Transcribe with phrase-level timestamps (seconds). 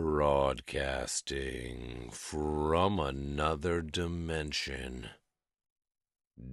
[0.00, 1.40] Broadcasting
[2.12, 5.08] from another dimension,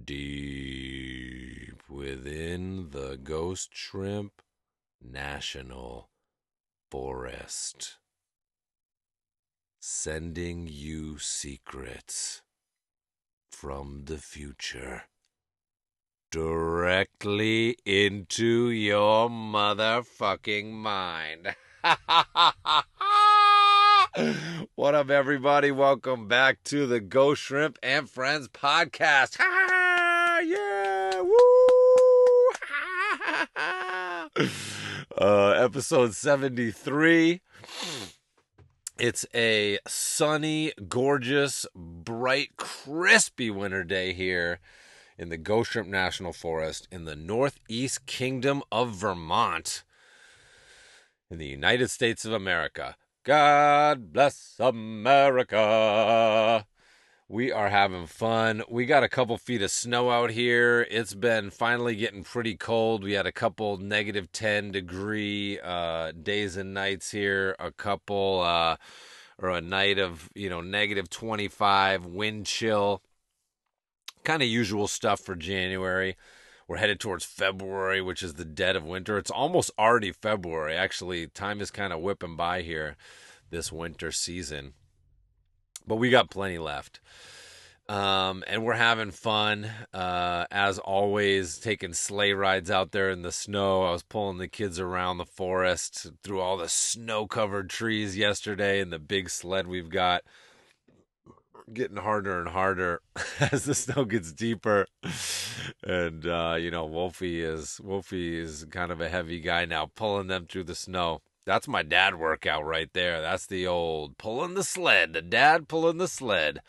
[0.04, 4.42] deep within the Ghost Shrimp
[5.00, 6.08] National
[6.90, 7.98] Forest,
[9.78, 12.42] sending you secrets
[13.52, 15.04] from the future
[16.32, 21.54] directly into your motherfucking mind.
[24.76, 25.70] what up, everybody?
[25.70, 29.36] Welcome back to the Ghost Shrimp and Friends podcast.
[29.38, 31.36] yeah, woo!
[35.18, 37.42] uh, episode 73.
[38.98, 44.60] It's a sunny, gorgeous, bright, crispy winter day here
[45.18, 49.84] in the Ghost Shrimp National Forest in the Northeast Kingdom of Vermont
[51.30, 52.96] in the United States of America.
[53.26, 56.64] God bless America.
[57.28, 58.62] We are having fun.
[58.70, 60.86] We got a couple feet of snow out here.
[60.88, 63.02] It's been finally getting pretty cold.
[63.02, 68.76] We had a couple negative 10 degree uh, days and nights here, a couple, uh,
[69.38, 73.02] or a night of, you know, negative 25, wind chill.
[74.22, 76.14] Kind of usual stuff for January.
[76.68, 79.18] We're headed towards February, which is the dead of winter.
[79.18, 80.74] It's almost already February.
[80.74, 82.96] Actually, time is kind of whipping by here
[83.50, 84.72] this winter season.
[85.86, 87.00] But we got plenty left.
[87.88, 89.70] Um, and we're having fun.
[89.94, 93.84] Uh, as always, taking sleigh rides out there in the snow.
[93.84, 98.80] I was pulling the kids around the forest through all the snow covered trees yesterday
[98.80, 100.22] and the big sled we've got
[101.72, 103.00] getting harder and harder
[103.40, 104.86] as the snow gets deeper.
[105.82, 110.28] And uh, you know, Wolfie is Wolfie is kind of a heavy guy now, pulling
[110.28, 111.22] them through the snow.
[111.44, 113.22] That's my dad workout right there.
[113.22, 116.60] That's the old pulling the sled, the dad pulling the sled.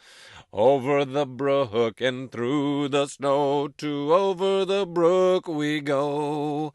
[0.54, 6.73] Over the brook and through the snow to over the brook we go.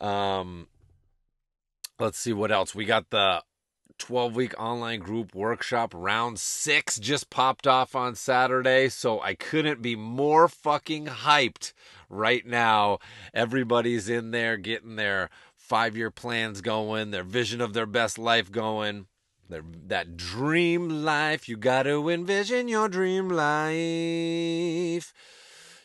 [0.00, 0.66] Um
[1.98, 2.74] let's see what else.
[2.74, 3.42] We got the
[4.00, 8.88] 12 week online group workshop round six just popped off on Saturday.
[8.88, 11.72] So I couldn't be more fucking hyped
[12.08, 12.98] right now.
[13.32, 18.50] Everybody's in there getting their five year plans going, their vision of their best life
[18.50, 19.06] going.
[19.48, 25.12] Their, that dream life, you got to envision your dream life.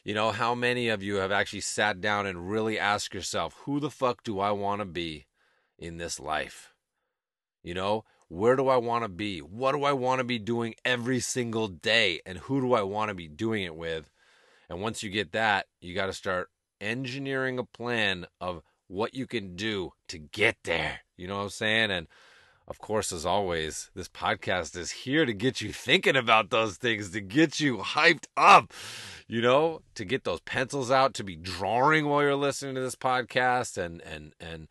[0.04, 3.80] You know, how many of you have actually sat down and really asked yourself, who
[3.80, 5.26] the fuck do I want to be
[5.80, 6.75] in this life?
[7.66, 9.40] You know, where do I want to be?
[9.40, 12.22] What do I want to be doing every single day?
[12.24, 14.12] And who do I want to be doing it with?
[14.70, 16.50] And once you get that, you got to start
[16.80, 21.00] engineering a plan of what you can do to get there.
[21.18, 21.90] You know what I'm saying?
[21.90, 22.06] And
[22.68, 27.10] of course, as always, this podcast is here to get you thinking about those things,
[27.12, 28.74] to get you hyped up,
[29.28, 32.96] you know, to get those pencils out, to be drawing while you're listening to this
[32.96, 34.68] podcast and, and, and,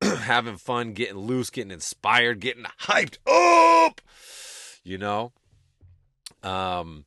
[0.02, 4.00] having fun, getting loose, getting inspired, getting hyped up.
[4.84, 5.32] You know,
[6.42, 7.04] um,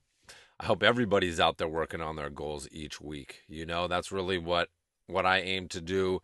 [0.59, 3.41] I hope everybody's out there working on their goals each week.
[3.47, 4.69] You know, that's really what
[5.07, 6.21] what I aim to do,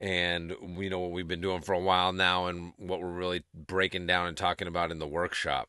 [0.00, 3.44] and you know what we've been doing for a while now, and what we're really
[3.54, 5.68] breaking down and talking about in the workshop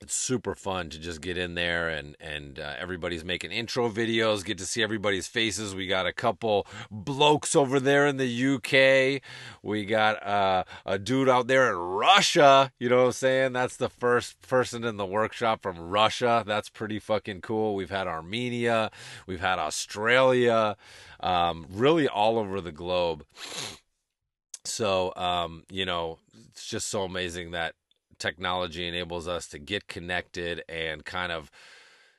[0.00, 4.44] it's super fun to just get in there and and uh, everybody's making intro videos
[4.44, 5.74] get to see everybody's faces.
[5.74, 9.22] We got a couple blokes over there in the uk
[9.62, 12.72] we got uh, a dude out there in russia.
[12.78, 13.52] You know what i'm saying?
[13.52, 16.44] That's the first person in the workshop from russia.
[16.46, 17.74] That's pretty fucking cool.
[17.74, 18.90] We've had armenia.
[19.26, 20.76] We've had australia.
[21.20, 23.26] Um, really all over the globe.
[24.64, 26.18] So um, you know
[26.48, 27.74] it's just so amazing that
[28.20, 31.50] technology enables us to get connected and kind of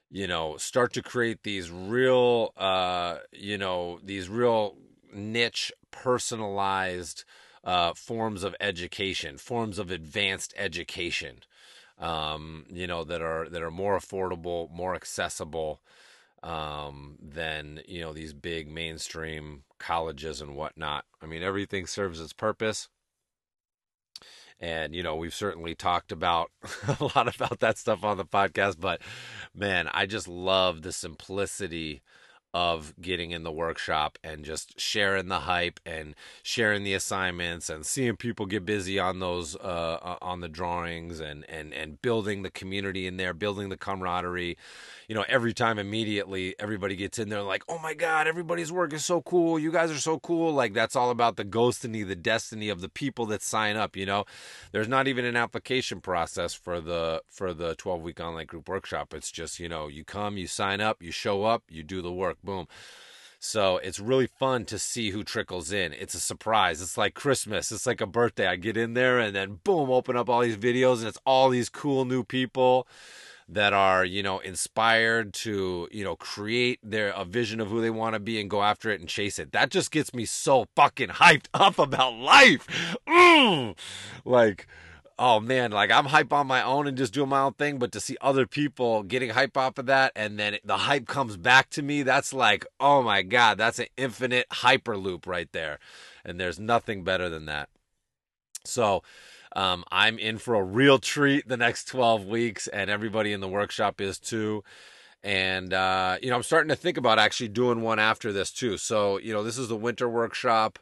[0.09, 4.75] you know start to create these real uh you know these real
[5.13, 7.23] niche personalized
[7.63, 11.37] uh forms of education forms of advanced education
[11.99, 15.81] um you know that are that are more affordable more accessible
[16.43, 21.05] um than you know these big mainstream colleges and whatnot.
[21.21, 22.89] I mean everything serves its purpose
[24.61, 26.51] and you know we've certainly talked about
[26.99, 29.01] a lot about that stuff on the podcast but
[29.53, 32.01] man i just love the simplicity
[32.53, 37.85] of getting in the workshop and just sharing the hype and sharing the assignments and
[37.85, 42.51] seeing people get busy on those uh, on the drawings and and and building the
[42.51, 44.57] community in there building the camaraderie
[45.11, 48.93] you know every time immediately everybody gets in there like oh my god everybody's work
[48.93, 52.15] is so cool you guys are so cool like that's all about the ghostiny the
[52.15, 54.23] destiny of the people that sign up you know
[54.71, 59.13] there's not even an application process for the for the 12 week online group workshop
[59.13, 62.13] it's just you know you come you sign up you show up you do the
[62.13, 62.65] work boom.
[63.43, 65.93] So it's really fun to see who trickles in.
[65.93, 66.79] It's a surprise.
[66.79, 67.71] It's like Christmas.
[67.71, 68.45] It's like a birthday.
[68.45, 71.49] I get in there and then boom, open up all these videos and it's all
[71.49, 72.87] these cool new people
[73.51, 77.89] that are, you know, inspired to, you know, create their a vision of who they
[77.89, 79.51] want to be and go after it and chase it.
[79.51, 82.67] That just gets me so fucking hyped up about life.
[83.07, 83.75] Mm!
[84.25, 84.67] Like
[85.21, 87.91] oh man, like I'm hype on my own and just doing my own thing, but
[87.91, 91.69] to see other people getting hype off of that and then the hype comes back
[91.71, 95.77] to me, that's like, oh my God, that's an infinite hyperloop right there.
[96.25, 97.69] And there's nothing better than that.
[98.65, 99.03] So,
[99.55, 103.47] um, I'm in for a real treat the next 12 weeks, and everybody in the
[103.47, 104.63] workshop is too.
[105.23, 108.77] And, uh, you know, I'm starting to think about actually doing one after this too.
[108.77, 110.79] So, you know, this is the winter workshop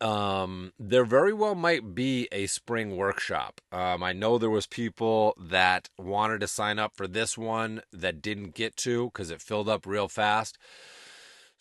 [0.00, 3.60] um, there very well might be a spring workshop.
[3.70, 8.22] Um, I know there was people that wanted to sign up for this one that
[8.22, 10.56] didn't get to because it filled up real fast.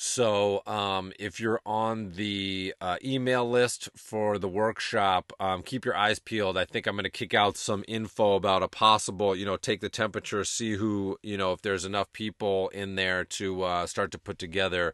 [0.01, 5.95] So, um, if you're on the uh, email list for the workshop, um, keep your
[5.97, 6.57] eyes peeled.
[6.57, 9.81] I think I'm going to kick out some info about a possible, you know, take
[9.81, 14.11] the temperature, see who, you know, if there's enough people in there to uh, start
[14.11, 14.93] to put together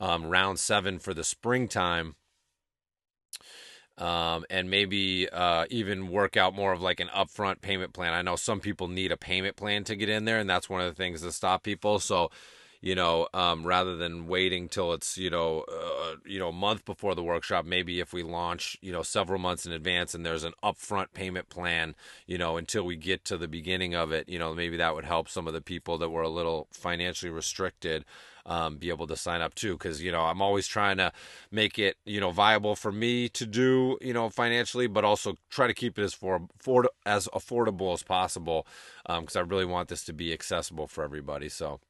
[0.00, 2.16] um, round seven for the springtime
[3.98, 8.12] um, and maybe uh, even work out more of like an upfront payment plan.
[8.12, 10.80] I know some people need a payment plan to get in there, and that's one
[10.80, 12.00] of the things that stop people.
[12.00, 12.32] So,
[12.84, 16.84] you know, um, rather than waiting till it's you know, uh, you know, a month
[16.84, 20.44] before the workshop, maybe if we launch, you know, several months in advance, and there's
[20.44, 21.94] an upfront payment plan,
[22.26, 25.06] you know, until we get to the beginning of it, you know, maybe that would
[25.06, 28.04] help some of the people that were a little financially restricted
[28.44, 29.78] um, be able to sign up too.
[29.78, 31.10] Because you know I'm always trying to
[31.50, 35.66] make it you know viable for me to do you know financially, but also try
[35.66, 38.66] to keep it as for, for as affordable as possible.
[39.06, 41.48] Because um, I really want this to be accessible for everybody.
[41.48, 41.80] So.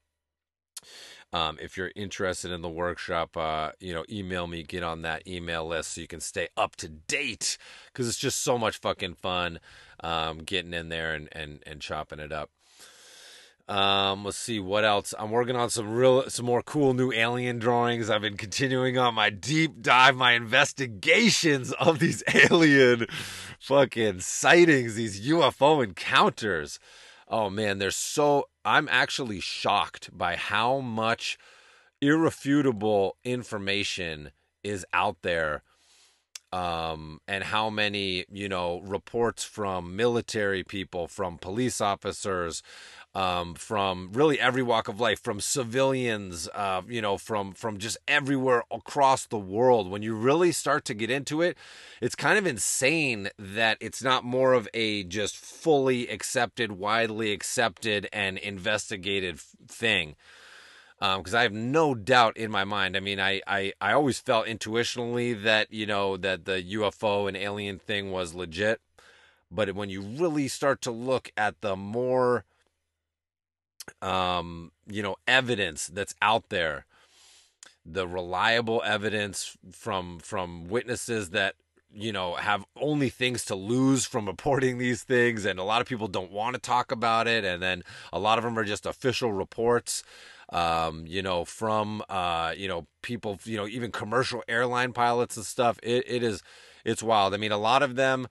[1.33, 5.27] Um, if you're interested in the workshop, uh, you know, email me, get on that
[5.27, 9.15] email list so you can stay up to date because it's just so much fucking
[9.15, 9.59] fun
[10.01, 12.51] um, getting in there and, and, and chopping it up.
[13.67, 15.15] Um, let's see what else.
[15.19, 18.11] I'm working on some real, some more cool new alien drawings.
[18.11, 23.07] I've been continuing on my deep dive, my investigations of these alien
[23.59, 26.79] fucking sightings, these UFO encounters.
[27.29, 28.45] Oh man, they're so.
[28.65, 31.39] I'm actually shocked by how much
[32.01, 34.31] irrefutable information
[34.63, 35.63] is out there
[36.55, 42.63] um, and how many you know reports from military people, from police officers,
[43.15, 47.97] um, from really every walk of life, from civilians, uh, you know, from from just
[48.09, 49.89] everywhere across the world.
[49.89, 51.57] When you really start to get into it,
[52.01, 58.09] it's kind of insane that it's not more of a just fully accepted, widely accepted,
[58.13, 60.17] and investigated thing.
[60.99, 62.97] Because um, I have no doubt in my mind.
[62.97, 67.37] I mean, I, I I always felt intuitionally that you know that the UFO and
[67.37, 68.81] alien thing was legit,
[69.53, 72.45] but when you really start to look at the more
[74.03, 76.87] um, you know, evidence that's out there,
[77.85, 81.55] the reliable evidence from from witnesses that
[81.93, 85.87] you know have only things to lose from reporting these things and a lot of
[85.87, 87.83] people don't want to talk about it and then
[88.13, 90.03] a lot of them are just official reports
[90.53, 95.47] um, you know from uh, you know people you know even commercial airline pilots and
[95.47, 95.79] stuff.
[95.83, 96.43] It, it is
[96.85, 97.35] it's wild.
[97.35, 98.29] I mean a lot of them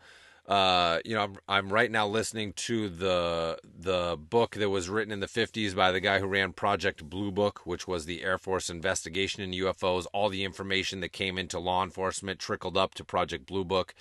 [0.48, 5.14] uh, you know, I'm, I'm, right now listening to the the book that was written
[5.14, 8.38] in the 50s by the guy who ran Project Blue Book, which was the Air
[8.38, 10.06] Force investigation in UFOs.
[10.12, 13.96] All the information that came into law enforcement trickled up to Project Blue Book.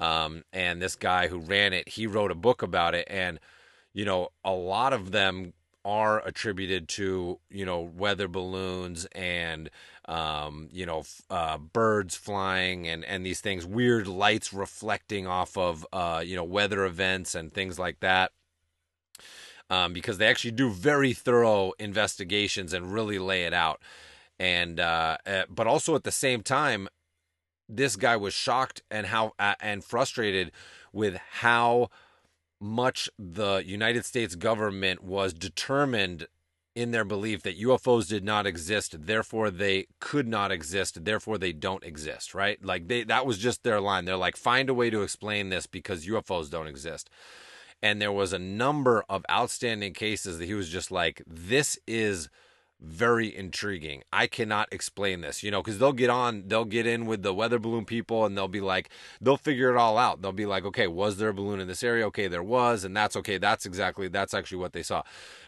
[0.00, 3.38] Um, and this guy who ran it, he wrote a book about it, and
[3.92, 5.52] you know, a lot of them
[5.84, 9.70] are attributed to you know weather balloons and
[10.10, 15.86] um, you know uh, birds flying and and these things weird lights reflecting off of
[15.92, 18.32] uh, you know weather events and things like that.
[19.70, 23.80] Um, because they actually do very thorough investigations and really lay it out.
[24.38, 26.88] And uh, uh but also at the same time
[27.68, 30.50] this guy was shocked and how and frustrated
[30.92, 31.88] with how
[32.60, 36.26] much the United States government was determined
[36.74, 41.52] in their belief that UFOs did not exist, therefore they could not exist, therefore they
[41.52, 42.64] don't exist, right?
[42.64, 44.04] Like they that was just their line.
[44.04, 47.10] They're like find a way to explain this because UFOs don't exist.
[47.82, 52.28] And there was a number of outstanding cases that he was just like this is
[52.80, 54.02] very intriguing.
[54.12, 57.34] I cannot explain this, you know, because they'll get on, they'll get in with the
[57.34, 58.88] weather balloon people and they'll be like,
[59.20, 60.22] they'll figure it all out.
[60.22, 62.06] They'll be like, okay, was there a balloon in this area?
[62.06, 63.38] Okay, there was, and that's okay.
[63.38, 65.02] That's exactly, that's actually what they saw.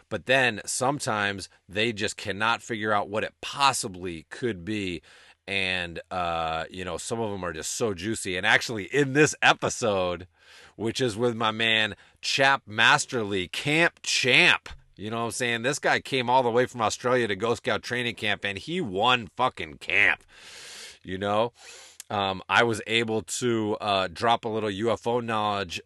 [0.09, 5.01] But then sometimes they just cannot figure out what it possibly could be.
[5.47, 8.37] And, uh, you know, some of them are just so juicy.
[8.37, 10.27] And actually, in this episode,
[10.75, 15.61] which is with my man Chap Masterly, Camp Champ you know what I'm saying?
[15.63, 18.79] This guy came all the way from Australia to Ghost Scout training camp and he
[18.79, 20.23] won fucking camp.
[21.03, 21.53] You know?
[22.09, 25.81] Um, I was able to uh, drop a little UFO knowledge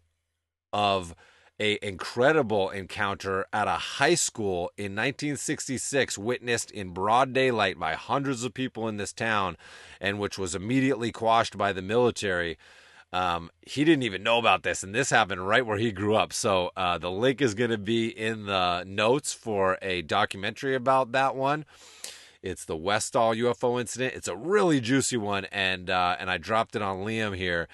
[0.72, 1.14] of
[1.60, 8.44] a incredible encounter at a high school in 1966 witnessed in broad daylight by hundreds
[8.44, 9.56] of people in this town
[10.00, 12.56] and which was immediately quashed by the military
[13.12, 16.32] um, he didn't even know about this, and this happened right where he grew up.
[16.32, 21.12] So uh, the link is going to be in the notes for a documentary about
[21.12, 21.64] that one.
[22.42, 24.14] It's the Westall UFO incident.
[24.14, 27.66] It's a really juicy one, and uh, and I dropped it on Liam here,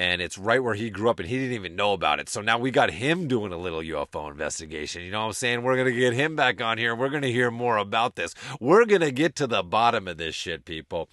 [0.00, 2.30] and it's right where he grew up, and he didn't even know about it.
[2.30, 5.02] So now we got him doing a little UFO investigation.
[5.02, 5.62] You know what I'm saying?
[5.62, 6.96] We're gonna get him back on here.
[6.96, 8.34] We're gonna hear more about this.
[8.58, 11.10] We're gonna get to the bottom of this shit, people.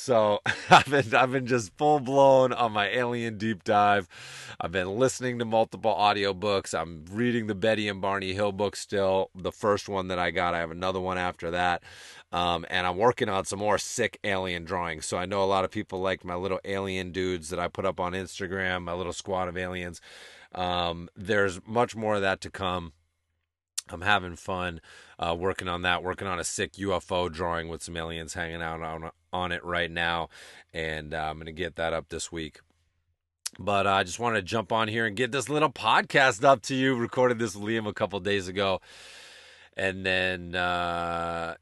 [0.00, 0.40] So
[0.70, 4.08] I've been I've been just full blown on my alien deep dive.
[4.58, 6.78] I've been listening to multiple audiobooks.
[6.78, 9.30] I'm reading the Betty and Barney Hill book still.
[9.34, 10.54] The first one that I got.
[10.54, 11.82] I have another one after that.
[12.32, 15.04] Um, and I'm working on some more sick alien drawings.
[15.04, 17.84] So I know a lot of people like my little alien dudes that I put
[17.84, 20.00] up on Instagram, my little squad of aliens.
[20.54, 22.94] Um, there's much more of that to come.
[23.90, 24.80] I'm having fun
[25.18, 28.80] uh, working on that, working on a sick UFO drawing with some aliens hanging out
[28.80, 30.28] on on it right now,
[30.72, 32.60] and uh, I'm gonna get that up this week.
[33.58, 36.62] But uh, I just wanted to jump on here and get this little podcast up
[36.62, 36.94] to you.
[36.94, 38.80] Recorded this with Liam a couple days ago,
[39.76, 41.56] and then uh,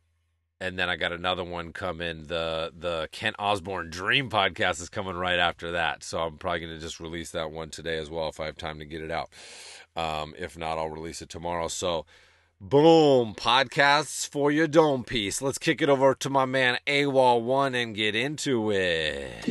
[0.60, 2.26] and then I got another one coming.
[2.26, 6.78] The the Kent Osborne Dream podcast is coming right after that, so I'm probably gonna
[6.78, 9.30] just release that one today as well if I have time to get it out.
[9.96, 11.68] Um, if not, I'll release it tomorrow.
[11.68, 12.06] So
[12.60, 15.40] Boom, podcasts for your dome piece.
[15.40, 19.44] Let's kick it over to my man AWOL One and get into it.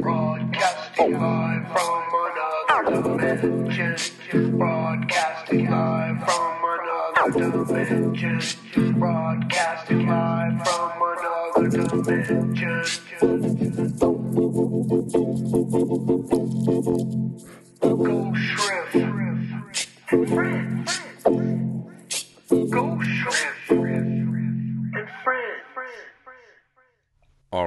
[0.00, 2.04] Broadcasting live from
[2.86, 4.56] another dimension.
[4.56, 6.62] Broadcasting live from
[7.26, 8.40] another dimension.
[9.00, 12.84] Broadcasting live from another dimension.
[17.84, 18.32] All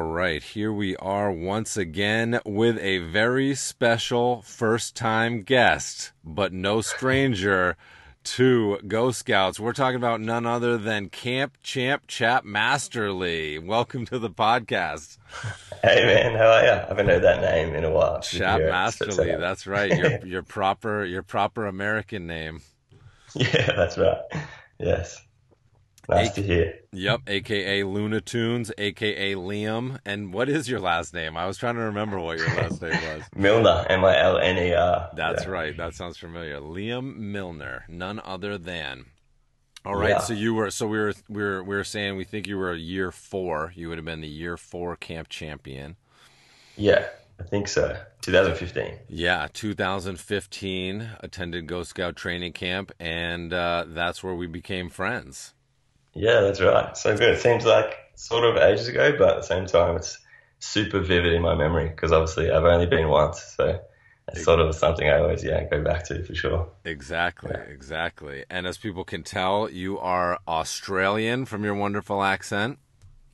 [0.02, 6.82] right, here we are once again with a very special first time guest, but no
[6.82, 7.78] stranger
[8.28, 9.58] to Ghost Scouts.
[9.60, 13.58] We're talking about none other than Camp Champ Chap Masterly.
[13.58, 15.18] Welcome to the podcast.
[15.82, 16.72] Hey man, how are you?
[16.72, 18.20] I haven't heard that name in a while.
[18.20, 19.96] Chap Masterly, that's right.
[19.96, 22.62] Your your proper your proper American name.
[23.34, 24.20] Yeah, that's right.
[24.80, 25.22] Yes.
[26.10, 26.74] Nice a- to hear.
[26.94, 30.00] Yep, aka Luna Tunes, aka Liam.
[30.06, 31.36] And what is your last name?
[31.36, 33.24] I was trying to remember what your last name was.
[33.36, 35.10] Milner, M I L N E R.
[35.16, 35.50] That's yeah.
[35.50, 35.78] right.
[35.78, 36.60] That sounds familiar.
[36.60, 39.06] Liam Milner, none other than.
[39.86, 40.20] All right, yeah.
[40.20, 42.72] so you were so we were we were we were saying we think you were
[42.72, 43.72] a year four.
[43.76, 45.96] You would have been the year four camp champion.
[46.76, 47.08] Yeah,
[47.40, 47.98] I think so.
[48.22, 49.00] 2015.
[49.08, 51.10] Yeah, 2015.
[51.22, 55.54] Attended Ghost Scout training camp, and uh, that's where we became friends.
[56.18, 56.98] Yeah, that's right.
[56.98, 57.36] So good.
[57.36, 60.18] It seems like sort of ages ago, but at the same time, it's
[60.60, 63.42] super vivid in my memory because obviously I've only been once.
[63.56, 63.80] So
[64.30, 66.70] it's sort of something I always, yeah, go back to for sure.
[66.84, 67.62] Exactly, yeah.
[67.62, 68.46] exactly.
[68.50, 72.80] And as people can tell, you are Australian from your wonderful accent.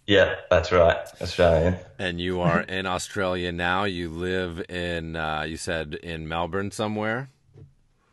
[0.05, 0.97] Yeah, that's right.
[1.21, 1.77] Australian.
[1.97, 3.85] And you are in Australia now.
[3.85, 7.29] You live in, uh, you said in Melbourne somewhere?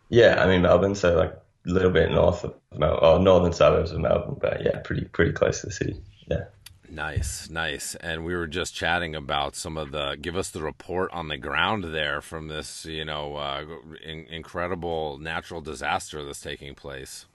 [0.09, 0.95] Yeah, I'm in Melbourne.
[0.95, 5.05] So like little bit north of Melbourne, or northern suburbs of Melbourne, but yeah, pretty
[5.07, 6.01] pretty close to the city.
[6.27, 6.45] Yeah.
[6.93, 7.95] Nice, nice.
[7.95, 10.17] And we were just chatting about some of the.
[10.21, 13.65] Give us the report on the ground there from this, you know, uh,
[14.05, 17.27] in, incredible natural disaster that's taking place.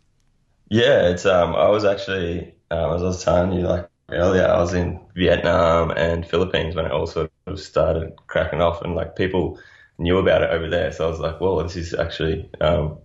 [0.70, 1.25] Yeah, it's.
[1.25, 5.00] Um, I was actually, um, as I was telling you, like earlier, I was in
[5.15, 9.58] Vietnam and Philippines when it all sort of started cracking off, and like people
[9.98, 10.91] knew about it over there.
[10.91, 12.98] So I was like, well, this is actually um,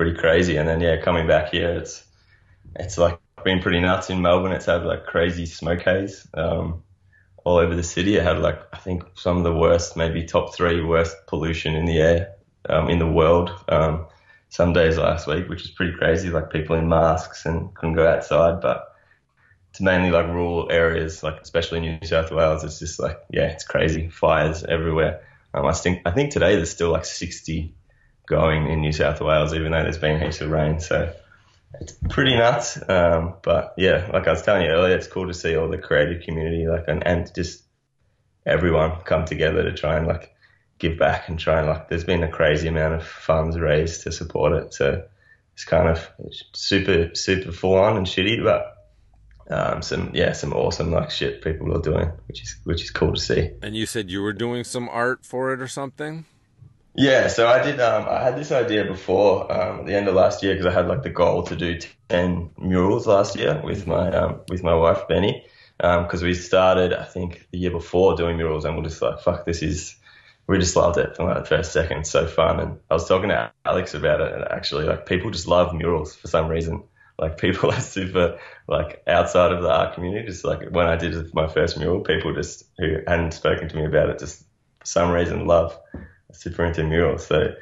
[0.00, 0.56] pretty crazy.
[0.56, 2.02] And then yeah, coming back here, it's
[2.74, 4.52] it's like been pretty nuts in Melbourne.
[4.52, 6.82] It's had like crazy smoke haze um,
[7.44, 8.16] all over the city.
[8.16, 11.84] It had like I think some of the worst, maybe top three worst pollution in
[11.84, 12.32] the air
[12.66, 13.50] um, in the world.
[13.68, 14.06] Um,
[14.48, 16.30] some days last week, which is pretty crazy.
[16.30, 18.96] Like people in masks and couldn't go outside, but
[19.68, 22.64] it's mainly like rural areas, like especially New South Wales.
[22.64, 24.08] It's just like yeah, it's crazy.
[24.08, 25.26] Fires everywhere.
[25.52, 27.74] Um, I think I think today there's still like 60
[28.30, 30.78] going in New South Wales, even though there's been heaps of rain.
[30.78, 31.12] So
[31.80, 32.78] it's pretty nuts.
[32.88, 35.78] Um, but yeah, like I was telling you earlier, it's cool to see all the
[35.78, 37.62] creative community, like and, and just
[38.46, 40.32] everyone come together to try and like
[40.78, 41.88] give back and try and like.
[41.88, 45.02] There's been a crazy amount of funds raised to support it, so
[45.54, 46.08] it's kind of
[46.54, 48.76] super super full on and shitty, but
[49.50, 53.12] um, some yeah, some awesome like shit people are doing, which is which is cool
[53.12, 53.50] to see.
[53.60, 56.26] And you said you were doing some art for it or something.
[57.00, 57.80] Yeah, so I did.
[57.80, 60.70] Um, I had this idea before um, at the end of last year because I
[60.70, 61.78] had like the goal to do
[62.10, 65.46] ten murals last year with my um, with my wife Benny
[65.78, 69.20] because um, we started I think the year before doing murals and we're just like
[69.20, 69.96] fuck this is
[70.46, 73.30] we just loved it from like the first second so fun and I was talking
[73.30, 76.84] to Alex about it and actually like people just love murals for some reason
[77.18, 78.38] like people are super
[78.68, 80.26] like outside of the art community.
[80.26, 83.86] Just like when I did my first mural, people just who hadn't spoken to me
[83.86, 84.40] about it just
[84.80, 85.78] for some reason love
[86.32, 87.26] super into murals.
[87.26, 87.54] So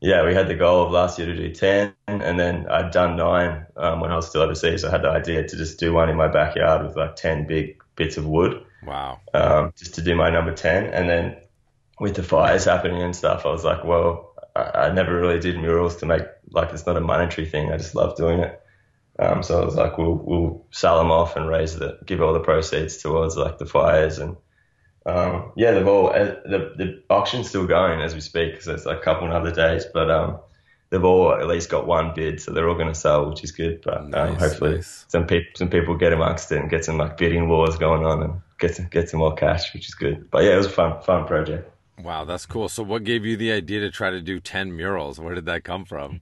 [0.00, 3.16] yeah, we had the goal of last year to do 10 and then I'd done
[3.16, 4.84] nine um, when I was still overseas.
[4.84, 7.82] I had the idea to just do one in my backyard with like 10 big
[7.96, 8.64] bits of wood.
[8.86, 9.20] Wow.
[9.34, 10.86] Um, just to do my number 10.
[10.86, 11.36] And then
[11.98, 15.58] with the fires happening and stuff, I was like, well, I, I never really did
[15.58, 17.72] murals to make like it's not a monetary thing.
[17.72, 18.60] I just love doing it.
[19.18, 22.32] Um, so I was like, we'll we'll sell them off and raise the give all
[22.32, 24.36] the proceeds towards like the fires and
[25.06, 28.86] um, yeah, they've all uh, the the auction's still going as we speak, so it's
[28.86, 30.38] like a couple of other days, but um,
[30.90, 33.52] they've all at least got one bid, so they're all going to sell, which is
[33.52, 33.80] good.
[33.82, 35.04] But um, hopefully nice.
[35.08, 38.22] some people some people get amongst it and get some like bidding wars going on
[38.22, 40.30] and get some, get some more cash, which is good.
[40.30, 41.70] But yeah, it was a fun fun project.
[42.00, 42.68] Wow, that's cool.
[42.68, 45.18] So, what gave you the idea to try to do ten murals?
[45.18, 46.20] Where did that come from?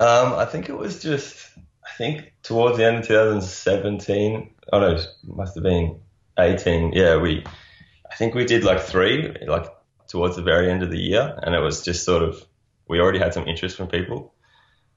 [0.00, 1.50] Um, I think it was just
[1.84, 6.00] I think towards the end of 2017, oh no, must have been
[6.38, 6.92] 18.
[6.92, 7.44] Yeah, we,
[8.14, 9.66] I think we did like three, like
[10.06, 12.46] towards the very end of the year, and it was just sort of
[12.86, 14.32] we already had some interest from people,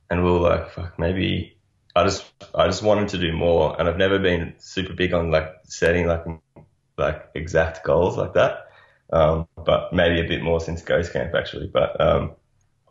[0.07, 1.57] and we were like, fuck, maybe
[1.95, 5.31] I just I just wanted to do more, and I've never been super big on
[5.31, 6.25] like setting like
[6.95, 8.67] like exact goals like that,
[9.11, 12.33] um, but maybe a bit more since Ghost Camp actually, but um,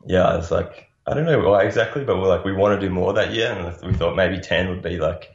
[0.07, 2.85] yeah, I was like I don't know why exactly, but we're like we want to
[2.85, 5.33] do more that year, and we thought maybe ten would be like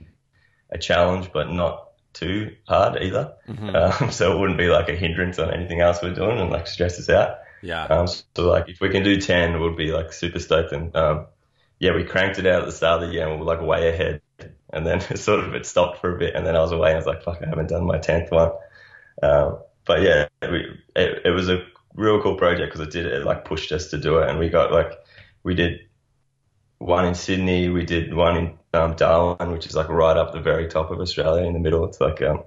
[0.70, 3.34] a challenge, but not too hard either.
[3.48, 3.76] Mm-hmm.
[3.76, 6.68] Um, so it wouldn't be like a hindrance on anything else we're doing and like
[6.68, 7.38] stress us out.
[7.62, 7.86] Yeah.
[7.86, 10.72] Um, so like if we can do ten, we'll be like super stoked.
[10.72, 11.28] And um,
[11.80, 13.62] yeah, we cranked it out at the start of the year, and we were like
[13.62, 14.22] way ahead.
[14.74, 16.90] And then it sort of it stopped for a bit, and then I was away,
[16.90, 18.52] and I was like, fuck, I haven't done my tenth one.
[19.22, 23.26] Um, but yeah, we, it, it was a real cool project because it did it
[23.26, 24.92] like pushed us to do it, and we got like
[25.44, 25.82] we did
[26.78, 30.40] one in Sydney, we did one in um, Darwin, which is like right up the
[30.40, 31.86] very top of Australia in the middle.
[31.86, 32.44] It's like um,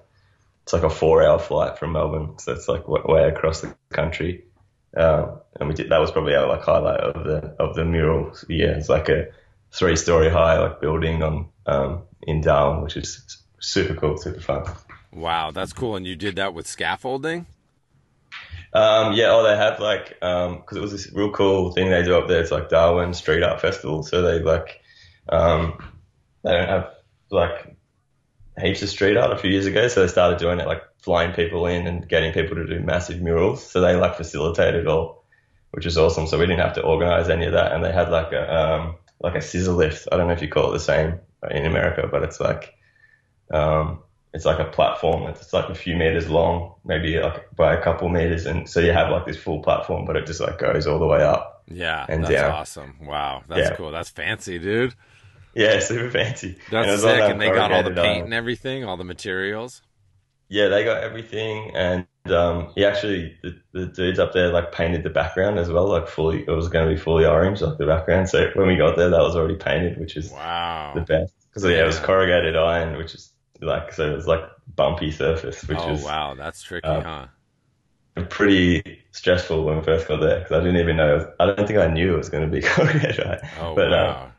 [0.62, 4.44] it's like a four-hour flight from Melbourne, so it's like way across the country.
[4.96, 8.34] Um, and we did that was probably our like highlight of the of the mural.
[8.48, 9.28] Yeah, it's like a
[9.72, 14.64] three-story high like building on um, in Darwin, which is super cool, super fun.
[15.12, 15.96] Wow, that's cool.
[15.96, 17.46] And you did that with scaffolding?
[18.72, 22.02] Um, yeah, oh, they have like, um, cause it was this real cool thing they
[22.02, 22.40] do up there.
[22.40, 24.02] It's like Darwin Street Art Festival.
[24.02, 24.82] So they like,
[25.28, 25.78] um,
[26.44, 26.90] they don't have
[27.30, 27.76] like
[28.61, 29.88] heaps of street art a few years ago.
[29.88, 33.20] So they started doing it, like flying people in and getting people to do massive
[33.20, 33.68] murals.
[33.68, 35.24] So they like facilitated all,
[35.72, 36.26] which is awesome.
[36.26, 37.72] So we didn't have to organize any of that.
[37.72, 40.09] And they had like a, um, like a scissor lift.
[40.12, 41.18] I don't know if you call it the same
[41.50, 42.74] in America, but it's like,
[43.52, 44.00] um,
[44.35, 45.28] it's like a platform.
[45.30, 48.90] It's like a few meters long, maybe like by a couple meters, and so you
[48.90, 51.62] have like this full platform, but it just like goes all the way up.
[51.68, 52.50] Yeah, and that's down.
[52.50, 52.96] awesome.
[53.00, 53.76] Wow, that's yeah.
[53.76, 53.92] cool.
[53.92, 54.94] That's fancy, dude.
[55.54, 56.56] Yeah, super fancy.
[56.70, 57.20] That's sick.
[57.20, 59.82] And they got all the paint um, and everything, all the materials.
[60.48, 65.02] Yeah, they got everything, and um, he actually the, the dudes up there like painted
[65.02, 66.42] the background as well, like fully.
[66.42, 68.28] It was going to be fully orange, like the background.
[68.28, 71.64] So when we got there, that was already painted, which is wow the best because
[71.64, 74.42] yeah, it was corrugated iron, which is like so it was like
[74.74, 77.26] bumpy surface, which oh, is wow, that's tricky, um, huh?
[78.28, 81.32] Pretty stressful when we first got there because I didn't even know.
[81.40, 83.24] I don't think I knew it was going to be corrugated.
[83.24, 83.40] Right?
[83.60, 84.24] Oh but, wow.
[84.24, 84.32] Um,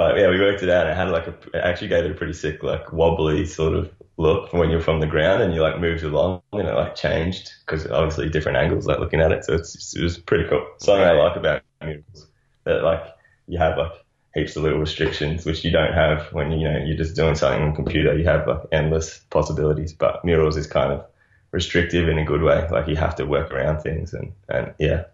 [0.00, 2.10] but yeah, we worked it out and it had like a, it actually gave it
[2.10, 5.60] a pretty sick, like wobbly sort of look when you're from the ground and you
[5.60, 9.44] like moved along and it like changed because obviously different angles like looking at it.
[9.44, 10.66] So it's, it was pretty cool.
[10.78, 11.16] Something right.
[11.16, 12.28] I like about murals
[12.64, 13.14] that like
[13.46, 13.92] you have like
[14.32, 17.62] heaps of little restrictions, which you don't have when you know you're just doing something
[17.62, 18.16] on computer.
[18.16, 21.04] You have like endless possibilities, but murals is kind of
[21.50, 22.66] restrictive in a good way.
[22.70, 25.04] Like you have to work around things, and and yeah.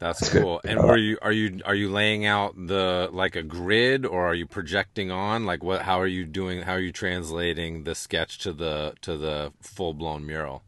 [0.00, 0.60] That's cool.
[0.64, 4.34] And were you are you are you laying out the like a grid or are
[4.34, 5.46] you projecting on?
[5.46, 9.16] Like what how are you doing how are you translating the sketch to the to
[9.16, 10.64] the full blown mural?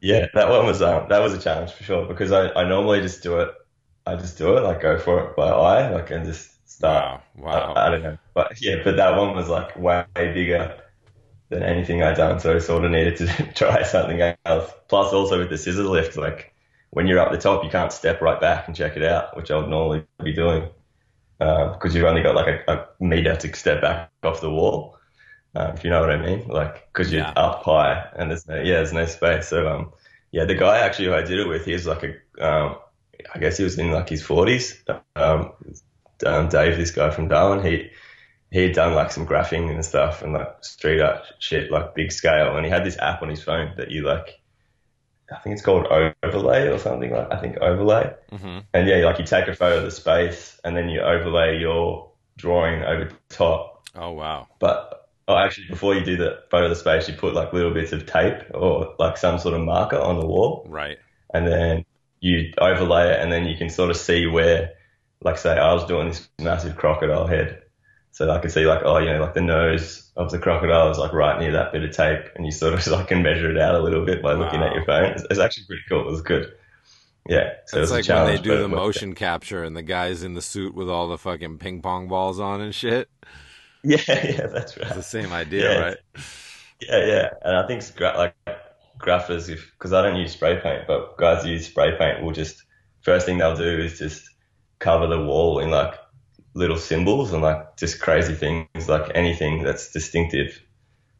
[0.00, 3.00] Yeah, that one was um, that was a challenge for sure because I, I normally
[3.02, 3.50] just do it
[4.06, 7.20] I just do it like go for it by eye like and just start.
[7.36, 7.52] Wow.
[7.52, 7.72] Wow.
[7.74, 10.80] I, I don't know, but yeah, but that one was like way bigger
[11.50, 14.70] than anything I'd done, so I sort of needed to try something else.
[14.88, 16.54] Plus, also with the scissor lift, like
[16.90, 19.50] when you're up the top, you can't step right back and check it out, which
[19.50, 20.68] I would normally be doing
[21.38, 24.96] because uh, you've only got like a, a, meter to step back off the wall.
[25.54, 27.32] Um, if you know what I mean, like because you're yeah.
[27.36, 29.48] up high and there's no yeah, there's no space.
[29.48, 29.92] So um,
[30.32, 32.76] yeah, the guy actually who I did it with, he was like a um,
[33.34, 34.82] I guess he was in like his 40s.
[35.16, 35.52] Um,
[36.26, 37.90] um, Dave, this guy from Darwin, he
[38.50, 42.12] he had done like some graphing and stuff and like street art shit, like big
[42.12, 42.56] scale.
[42.56, 44.37] And he had this app on his phone that you like,
[45.30, 45.86] I think it's called
[46.22, 47.32] Overlay or something like.
[47.32, 48.14] I think Overlay.
[48.32, 48.58] Mm-hmm.
[48.72, 52.10] And yeah, like you take a photo of the space and then you overlay your
[52.36, 53.88] drawing over top.
[53.94, 54.46] Oh wow!
[54.58, 57.74] But oh, actually, before you do the photo of the space, you put like little
[57.74, 60.66] bits of tape or like some sort of marker on the wall.
[60.68, 60.98] Right.
[61.34, 61.84] And then
[62.20, 64.72] you overlay it, and then you can sort of see where,
[65.22, 67.62] like, say, I was doing this massive crocodile head.
[68.12, 70.98] So I could see like, oh, you know, like the nose of the crocodile is
[70.98, 73.56] like right near that bit of tape, and you sort of like can measure it
[73.56, 74.40] out a little bit by wow.
[74.40, 75.12] looking at your phone.
[75.12, 76.06] It's, it's, actually pretty cool.
[76.06, 76.52] It was good.
[77.26, 80.42] Yeah, so it's like when they do the motion capture and the guys in the
[80.42, 83.08] suit with all the fucking ping pong balls on and shit.
[83.84, 84.88] Yeah, yeah, that's right.
[84.88, 85.96] It's the same idea, yeah, right?
[86.80, 88.34] Yeah, yeah, and I think like
[88.98, 92.64] graphers, if because I don't use spray paint, but guys use spray paint, will just
[93.02, 94.28] first thing they'll do is just
[94.80, 95.94] cover the wall in like
[96.54, 100.60] little symbols and like just crazy things, like anything that's distinctive.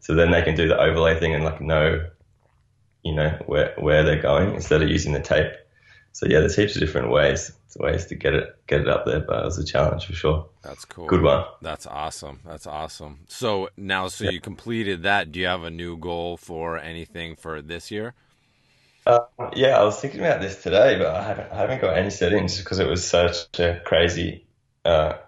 [0.01, 2.07] So then they can do the overlay thing and like know,
[3.03, 5.53] you know, where where they're going instead of using the tape.
[6.13, 9.21] So yeah, there's heaps of different ways ways to get it get it up there,
[9.21, 10.47] but it was a challenge for sure.
[10.63, 11.07] That's cool.
[11.07, 11.45] Good one.
[11.63, 12.41] That's awesome.
[12.45, 13.21] That's awesome.
[13.29, 14.31] So now, so yeah.
[14.31, 15.33] you completed that.
[15.33, 18.15] Do you have a new goal for anything for this year?
[19.07, 19.21] Uh,
[19.55, 22.59] yeah, I was thinking about this today, but I haven't, I haven't got any settings
[22.59, 24.45] because it was such a crazy
[24.89, 25.19] uh,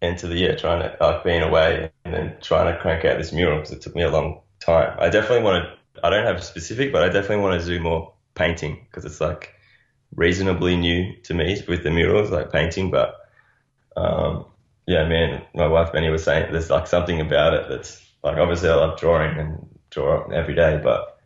[0.00, 3.18] end to the year trying to like being away and then trying to crank out
[3.18, 4.96] this mural because it took me a long time.
[5.00, 6.06] I definitely want to.
[6.06, 9.20] I don't have a specific, but I definitely want to do more painting because it's
[9.20, 9.54] like
[10.14, 12.90] reasonably new to me with the murals, like painting.
[12.90, 13.16] But
[13.96, 14.44] um,
[14.86, 18.68] yeah, man, my wife Benny was saying there's like something about it that's like obviously
[18.68, 21.20] I love drawing and draw every day, but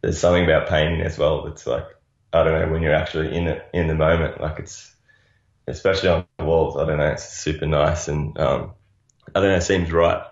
[0.00, 1.86] there's something about painting as well that's like
[2.32, 4.94] I don't know when you're actually in it in the moment, like it's
[5.70, 6.76] especially on the walls.
[6.76, 8.72] I don't know, it's super nice and um,
[9.34, 10.22] I don't know, it seems right.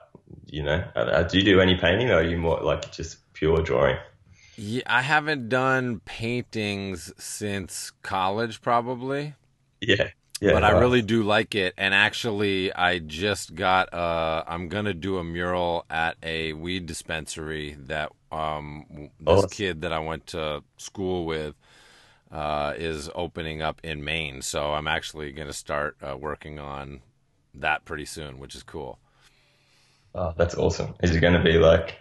[0.47, 3.63] You know, uh, do you do any painting or are you more like just pure
[3.63, 3.97] drawing?
[4.57, 9.35] Yeah, I haven't done paintings since college, probably.
[9.81, 10.11] Yeah.
[10.41, 13.93] Yeah, but I really do like it, and actually, I just got.
[13.93, 19.83] Uh, I'm gonna do a mural at a weed dispensary that um, this oh, kid
[19.83, 21.57] that I went to school with
[22.31, 24.43] uh, is opening up in Maine.
[24.43, 27.01] So I'm actually gonna start uh, working on
[27.55, 28.99] that pretty soon, which is cool.
[30.15, 30.95] Oh, that's awesome!
[31.03, 31.97] Is it gonna be like?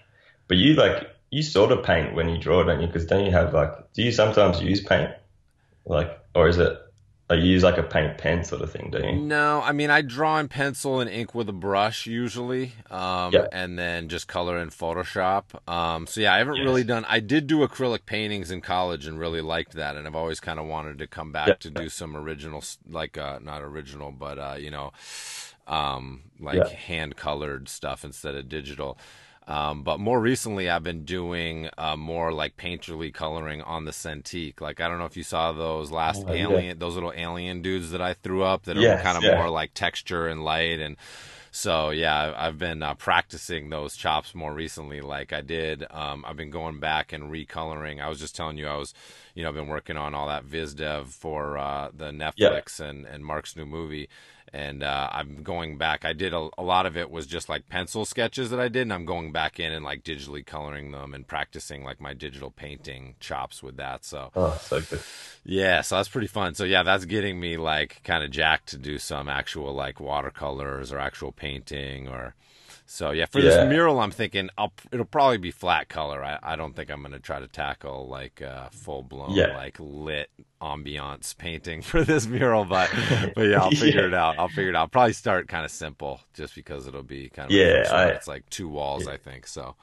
[0.48, 2.88] But you like you sort of paint when you draw, don't you?
[2.88, 5.12] Because don't you have like, do you sometimes use paint?
[5.86, 6.78] Like, or is it,
[7.30, 9.12] I use like a paint pen sort of thing, do you?
[9.14, 13.48] No, I mean, I draw in pencil and ink with a brush usually, um, yeah.
[13.52, 15.44] and then just color in Photoshop.
[15.70, 16.64] Um, so yeah, I haven't yes.
[16.66, 19.98] really done, I did do acrylic paintings in college and really liked that.
[19.98, 21.54] And I've always kind of wanted to come back yeah.
[21.56, 24.94] to do some original, like, uh, not original, but, uh, you know,
[25.68, 26.70] um, like yeah.
[26.70, 28.98] hand colored stuff instead of digital.
[29.48, 34.60] Um, but more recently, I've been doing uh, more like painterly coloring on the Cintiq.
[34.60, 36.74] Like I don't know if you saw those last oh, alien, yeah.
[36.78, 39.38] those little alien dudes that I threw up that yes, are kind of yeah.
[39.38, 40.82] more like texture and light.
[40.82, 40.98] And
[41.52, 45.00] so yeah, I've been uh, practicing those chops more recently.
[45.00, 48.02] Like I did, um, I've been going back and recoloring.
[48.02, 48.94] I was just telling you, I was,
[49.34, 52.88] you know, I've been working on all that VizDev for uh, the Netflix yeah.
[52.88, 54.10] and and Mark's new movie
[54.54, 56.06] and uh, I'm going back.
[56.06, 58.84] I did a, a, lot of it was just like pencil sketches that I did,
[58.84, 62.52] and I'm going back in and like digitally coloring them and practicing like my digital
[62.52, 64.06] painting chops with that.
[64.06, 65.02] So, oh, so good.
[65.44, 66.56] Yeah, so that's pretty fun.
[66.56, 70.92] So yeah, that's getting me like kind of jacked to do some actual like watercolors
[70.92, 72.36] or actual painting or
[72.90, 73.50] So yeah, for yeah.
[73.50, 76.24] this mural, I'm thinking I'll, it'll probably be flat color.
[76.24, 79.58] I, I don't think I'm going to try to tackle like uh, full blown yeah.
[79.58, 80.30] like lit
[80.62, 82.90] ambiance painting for this mural, but
[83.36, 84.08] but yeah, I'll figure yeah.
[84.08, 84.40] it out.
[84.40, 84.80] I'll figure it out.
[84.80, 87.90] I'll probably start kind of simple, just because it'll be kind of yeah.
[87.92, 89.48] I, it's like two walls, I think.
[89.48, 89.76] So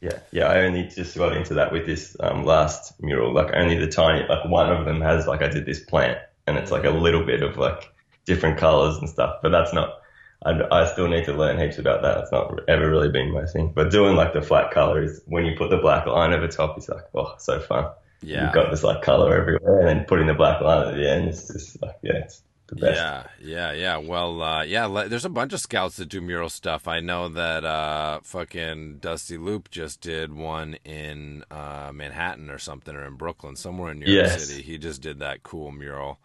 [0.00, 0.46] yeah, yeah.
[0.46, 3.34] I only just got into that with this um, last mural.
[3.34, 6.56] Like only the tiny, like one of them has like I did this plant, and
[6.56, 7.92] it's like a little bit of like
[8.24, 9.96] different colors and stuff, but that's not
[10.46, 12.18] I, I still need to learn heaps about that.
[12.18, 13.72] It's not ever really been my thing.
[13.74, 16.78] But doing like the flat color is when you put the black line over top,
[16.78, 17.90] it's like, oh, so fun.
[18.22, 18.44] Yeah.
[18.44, 21.28] You've got this like color everywhere and then putting the black line at the end,
[21.28, 22.96] it's just like, yeah, it's the best.
[22.96, 23.96] Yeah, yeah, yeah.
[23.98, 26.88] Well, uh, yeah, there's a bunch of scouts that do mural stuff.
[26.88, 32.94] I know that uh, fucking Dusty Loop just did one in uh, Manhattan or something,
[32.94, 34.46] or in Brooklyn, somewhere in New York yes.
[34.46, 34.62] City.
[34.62, 36.18] He just did that cool mural.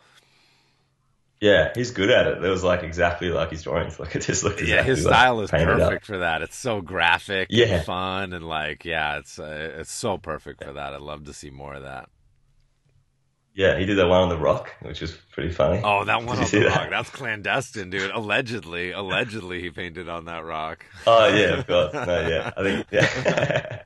[1.42, 2.46] Yeah, he's good at it.
[2.46, 4.00] It was like exactly like his drawings.
[4.00, 4.62] Like it just looked.
[4.62, 6.44] Exactly yeah, his style like is perfect for that.
[6.44, 10.74] It's so graphic, yeah, and fun, and like yeah, it's uh, it's so perfect for
[10.74, 10.94] that.
[10.94, 12.10] I'd love to see more of that.
[13.54, 15.82] Yeah, he did that one on the rock, which was pretty funny.
[15.84, 16.76] Oh, that one on the rock.
[16.76, 16.90] That?
[16.90, 18.12] That's clandestine, dude.
[18.12, 20.86] Allegedly, allegedly, he painted on that rock.
[21.06, 21.94] Oh yeah, of course.
[21.94, 23.82] No, yeah, I think yeah.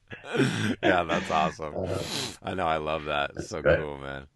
[0.83, 1.73] yeah, that's awesome.
[2.43, 2.67] I know.
[2.67, 3.31] I love that.
[3.37, 4.27] It's so cool, man.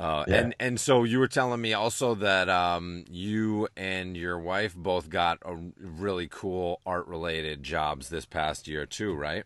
[0.00, 0.36] Uh, yeah.
[0.36, 5.10] And and so you were telling me also that um, you and your wife both
[5.10, 9.44] got a really cool art related jobs this past year too, right?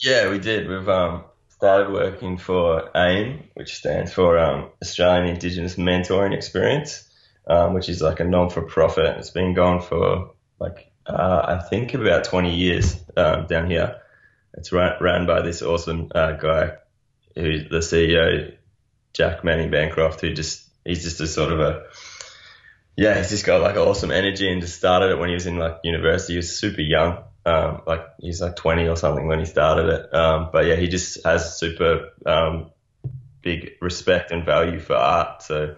[0.00, 0.68] Yeah, we did.
[0.68, 7.08] We've um, started working for AIME, which stands for um, Australian Indigenous Mentoring Experience,
[7.46, 9.18] um, which is like a non for profit.
[9.18, 14.00] It's been going for like uh, I think about 20 years um, down here.
[14.54, 16.72] It's run, run by this awesome uh, guy
[17.36, 18.56] who's the CEO
[19.14, 21.84] Jack Manning Bancroft, who just he's just a sort of a
[22.96, 25.56] yeah, he's just got like awesome energy and just started it when he was in
[25.56, 26.34] like university.
[26.34, 30.14] He was super young, um, like he's like 20 or something when he started it.
[30.14, 32.70] Um, but yeah, he just has super um,
[33.42, 35.42] big respect and value for art.
[35.42, 35.74] So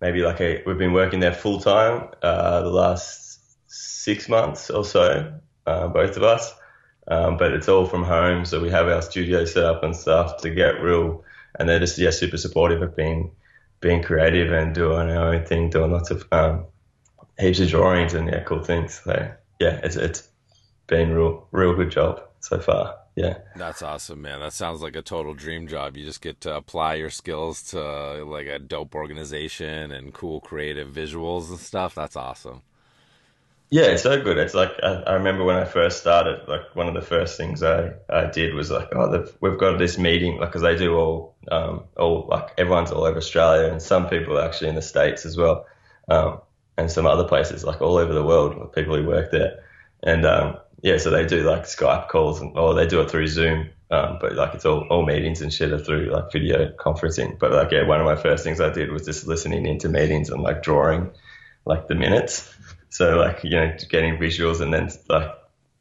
[0.00, 4.84] maybe like a, we've been working there full time uh, the last six months or
[4.84, 5.32] so,
[5.66, 6.52] uh, both of us.
[7.08, 10.42] Um, but it's all from home, so we have our studio set up and stuff
[10.42, 11.24] to get real
[11.58, 13.30] and they're just yeah super supportive of being
[13.80, 16.66] being creative and doing our own thing, doing lots of um,
[17.38, 19.00] heaps of drawings and yeah cool things.
[19.04, 19.30] So
[19.60, 20.28] yeah, it's it's
[20.86, 22.96] been real real good job so far.
[23.18, 23.38] Yeah.
[23.56, 24.38] That's awesome, man.
[24.38, 25.96] That sounds like a total dream job.
[25.96, 30.88] You just get to apply your skills to like a dope organization and cool creative
[30.88, 31.96] visuals and stuff.
[31.96, 32.62] That's awesome.
[33.70, 34.38] Yeah, it's so good.
[34.38, 36.48] It's like I, I, remember when I first started.
[36.48, 39.98] Like one of the first things I, I did was like, oh, we've got this
[39.98, 44.08] meeting, like because they do all um, all like everyone's all over Australia and some
[44.08, 45.66] people are actually in the states as well,
[46.08, 46.40] um,
[46.78, 48.72] and some other places like all over the world.
[48.72, 49.62] People who work there,
[50.02, 53.26] and um, yeah, so they do like Skype calls and or they do it through
[53.26, 53.68] Zoom.
[53.90, 57.38] Um, but like it's all, all meetings and shit are through like video conferencing.
[57.38, 60.30] But like yeah, one of my first things I did was just listening into meetings
[60.30, 61.10] and like drawing
[61.66, 62.54] like the minutes
[62.90, 65.30] so like you know, getting visuals and then like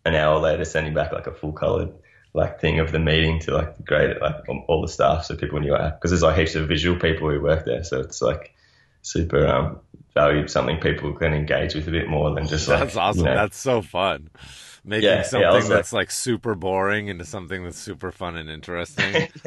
[0.05, 1.93] an hour later sending back like a full colored
[2.33, 4.35] like thing of the meeting to like the grade like
[4.67, 7.65] all the staff so people knew because there's like heaps of visual people who work
[7.65, 8.53] there so it's like
[9.01, 9.79] super um
[10.13, 13.19] valued something people can engage with a bit more than just like that's awesome.
[13.19, 14.29] you know, that's so fun.
[14.83, 18.49] Making yeah, something yeah, that's like, like super boring into something that's super fun and
[18.49, 19.29] interesting.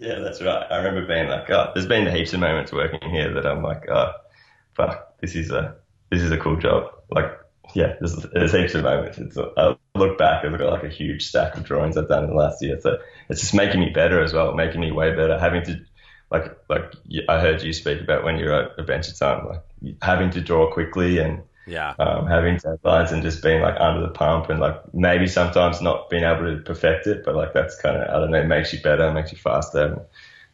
[0.00, 0.66] Yeah that's right.
[0.72, 3.88] I remember being like oh there's been heaps of moments working here that I'm like
[3.88, 4.12] oh
[4.74, 5.76] fuck this is a
[6.14, 6.90] this is a cool job.
[7.10, 7.38] Like,
[7.74, 9.18] yeah, there's, there's heaps of moments.
[9.18, 12.30] It's, I look back, I've got like a huge stack of drawings I've done in
[12.30, 12.80] the last year.
[12.80, 12.98] So
[13.28, 15.38] it's just making me better as well, making me way better.
[15.38, 15.80] Having to,
[16.30, 16.92] like, like
[17.28, 21.18] I heard you speak about when you're at Adventure Time, like having to draw quickly
[21.18, 25.26] and yeah, um, having deadlines and just being like under the pump and like maybe
[25.26, 28.44] sometimes not being able to perfect it, but like that's kind of I don't know,
[28.44, 30.06] makes you better, makes you faster.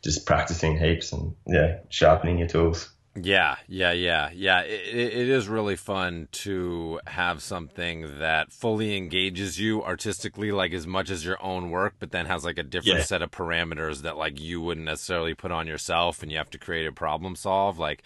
[0.03, 2.91] just practicing heaps and yeah, sharpening your tools.
[3.17, 4.61] Yeah, yeah, yeah, yeah.
[4.61, 10.87] It, it is really fun to have something that fully engages you artistically, like as
[10.87, 13.05] much as your own work, but then has like a different yeah.
[13.05, 16.59] set of parameters that like you wouldn't necessarily put on yourself, and you have to
[16.59, 17.81] create a problem solve.
[17.81, 18.05] Like,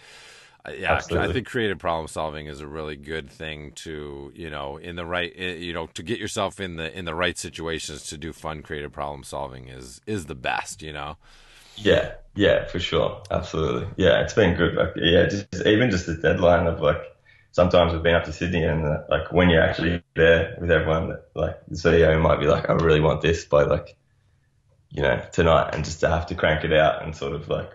[0.75, 1.29] yeah, Absolutely.
[1.29, 5.05] I think creative problem solving is a really good thing to you know in the
[5.05, 8.33] right eh, you know to get yourself in the in the right situations to do
[8.33, 10.81] fun creative problem solving is is the best.
[10.81, 11.17] You know.
[11.77, 13.87] Yeah, yeah, for sure, absolutely.
[13.97, 14.75] Yeah, it's been good.
[14.75, 17.01] Like, yeah, just even just the deadline of like
[17.51, 21.17] sometimes we've been up to Sydney and uh, like when you're actually there with everyone,
[21.35, 23.95] like the CEO might be like, I really want this by like,
[24.89, 27.71] you know, tonight, and just to have to crank it out and sort of like,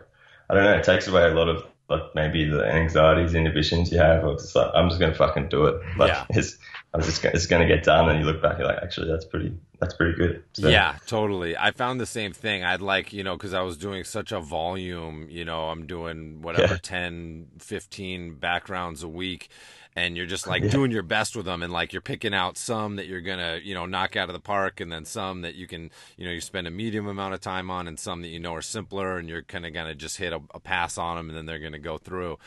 [0.48, 3.98] I don't know, it takes away a lot of like maybe the anxieties, inhibitions you
[3.98, 5.82] have, or just like I'm just gonna fucking do it.
[5.96, 6.24] Like Yeah.
[6.30, 6.58] it's
[6.92, 9.52] I'm just it's gonna get done, and you look back, you're like, actually, that's pretty
[9.78, 10.42] that's pretty good.
[10.54, 11.56] So, Yeah, totally.
[11.56, 12.64] I found the same thing.
[12.64, 16.42] I'd like, you know, because I was doing such a volume, you know, I'm doing
[16.42, 16.80] whatever, Yeah.
[16.82, 19.48] 10, 15 backgrounds a week.
[19.96, 20.70] And you're just like Yeah.
[20.70, 23.74] doing your best with them, and like you're picking out some that you're gonna, you
[23.74, 26.40] know, knock out of the park, and then some that you can, you know, you
[26.40, 29.28] spend a medium amount of time on, and some that you know are simpler, and
[29.28, 31.78] you're kind of gonna just hit a, a pass on them, and then they're gonna
[31.78, 32.38] go through.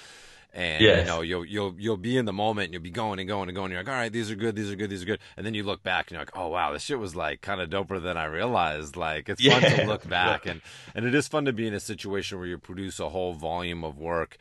[0.55, 1.07] And you Yes.
[1.07, 3.55] know, you'll you'll you'll be in the moment, and you'll be going and going and
[3.55, 3.71] going.
[3.71, 5.19] You're like, all right, these are good, these are good, these are good.
[5.35, 7.59] And then you look back, and you're like, oh wow, this shit was like kind
[7.59, 8.95] of doper than I realized.
[8.95, 10.61] Like it's fun to look back, and
[10.93, 13.83] and it is fun to be in a situation where you produce a whole volume
[13.83, 14.37] of work.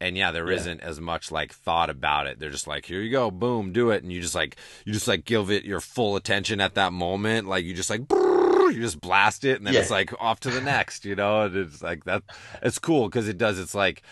[0.00, 0.62] And yeah, there Yeah.
[0.74, 2.38] not as much like thought about it.
[2.38, 5.08] They're just like, here you go, boom, do it, and you just like you just
[5.08, 7.48] like give it your full attention at that moment.
[7.48, 9.80] Like you just like you just blast it, and then Yeah.
[9.80, 11.42] it's like off to the next, you know.
[11.42, 12.22] And it's like that.
[12.62, 13.58] It's cool because it does.
[13.58, 14.02] It's like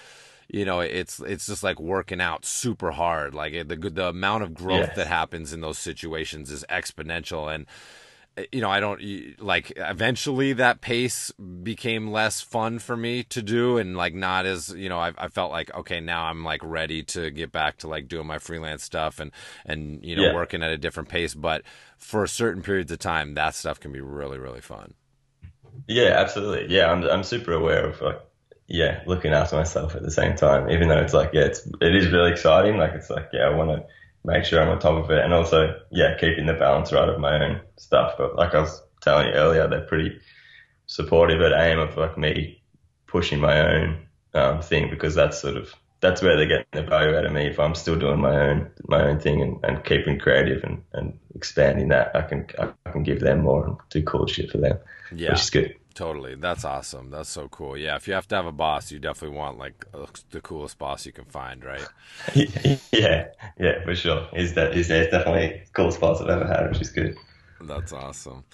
[0.48, 4.54] you know it's it's just like working out super hard like the the amount of
[4.54, 4.96] growth Yes.
[4.96, 7.66] that happens in those situations is exponential and
[8.36, 9.00] uh, you know i don't
[9.40, 11.30] like eventually that pace
[11.62, 15.28] became less fun for me to do and like not as you know I, I
[15.28, 18.82] felt like okay now i'm like ready to get back to like doing my freelance
[18.84, 19.30] stuff and
[19.64, 20.32] and you know Yeah.
[20.34, 21.62] working at a different pace but
[21.96, 24.94] for certain periods of time that stuff can be really really fun
[25.86, 26.74] Yeah, absolutely.
[26.74, 28.20] Yeah, I'm I'm super aware of like
[28.66, 30.70] yeah, looking after myself at the same time.
[30.70, 32.76] Even though it's like yeah, it's it is really exciting.
[32.76, 33.86] Like it's like yeah, I want to
[34.24, 37.20] make sure I'm on top of it, and also yeah, keeping the balance right of
[37.20, 38.14] my own stuff.
[38.16, 40.18] But like I was telling you earlier, they're pretty
[40.86, 42.62] supportive at AIME of like me
[43.06, 47.16] pushing my own um, thing because that's sort of that's where they're getting the value
[47.16, 47.46] out of me.
[47.46, 51.18] If I'm still doing my own my own thing and, and keeping creative and, and
[51.34, 54.78] expanding that, I can I can give them more and do cool shit for them,
[55.14, 55.74] yeah which is good.
[55.94, 56.34] Totally.
[56.34, 57.10] That's awesome.
[57.10, 57.76] That's so cool.
[57.76, 59.84] Yeah, if you have to have a boss, you definitely want like
[60.30, 61.86] the coolest boss you can find, right?
[62.92, 63.28] yeah,
[63.58, 64.26] yeah, for sure.
[64.34, 67.16] He's that he's, he's definitely the coolest boss I've ever had, which is good.
[67.60, 68.44] That's awesome.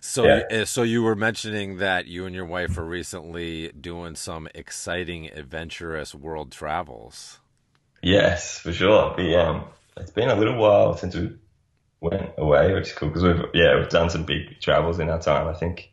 [0.00, 0.42] So, Yeah.
[0.50, 5.26] uh, so you were mentioning that you and your wife are recently doing some exciting,
[5.30, 7.40] adventurous world travels.
[8.02, 9.14] Yes, for sure.
[9.16, 9.64] But, um,
[9.96, 11.32] it's been a little while since we
[12.00, 15.20] went away, which is cool because we've yeah we've done some big travels in our
[15.20, 15.48] time.
[15.48, 15.90] I think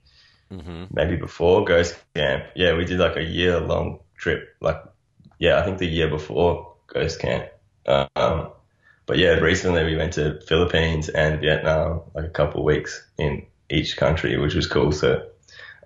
[0.52, 4.56] hmm maybe before Ghost Camp, yeah, we did like a year long trip.
[4.62, 4.84] Like
[5.40, 7.50] yeah, I think the year before Ghost Camp.
[7.86, 8.52] Um,
[9.06, 13.46] but yeah, recently we went to Philippines and Vietnam, like a couple of weeks in
[13.70, 14.92] each country, which was cool.
[14.92, 15.30] So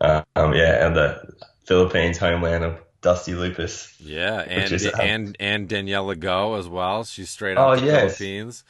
[0.02, 1.22] um, yeah, and the
[1.66, 3.94] Philippines homeland of Dusty Lupus.
[4.00, 7.04] Yeah, and is, uh, and and Daniela Go as well.
[7.04, 7.84] She's straight Oh, out the yes.
[7.84, 8.64] Philippines.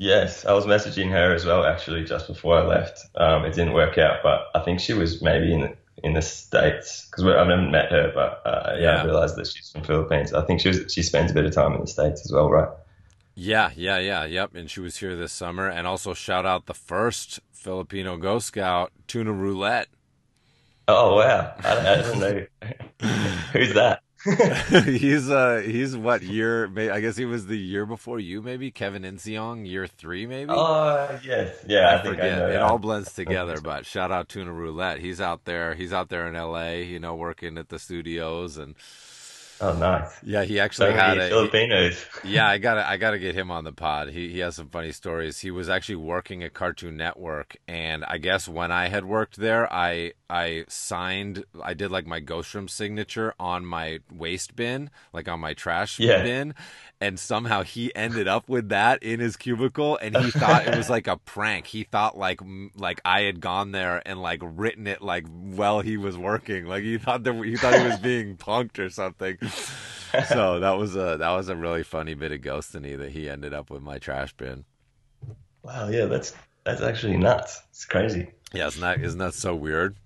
[0.00, 3.00] Yes, I was messaging her as well actually just before I left.
[3.16, 6.22] Um, it didn't work out, but I think she was maybe in the, in the
[6.22, 9.02] states because I've never met her, but uh, yeah, Yeah.
[9.02, 10.32] I realized that she's from Philippines.
[10.32, 12.48] I think she was she spends a bit of time in the states as well,
[12.48, 12.68] right?
[13.34, 14.54] Yeah, yeah, yeah, yep.
[14.54, 15.68] And she was here this summer.
[15.68, 19.88] And also shout out the first Filipino Ghost Scout, Tuna Roulette.
[20.86, 22.46] Oh wow, I, I don't know
[23.52, 24.02] who's that.
[24.84, 26.66] he's uh he's what year?
[26.92, 30.50] I guess he was the year before you, maybe Kevin Inseong, year three, maybe.
[30.52, 32.32] oh yes, yeah, I, I forget.
[32.32, 32.48] I know.
[32.48, 32.62] it that.
[32.62, 33.60] all blends together.
[33.60, 35.00] But shout out to Tuna Roulette.
[35.00, 35.74] He's out there.
[35.74, 36.82] He's out there in L.A.
[36.82, 38.74] You know, working at the studios, and
[39.60, 40.10] Oh nice.
[40.22, 41.30] yeah, he actually had many a.
[41.30, 42.04] Filipinos.
[42.24, 44.08] yeah, I gotta I gotta get him on the pod.
[44.10, 45.40] He he has some funny stories.
[45.40, 49.70] He was actually working at Cartoon Network, and I guess when I had worked there,
[49.72, 55.28] I I signed I did like my Ghost Room signature on my waste bin, like
[55.28, 56.22] on my trash Yeah.
[56.22, 56.54] bin,
[57.00, 60.90] and somehow he ended up with that in his cubicle, and he thought it was
[60.90, 61.66] like a prank.
[61.66, 62.40] He thought like
[62.76, 66.82] like I had gone there and like written it like while he was working, like
[66.82, 69.38] he thought that he thought he was being punked or something
[70.28, 73.52] so that was a that was a really funny bit of ghostiny that he ended
[73.52, 74.64] up with my trash bin.
[75.62, 76.34] Wow, yeah, that's
[76.64, 77.62] that's actually nuts.
[77.70, 78.30] It's crazy.
[78.52, 79.96] Yeah, isn't that isn't that so weird?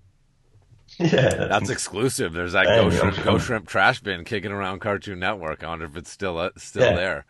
[0.99, 2.33] Yeah, That's exclusive.
[2.33, 5.63] There's that Ghost Shrimp, I'm- Shrimp trash bin kicking around Cartoon Network.
[5.63, 6.95] I wonder if it's still uh, still Yeah.
[6.95, 7.25] there.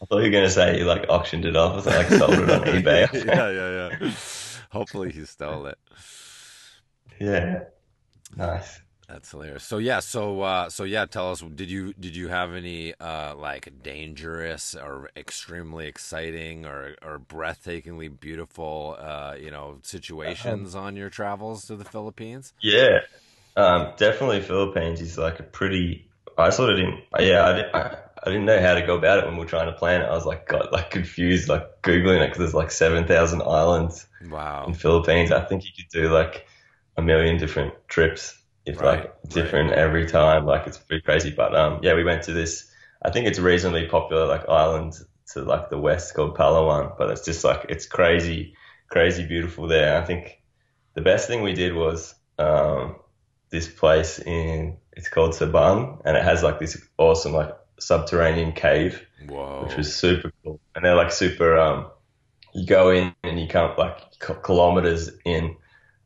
[0.00, 2.50] I thought you were gonna say you like auctioned it off, or like sold it
[2.50, 3.12] on eBay.
[3.26, 4.10] yeah, yeah, yeah.
[4.70, 5.78] Hopefully he stole it.
[7.20, 7.64] yeah,
[8.36, 8.80] nice.
[9.08, 9.64] That's hilarious.
[9.64, 11.40] So yeah, so uh, so yeah, tell us.
[11.40, 18.10] Did you did you have any uh, like dangerous or extremely exciting or or breathtakingly
[18.20, 22.52] beautiful uh, you know situations on your travels to the Philippines?
[22.60, 23.00] Yeah,
[23.56, 26.10] um, definitely Philippines is like a pretty.
[26.36, 27.00] I sort of didn't.
[27.18, 29.46] Yeah, I, didn't, I, I didn't know how to go about it when we were
[29.50, 30.06] trying to plan it.
[30.06, 34.06] I was like, got like confused, like googling it because there's like seven thousand islands
[34.20, 34.68] Wow.
[34.68, 35.32] in Philippines.
[35.32, 36.46] I think you could do like
[36.96, 38.36] a million different trips
[38.68, 40.46] It's Right, like different every time.
[40.46, 41.30] Like it's pretty crazy.
[41.30, 42.70] But um, yeah, we went to this.
[43.02, 44.94] I think it's reasonably popular like island
[45.32, 48.54] to like the west called Palawan, but it's just like it's crazy,
[48.88, 50.00] crazy beautiful there.
[50.00, 50.42] I think
[50.94, 52.96] the best thing we did was um,
[53.50, 59.06] this place in it's called Sabang, and it has like this awesome like subterranean cave,
[59.28, 59.62] Whoa.
[59.64, 60.60] which was super cool.
[60.74, 61.56] And they're like super.
[61.56, 61.90] Um,
[62.54, 65.56] you go in and you come like kilometers in,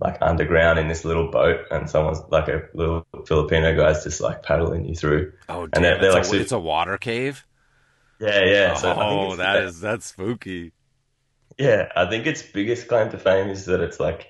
[0.03, 4.42] like underground in this little boat, and someone's like a little Filipino guy's just like
[4.42, 5.32] paddling you through.
[5.48, 5.82] oh, and damn.
[5.82, 7.46] they're- they're it's, like a, it's a water cave?
[8.20, 8.74] Yeah, yeah.
[8.74, 10.72] So oh, that is that's spooky.
[11.59, 14.28] Yeah, I think its biggest claim to fame is that it's like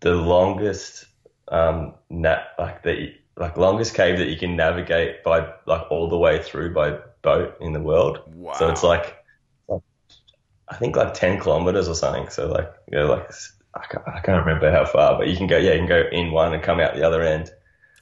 [0.00, 1.06] the longest
[1.48, 6.18] um nat like the like longest cave that you can navigate by like all the
[6.18, 8.20] way through by boat in the world.
[8.34, 8.54] Wow.
[8.54, 9.16] So it's like,
[10.68, 12.28] I think like ten kilometers or something.
[12.30, 13.30] So like yeah, like
[13.74, 16.04] I can't, I can't remember how far, but you can go yeah, you can go
[16.10, 17.50] in one and come out the other end.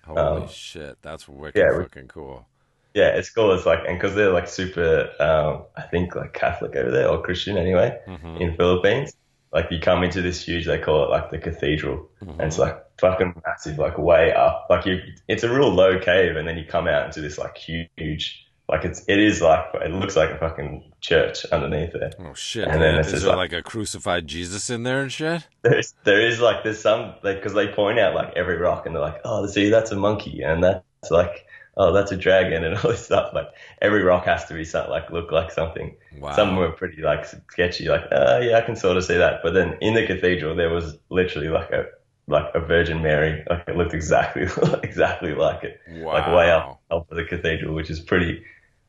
[0.05, 2.47] Holy um, shit, that's wicked yeah, fucking cool.
[2.95, 3.53] Yeah, it's cool.
[3.53, 7.23] It's like and because they're like super, um, I think like Catholic over there or
[7.23, 7.99] Christian anyway.
[8.07, 9.15] hmm in Philippines.
[9.53, 12.85] Like you come into this huge, they call it like the cathedral, and it's like
[13.01, 14.69] fucking massive, like way up.
[14.71, 17.57] Like you, it's a real low cave, and then you come out into this like
[17.57, 22.13] huge, like it's it is like it looks like a fucking church underneath there.
[22.19, 22.69] Oh shit!
[22.69, 25.47] And then is there like- like a crucified Jesus in there and shit?
[25.63, 28.95] There's there is like there's some like because they point out like every rock, and
[28.95, 31.47] they're like, oh, see, that's a monkey, and that's like.
[31.77, 33.33] Oh, that's a dragon and all this stuff.
[33.33, 33.47] Like
[33.81, 35.97] every rock has to be something like look like something.
[36.19, 36.35] Wow.
[36.35, 39.41] Some were pretty like sketchy, like uh, yeah, I can sort of see that.
[39.43, 41.87] But then in the cathedral, there was literally like a
[42.31, 44.43] like a Virgin Mary, like it looked exactly
[44.83, 46.13] exactly like it, wow.
[46.13, 48.43] like way up up at the cathedral, which is pretty,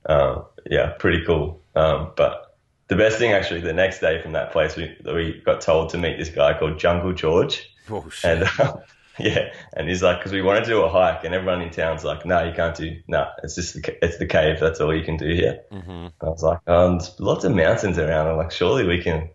[0.06, 1.62] um, yeah, pretty cool.
[1.76, 5.62] Um, but the best thing actually, the next day from that place, we we got
[5.62, 8.41] told to meet this guy called Jungle George, Oh shit!
[8.41, 8.80] and um,
[9.20, 12.04] yeah, and he's like, because we wanted to do a hike, and everyone in town's
[12.04, 15.04] like, no, you can't do, no, it's just the, it's the cave, that's all you
[15.04, 15.62] can do here.
[15.72, 18.28] hmm I was like, um, there's lots of mountains around.
[18.28, 19.30] I'm like, surely we can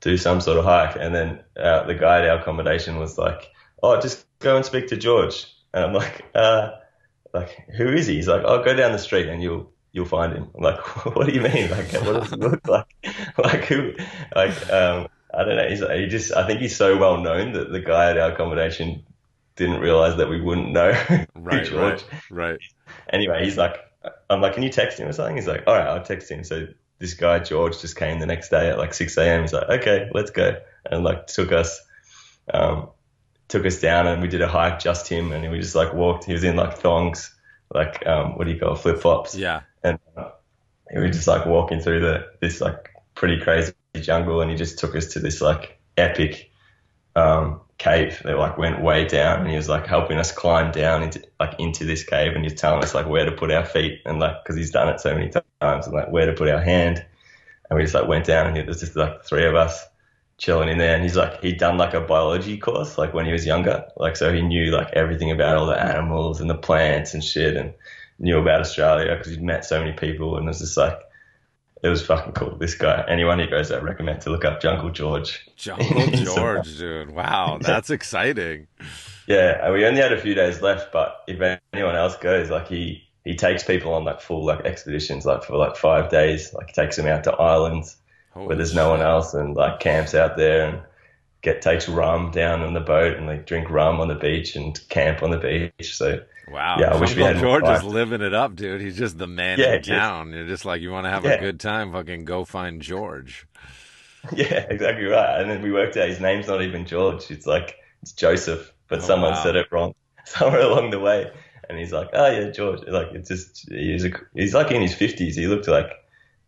[0.00, 0.96] do some sort of hike.
[0.96, 3.50] And then uh, the guy at our accommodation was like,
[3.82, 5.46] oh, just go and speak to George.
[5.72, 6.70] And I'm like, uh,
[7.32, 8.16] like who is he?
[8.16, 10.50] He's like, oh, go down the street and you'll you'll find him.
[10.54, 11.70] I'm like, what do you mean?
[11.70, 12.86] Like, what does he look like?
[13.38, 13.92] like who?
[14.34, 15.68] Like, um, I don't know.
[15.68, 19.04] He's he just I think he's so well known that the guy at our accommodation
[19.56, 20.90] didn't realize that we wouldn't know
[21.34, 22.60] Right, George right, right.
[23.10, 23.76] anyway, he's like,
[24.30, 25.36] I'm like, can you text him or something?
[25.36, 26.44] He's like, all right, I'll text him.
[26.44, 26.68] So
[26.98, 29.42] this guy George just came the next day at like 6 a.m.
[29.42, 30.56] He's like, okay, let's go,
[30.90, 31.80] and like took us,
[32.52, 32.88] um,
[33.48, 36.24] took us down, and we did a hike, just him, and we just like walked.
[36.24, 37.34] He was in like thongs,
[37.72, 39.60] like um, what do you call flip flops, Yeah.
[39.82, 40.30] And uh,
[40.94, 44.78] we were just like walking through the this like pretty crazy jungle, and he just
[44.78, 46.50] took us to this like epic
[47.16, 51.02] um, cave that like went way down, and he was like helping us climb down
[51.02, 54.00] into like into this cave, and he's telling us like where to put our feet,
[54.04, 56.60] and like because he's done it so many times, and like where to put our
[56.60, 57.04] hand,
[57.68, 59.86] and we just like went down, and was just like three of us
[60.38, 63.32] chilling in there, and he's like he'd done like a biology course like when he
[63.32, 67.14] was younger, like so he knew like everything about all the animals and the plants
[67.14, 67.74] and shit, and
[68.20, 70.98] knew about Australia because he'd met so many people, and it was just like.
[71.82, 72.58] It was fucking cool.
[72.58, 75.48] This guy, anyone who goes, I recommend to look up Jungle George.
[75.56, 77.10] Jungle George, dude.
[77.10, 78.66] Wow, that's exciting.
[79.26, 81.40] Yeah, we only had a few days left, but if
[81.72, 85.56] anyone else goes, like he he takes people on like full like expeditions, like for
[85.56, 86.52] like five days.
[86.52, 87.96] Like he takes them out to islands
[88.32, 90.82] Holy where there's no one else, and like camps out there and
[91.42, 94.78] get takes rum down on the boat and like drink rum on the beach and
[94.88, 95.96] camp on the beach.
[95.96, 96.20] So
[96.50, 96.62] Wow.
[96.74, 98.80] Yeah, I wish we had George is living it up, dude.
[98.80, 100.32] He's just the man Yeah, in town.
[100.32, 103.46] You're just like, you want to have a good time, fucking go find George.
[104.32, 105.40] yeah, exactly right.
[105.40, 109.02] And then we worked out his name's not even George; it's like it's Joseph, but
[109.02, 109.34] Oh, someone wow.
[109.34, 109.94] said it wrong
[110.26, 111.30] somewhere along the way.
[111.68, 114.94] And he's like, "Oh yeah, George." Like it's just he's a, he's like in his
[114.94, 115.36] fifties.
[115.36, 115.90] He looked like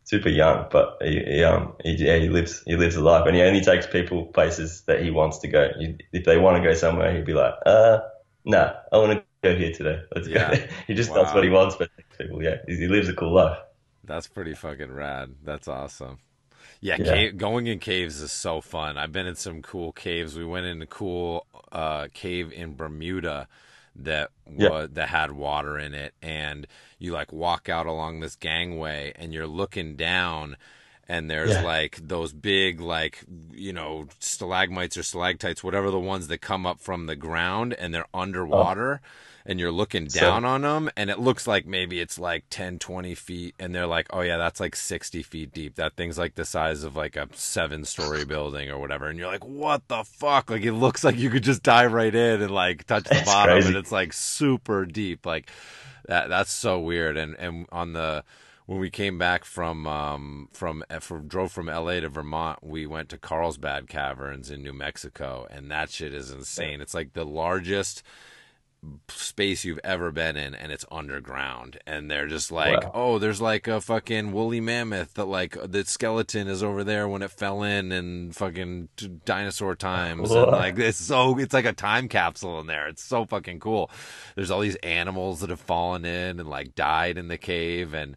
[0.05, 3.37] super young, but he, he um he, yeah he lives he lives a life, and
[3.37, 5.71] he only takes people places that he wants to go.
[6.13, 8.01] If they want to go somewhere, he'd be like, "Uh,
[8.45, 10.01] nah, I want to go here today.
[10.15, 10.55] Let's Yeah.
[10.55, 13.59] go." he just does what he wants, but people, yeah, he, lives a cool life.
[14.05, 15.35] That's pretty fucking rad.
[15.45, 16.19] That's awesome.
[16.81, 17.05] Yeah, Yeah.
[17.15, 18.97] Cave, going in caves is so fun.
[18.97, 20.37] I've been in some cool caves.
[20.37, 23.49] We went in a cool uh, cave in Bermuda
[23.97, 24.69] that Yeah.
[24.71, 26.67] wa- that had water in it, and
[26.99, 30.57] you like walk out along this gangway, and you're looking down,
[31.09, 31.63] and there's Yeah.
[31.63, 33.23] like those big like
[33.53, 37.93] you know stalagmites or stalactites whatever the ones that come up from the ground and
[37.95, 39.01] they're underwater
[39.47, 42.79] and you're looking So- down on them and it looks like maybe it's like 10
[42.79, 45.75] 20 feet and they're like oh yeah that's like 60 feet deep.
[45.77, 49.07] That thing's like the size of like a seven story building or whatever.
[49.09, 50.51] And you're like what the fuck?
[50.51, 53.55] Like it looks like you could just dive right in and like touch the bottom
[53.55, 53.69] crazy.
[53.69, 55.27] and it's like super deep.
[55.27, 55.51] Like
[56.09, 57.17] that that's so weird.
[57.17, 58.25] And and on the
[58.67, 63.09] when we came back from um from, from drove from LA to Vermont we went
[63.09, 66.81] to Carlsbad Caverns in New Mexico and that shit is insane.
[66.81, 68.03] It's like the largest
[69.09, 71.79] space you've ever been in and it's underground.
[71.87, 72.91] And they're just like Wow.
[72.95, 77.23] oh there's like a fucking woolly mammoth that like the skeleton is over there when
[77.23, 80.31] it fell in and fucking t- dinosaur times.
[80.33, 82.89] And like it's so it's like a time capsule in there.
[82.89, 83.89] It's so fucking cool.
[84.35, 88.17] There's all these animals that have fallen in and like died in the cave and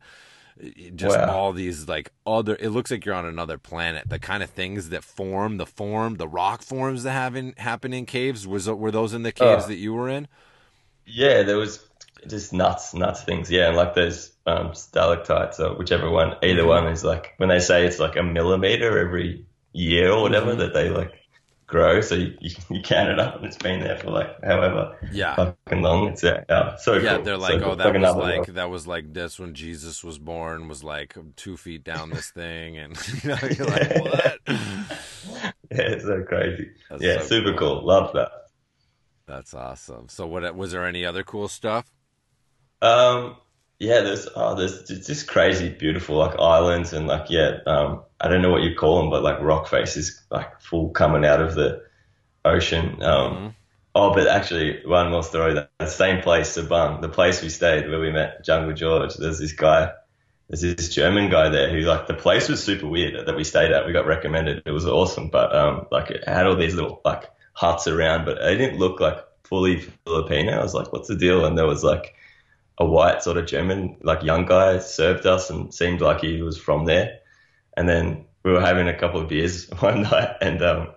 [0.60, 1.30] eh, just Wow.
[1.32, 4.10] all these like other it looks like you're on another planet.
[4.10, 7.94] The kind of things that form the form the rock forms that have in, happen
[7.94, 9.68] in caves was were those in the caves Oh.
[9.68, 10.28] that you were in
[11.06, 11.88] Yeah, there was
[12.28, 13.50] just nuts, nuts things.
[13.52, 17.60] Yeah, and like those um, stalactites or whichever one, either one is like when they
[17.60, 20.58] say it's like a millimeter every year or whatever Mhm.
[20.58, 21.14] that they like
[21.68, 22.02] grow.
[22.02, 25.38] So you, you, you count it up and it's been there for like however yeah
[25.38, 26.08] fucking long.
[26.10, 27.18] It's yeah, yeah so yeah cool.
[27.18, 27.76] they're So like cool.
[27.76, 28.48] oh that was like world.
[28.48, 32.78] that was like this when jesus was born was like two feet down this thing
[32.78, 36.72] and you know you're like what yeah, it's so crazy.
[36.90, 37.86] That's yeah, so super cool.
[37.86, 38.30] Love that.
[39.28, 41.92] That's awesome so what was there any other cool stuff
[42.82, 43.38] Um,
[43.80, 48.28] yeah, there's oh, there's just just crazy, beautiful like islands and like yeah, um, I
[48.30, 51.56] don't know what you call them, but like rock faces like full coming out of
[51.56, 51.84] the
[52.46, 53.02] ocean.
[53.04, 53.56] Um, Mhm.
[53.96, 55.56] oh, but actually, one more story.
[55.56, 59.16] That the same place, Sabang, the place we stayed where we met Jungle George.
[59.16, 59.92] There's this guy.
[60.50, 63.72] There's this German guy there who like the place was super weird that we stayed
[63.72, 63.88] at.
[63.88, 64.64] We got recommended.
[64.66, 67.26] It was awesome, but um, like it had all these little like
[67.56, 70.54] huts around, but they didn't look like fully Filipino.
[70.54, 71.46] I was like, what's the deal?
[71.46, 72.16] And there was like
[72.78, 76.58] a white sort of German, like young guy served us and seemed like he was
[76.58, 77.20] from there.
[77.78, 80.90] And then we were having a couple of beers one night and, um,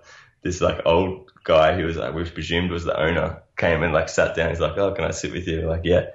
[0.42, 4.09] this like old guy who was like, we presumed was the owner came and like
[4.09, 4.50] sat down.
[4.50, 5.62] He's like, Oh, can I sit with you?
[5.62, 6.06] Like, yeah.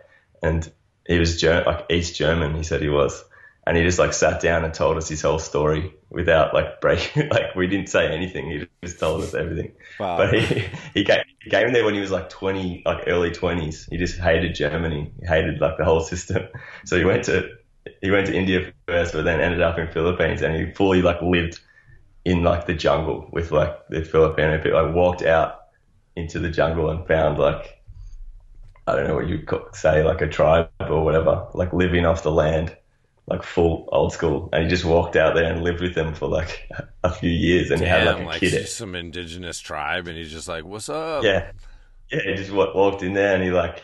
[0.41, 0.69] And
[1.07, 2.55] he was Ger- like East German.
[2.55, 3.23] He said he was.
[3.65, 7.29] And he just like sat down and told us his whole story without like breaking,
[7.31, 8.49] like we didn't say anything.
[8.49, 9.73] He just told us everything.
[9.99, 13.31] wow But he, he came, he came there when he was like 20, like early
[13.31, 13.89] 20s.
[13.89, 15.13] He just hated Germany.
[15.19, 16.47] He hated like the whole system.
[16.85, 17.49] So he went to,
[18.01, 21.21] he went to India first, but then ended up in Philippines and he fully like
[21.21, 21.59] lived
[22.25, 24.83] in like the jungle with like the Filipino people.
[24.83, 25.59] Like walked out
[26.15, 27.81] into the jungle and found like,
[28.87, 32.31] I don't know what you'd say, like a tribe or whatever, like living off the
[32.31, 32.75] land,
[33.27, 34.49] like full old school.
[34.53, 36.69] And he just walked out there and lived with them for like
[37.03, 38.67] a few years and he had Damn, like a like kid.
[38.67, 41.51] some indigenous tribe and he's just like what's up Yeah,
[42.11, 42.21] yeah.
[42.23, 43.83] He just walked in there and he like,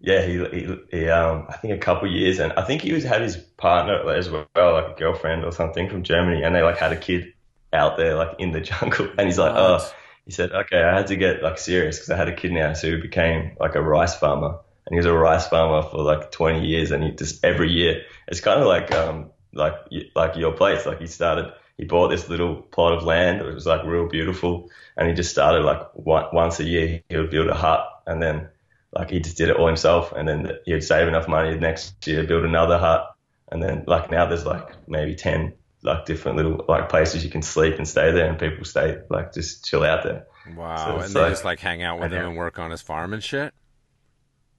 [0.00, 3.04] yeah, he he, he um I think a couple years and I think he was
[3.04, 6.78] had his partner as well, like a girlfriend or something from Germany, and they like
[6.78, 7.32] had a kid
[7.72, 9.56] out there like in the jungle, and he's like, What?
[9.56, 9.90] oh,
[10.26, 12.74] he said, okay, I had to get like serious because I had a kid now,
[12.74, 16.30] so he became like a rice farmer, and he was a rice farmer for like
[16.32, 19.74] 20 years, and he just every year it's kind of like um like
[20.16, 21.52] like your place, like he started.
[21.76, 23.40] He bought this little plot of land.
[23.40, 27.02] It was like real beautiful, and he just started like one, once a year.
[27.08, 28.48] He would build a hut, and then
[28.92, 32.24] like he just did it all himself, and then he'd save enough money next year
[32.24, 33.06] build another hut,
[33.52, 37.42] and then like now there's like maybe ten like different little like places you can
[37.42, 40.26] sleep and stay there, and people stay like just chill out there.
[40.56, 42.82] wow So and they like- just like hang out with him and work on his
[42.82, 43.54] farm and shit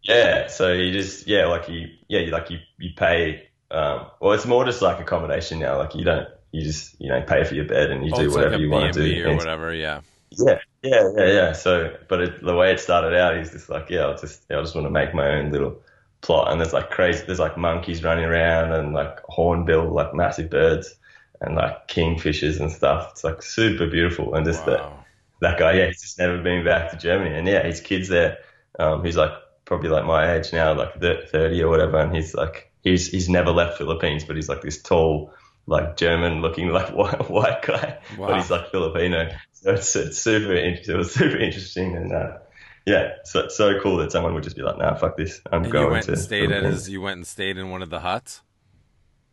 [0.04, 3.48] Yeah, so you just yeah, like you yeah, you like you you pay.
[3.72, 5.78] Um, well, it's more just like accommodation now.
[5.78, 8.32] Like you don't you just you know pay for your bed and you oh, do
[8.32, 9.30] whatever like you want to do.
[9.30, 11.52] or whatever yeah Yeah, yeah, yeah, yeah.
[11.54, 14.62] So, but it, the way it started out, is just like, yeah, I just, I
[14.62, 15.82] just want to make my own little
[16.22, 16.52] plot.
[16.52, 20.96] And there's like crazy, there's like monkeys running around and like hornbill, like massive birds
[21.42, 23.10] and like kingfishers and stuff.
[23.12, 24.36] It's like super beautiful.
[24.36, 25.00] And just that, wow
[25.42, 27.36] that guy, yeah, he's just never been back to Germany.
[27.36, 28.40] And yeah, his kid's there.
[28.78, 29.32] Um, he's like
[29.70, 32.00] probably like my age now, like 30 or whatever.
[32.00, 35.32] And he's like, he's, he's never left Philippines, but he's like this tall,
[35.68, 38.28] like German looking like white, white guy, Wow.
[38.30, 39.30] but he's like Filipino.
[39.54, 41.96] So it's, it's super, in- it was super interesting.
[41.96, 42.38] And, uh,
[42.86, 45.40] yeah, so, so cool that someone would just be like, nah, fuck this.
[45.52, 47.70] I'm and going you went to and stayed at his you went and stayed in
[47.70, 48.42] one of the huts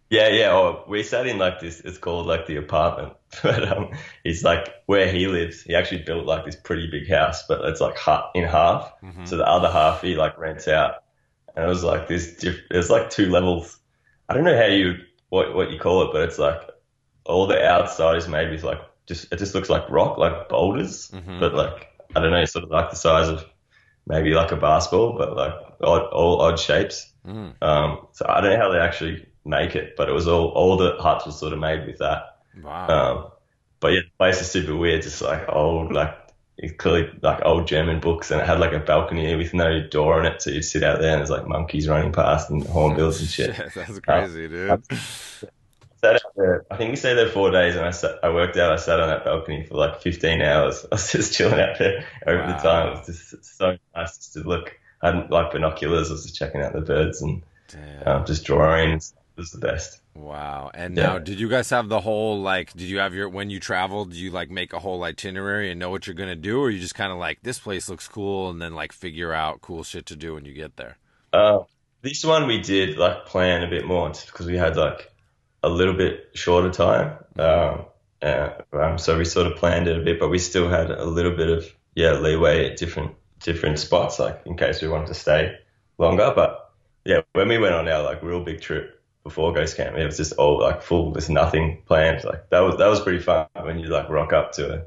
[0.08, 0.76] Yeah, yeah.
[0.88, 1.80] We sat in like this.
[1.80, 3.90] It's called like the apartment, but um,
[4.24, 5.62] it's like where he lives.
[5.62, 7.96] He actually built like this pretty big house, but it's like
[8.34, 8.92] in half.
[9.02, 9.26] Mhm.
[9.26, 11.02] So the other half he like rents out,
[11.54, 12.44] and it was like this.
[12.70, 13.78] There's like two levels.
[14.28, 14.94] I don't know how you
[15.28, 16.60] what what you call it, but it's like
[17.24, 21.10] all the outside is made with like just it just looks like rock, like boulders,
[21.10, 21.40] Mhm.
[21.40, 23.44] but like I don't know, sort of like the size of
[24.06, 25.52] maybe like a basketball, but like
[25.82, 27.12] odd, all odd shapes.
[27.26, 27.54] Mm.
[27.60, 30.76] Um, so I don't know how they actually make it, but it was all all
[30.76, 32.38] the huts were sort of made with that.
[32.62, 32.88] Wow.
[32.88, 33.30] Um,
[33.80, 36.14] but yeah, the place is super weird, just like old, like
[36.58, 40.18] it's clearly like old German books, and it had like a balcony with no door
[40.18, 43.20] on it, so you'd sit out there and there's like monkeys running past and hornbills
[43.20, 43.54] and shit.
[43.74, 44.82] That's crazy, dude.
[46.02, 48.72] Sat there, I think we stayed there four days, and I sat, I worked out.
[48.72, 50.84] I sat on that balcony for like 15 hours.
[50.92, 52.46] I was just chilling out there over Wow.
[52.48, 52.88] the time.
[52.88, 54.78] It was just so nice just to look.
[55.02, 56.10] I hadn't like binoculars.
[56.10, 57.42] I was just checking out the birds and
[58.04, 59.14] um, just drawings.
[59.36, 60.00] Was the best.
[60.14, 60.70] Wow.
[60.72, 61.02] And Yeah.
[61.04, 62.72] now, did you guys have the whole like?
[62.72, 64.10] Did you have your when you traveled?
[64.10, 66.80] Did you like make a whole itinerary and know what you're gonna do, or you
[66.80, 70.06] just kind of like this place looks cool and then like figure out cool shit
[70.06, 70.96] to do when you get there?
[71.32, 71.60] Uh,
[72.00, 75.12] this one we did like plan a bit more because we had like
[75.62, 77.18] a little bit shorter time.
[77.38, 77.84] Um,
[78.22, 81.04] uh, um, so we sort of planned it a bit, but we still had a
[81.04, 85.14] little bit of yeah leeway at different different spots, like in case we wanted to
[85.14, 85.58] stay
[85.98, 86.32] longer.
[86.34, 86.72] But
[87.04, 88.94] yeah, when we went on our like real big trip
[89.26, 91.10] before Ghost Camp, it was just all like full.
[91.12, 92.22] There's nothing planned.
[92.22, 94.82] Like that was that was pretty fun when you like rock up to a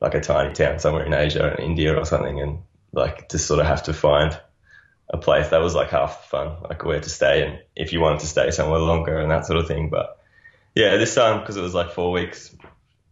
[0.00, 2.58] like a tiny town somewhere in Asia or India or something, and
[2.92, 4.38] like just sort of have to find
[5.10, 8.00] a place that was like half the fun, like where to stay and if you
[8.00, 9.90] wanted to stay somewhere longer and that sort of thing.
[9.90, 10.18] But
[10.74, 12.54] yeah, this time because it was like four weeks,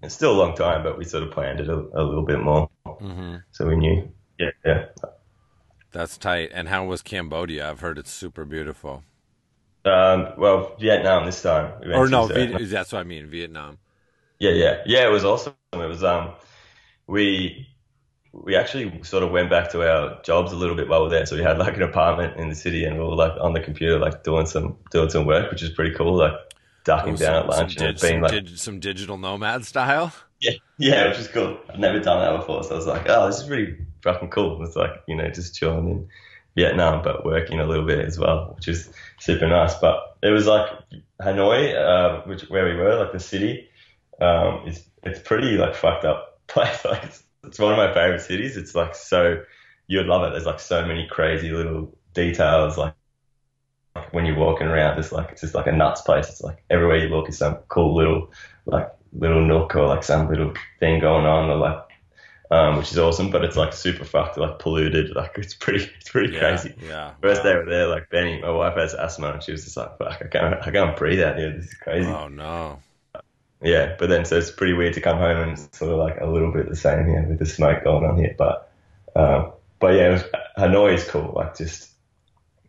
[0.03, 2.41] it's still a long time, but we sort of planned it a, a little bit
[2.41, 3.37] more, Mm-hmm.
[3.51, 4.11] so we knew.
[4.39, 4.87] Yeah, yeah.
[5.93, 6.51] That's tight.
[6.55, 7.69] And how was Cambodia?
[7.69, 9.03] I've heard it's super beautiful.
[9.85, 11.73] Um, well, Vietnam this time.
[11.93, 12.59] Or no, Vietnam.
[12.59, 13.29] Viet- that's what I mean.
[13.29, 13.79] Vietnam.
[14.39, 15.07] Yeah, yeah, yeah.
[15.07, 15.55] It was awesome.
[15.73, 16.33] It was um,
[17.07, 17.67] we
[18.33, 21.11] we actually sort of went back to our jobs a little bit while we were
[21.11, 21.27] there.
[21.27, 23.61] So we had like an apartment in the city, and we were like on the
[23.61, 26.17] computer, like doing some doing some work, which is pretty cool.
[26.17, 26.35] Like
[26.85, 30.13] ducking down some, at lunch and dig- being like, dig- some digital nomad style.
[30.41, 31.59] yeah, yeah, which is cool.
[31.69, 34.63] I've never done that before, so I was like, oh, this is really fucking cool.
[34.65, 36.09] It's like you know just chilling in
[36.61, 39.75] Vietnam, but working a little bit as well, which is super nice.
[39.75, 40.69] But it was like
[41.23, 43.69] Hanoi, uh, which where we were, like the city.
[44.21, 46.85] Um, it's it's pretty like fucked up place.
[46.85, 48.57] Like it's, it's one of my favorite cities.
[48.57, 49.43] It's like so
[49.87, 50.33] you'd love it.
[50.33, 52.77] There's like so many crazy little details.
[52.77, 52.95] Like,
[53.97, 56.29] like when you're walking around, it's like it's just like a nuts place.
[56.29, 58.31] It's like everywhere you look is some cool little
[58.67, 61.90] like little nook or like some little thing going on or like
[62.51, 63.31] um, which is awesome.
[63.31, 65.15] But it's like super fucked, like polluted.
[65.15, 66.75] Like it's pretty it's pretty Yeah, crazy.
[66.77, 67.15] Yeah.
[67.23, 67.45] First Wow.
[67.45, 70.23] day we there, like Benny, my wife has asthma, and she was just like, "Fuck,
[70.23, 71.53] I can't, I can't breathe out here.
[71.57, 72.83] This is crazy." Oh no.
[73.63, 76.19] Yeah, but then so it's pretty weird to come home and it's sort of like
[76.21, 78.35] a little bit the same here with the smoke going on here.
[78.39, 78.73] But
[79.15, 80.25] um, but yeah, it was,
[80.59, 81.33] Hanoi is cool.
[81.37, 81.91] Like just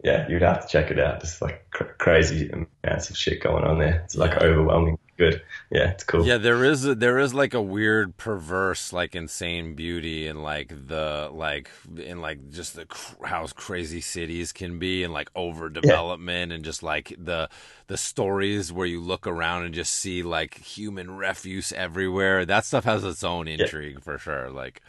[0.03, 1.21] yeah, you'd have to check it out.
[1.21, 4.01] Just like cr- crazy amounts of shit going on there.
[4.05, 4.97] It's like overwhelming.
[5.17, 5.41] Good.
[5.69, 6.25] Yeah, it's cool.
[6.25, 10.69] Yeah, there is a, there is like a weird, perverse, like insane beauty in like
[10.87, 16.53] the like in like just the cr- how crazy cities can be and like overdevelopment
[16.53, 17.49] and just like the
[17.87, 22.45] the stories where you look around and just see like human refuse everywhere.
[22.45, 24.49] That stuff has its own intrigue for sure.
[24.49, 24.81] Like,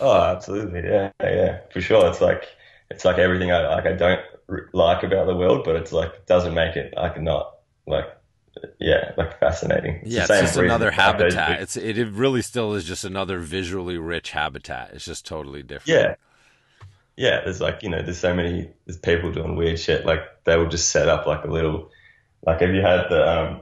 [0.00, 0.80] Oh, absolutely.
[0.84, 2.08] Yeah, yeah, for sure.
[2.08, 2.44] It's like
[2.90, 3.86] it's like everything I like.
[3.86, 4.20] I don't
[4.72, 8.06] like about the world, but it's like it doesn't make it like not like
[8.78, 10.00] yeah, like fascinating.
[10.02, 11.60] It's yeah, it's just reason, another habitat.
[11.60, 14.90] It's it, it really still is just another visually rich habitat.
[14.92, 15.88] It's just totally different.
[16.00, 16.14] Yeah.
[17.16, 20.06] Yeah, there's like, you know, there's so many, there's people doing weird shit.
[20.06, 21.90] Like, they will just set up like a little,
[22.46, 23.60] like, have you had the um,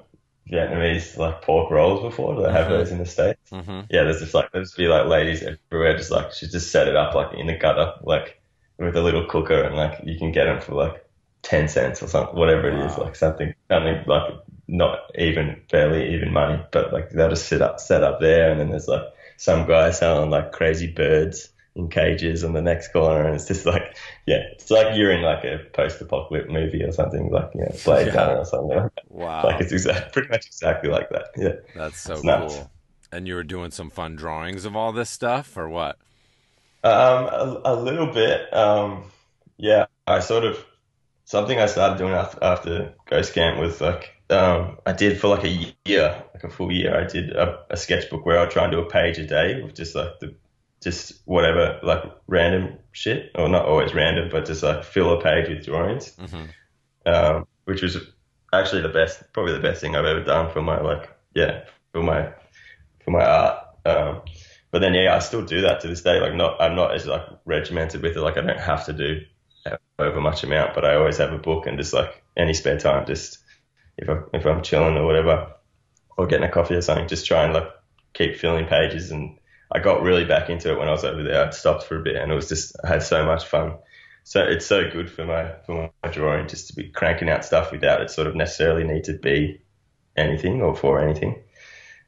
[0.51, 2.37] Vietnamese like pork rolls before?
[2.37, 2.71] Do they have Mhm.
[2.71, 3.51] those in the States?
[3.51, 6.87] hmm Yeah, there's just like, there's be like ladies everywhere, just like, she just set
[6.87, 8.41] it up like in the gutter, like
[8.79, 11.05] with a little cooker, and like you can get them for like
[11.43, 13.05] 10 cents or something, whatever it is, Wow.
[13.05, 14.33] like something, something like
[14.71, 18.61] not even, barely even money, but like they'll just sit up, set up there, and
[18.61, 19.03] then there's like
[19.37, 23.67] some guy selling like crazy birds in cages on the next corner, and it's just
[23.67, 23.97] like,
[24.27, 28.09] yeah, it's like you're in like a post-apocalyptic movie or something, like you know, Blade
[28.09, 28.17] Yeah.
[28.17, 28.77] Runner or something.
[28.77, 29.11] Like, that.
[29.11, 31.27] Wow, like it's exact, pretty much exactly like that.
[31.37, 31.55] Yeah.
[31.75, 32.55] that's so it's nuts.
[32.55, 32.71] cool.
[33.13, 35.97] And you were doing some fun drawings of all this stuff, or what?
[36.85, 38.53] Um, a, a little bit.
[38.55, 39.05] Um,
[39.57, 40.65] yeah, I sort of
[41.25, 45.45] something I started doing after, after Ghost Camp was like um, I did for like
[45.45, 46.99] a year, like a full year.
[46.99, 49.63] I did a, a sketchbook where I would try and do a page a day
[49.63, 50.35] with just like the
[50.83, 55.49] just whatever like random shit, or not always random, but just like fill a page
[55.49, 56.45] with drawings, hmm
[57.07, 57.97] um, which was
[58.53, 62.03] actually the best, probably the best thing I've ever done for my like yeah for
[62.03, 62.33] my
[63.05, 63.65] for my art.
[63.85, 64.23] Um,
[64.71, 66.21] but then yeah, I still do that to this day.
[66.21, 68.21] Like not, I'm not as like regimented with it.
[68.21, 69.23] Like I don't have to do
[69.99, 73.07] over much amount, but I always have a book and just like any spare time,
[73.07, 73.39] just
[74.01, 75.53] if I if I'm chilling or whatever,
[76.17, 77.69] or getting a coffee or something, just try and like
[78.15, 79.11] keep filling pages.
[79.11, 79.39] And
[79.71, 81.47] I got really back into it when I was over there.
[81.47, 83.75] I stopped for a bit, and it was just I had so much fun.
[84.25, 87.73] So it's so good for my for my drawing just to be cranking out stuff
[87.73, 89.63] without it sort of necessarily need to be
[90.17, 91.43] anything or for anything.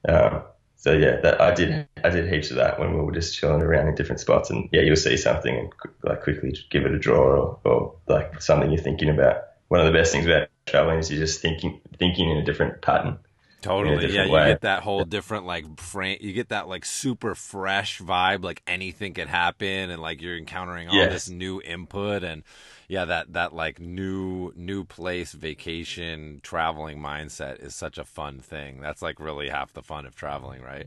[0.09, 0.43] Um,
[0.77, 3.63] so yeah, that I did I did heaps of that when we were just chilling
[3.63, 5.73] around in different spots, and yeah, you'll see something and
[6.03, 9.45] like quickly give it a draw or, or like something you're thinking about.
[9.73, 12.83] One of the best things about traveling is you're just thinking thinking in a different
[12.83, 13.17] pattern.
[13.63, 14.13] Totally.
[14.13, 14.49] Yeah, you way.
[14.49, 16.19] get that whole different like frame.
[16.21, 20.91] You get that like super fresh vibe, like anything could happen, and like you're encountering
[20.91, 21.11] all yes.
[21.11, 22.43] this new input, and
[22.87, 28.79] yeah, that that like new new place vacation traveling mindset is such a fun thing.
[28.83, 30.85] That's like really half the fun of traveling, right?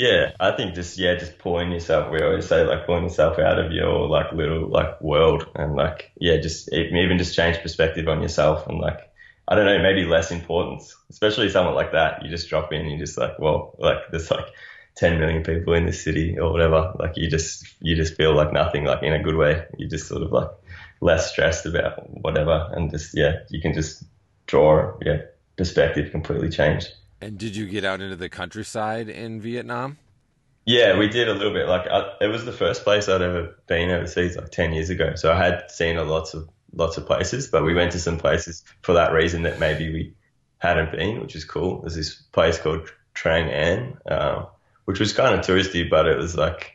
[0.00, 2.10] Yeah, I think just yeah, just pulling yourself.
[2.10, 6.12] We always say like pulling yourself out of your like little like world, and like
[6.18, 8.98] yeah, just even just change perspective on yourself, and like
[9.48, 12.22] I don't know, maybe less importance, especially someone like that.
[12.24, 14.46] You just drop in, you just like, well, like there's like
[14.96, 16.92] 10 million people in this city or whatever.
[16.98, 19.66] Like you just, you just feel like nothing, like in a good way.
[19.78, 20.50] You just sort of like
[21.00, 22.68] less stressed about whatever.
[22.72, 24.04] And just, yeah, you can just
[24.46, 25.22] draw, yeah,
[25.58, 26.88] perspective completely changed.
[27.20, 29.98] And did you get out into the countryside in Vietnam?
[30.64, 31.68] Yeah, we did a little bit.
[31.68, 35.14] Like I, it was the first place I'd ever been overseas, like ten years ago.
[35.16, 38.18] So I had seen a lots of lots of places, but we went to some
[38.18, 40.14] places for that reason that maybe we
[40.58, 41.80] hadn't been, which is cool.
[41.80, 44.46] There's this place called Trang An, uh,
[44.84, 46.72] which was kind of touristy, but it was like,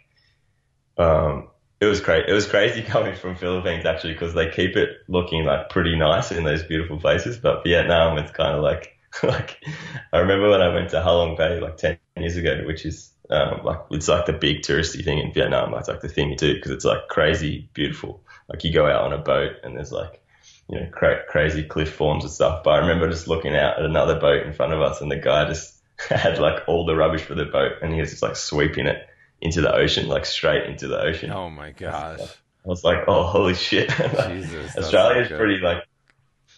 [0.98, 2.28] um, it was great.
[2.28, 6.32] It was crazy coming from Philippines actually because they keep it looking like pretty nice
[6.32, 7.38] in those beautiful places.
[7.38, 9.64] But Vietnam, it's kind of like like
[10.12, 13.62] I remember when I went to Halong Bay like ten years ago, which is um,
[13.64, 15.74] like it's like the big touristy thing in Vietnam.
[15.76, 18.24] It's like the thing you do because it's like crazy beautiful.
[18.50, 20.22] Like you go out on a boat and there's like
[20.70, 22.64] you know cra- crazy cliff forms and stuff.
[22.64, 25.18] But I remember just looking out at another boat in front of us and the
[25.18, 28.36] guy just had like all the rubbish for the boat and he was just like
[28.36, 29.08] sweeping it
[29.42, 31.32] into the ocean, like straight into the ocean.
[31.32, 32.20] Oh my gosh.
[32.20, 33.90] I was like, oh, holy shit.
[34.28, 35.84] Jesus, Australia's so pretty like,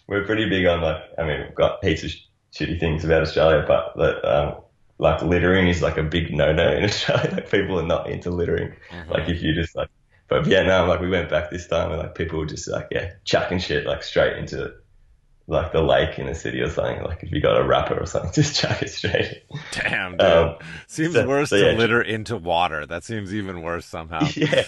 [0.06, 2.10] we're pretty big on like, I mean, we've got heaps of
[2.52, 4.54] shitty things about Australia, but um,
[4.98, 7.30] like littering is like a big no-no in Australia.
[7.32, 8.74] Like people are not into littering.
[8.90, 9.10] Mm-hmm.
[9.10, 9.88] Like if you just like,
[10.28, 13.12] but Vietnam, like we went back this time and like people were just like, yeah,
[13.24, 14.74] chucking shit like straight into
[15.46, 17.02] like the lake in the city or something.
[17.02, 19.42] Like if you got a wrapper or something, just chuck it straight.
[19.72, 20.20] Damn, dude.
[20.20, 22.84] Um, seems so, worse so, yeah, to litter into water.
[22.84, 24.28] That seems even worse somehow.
[24.36, 24.64] Yeah.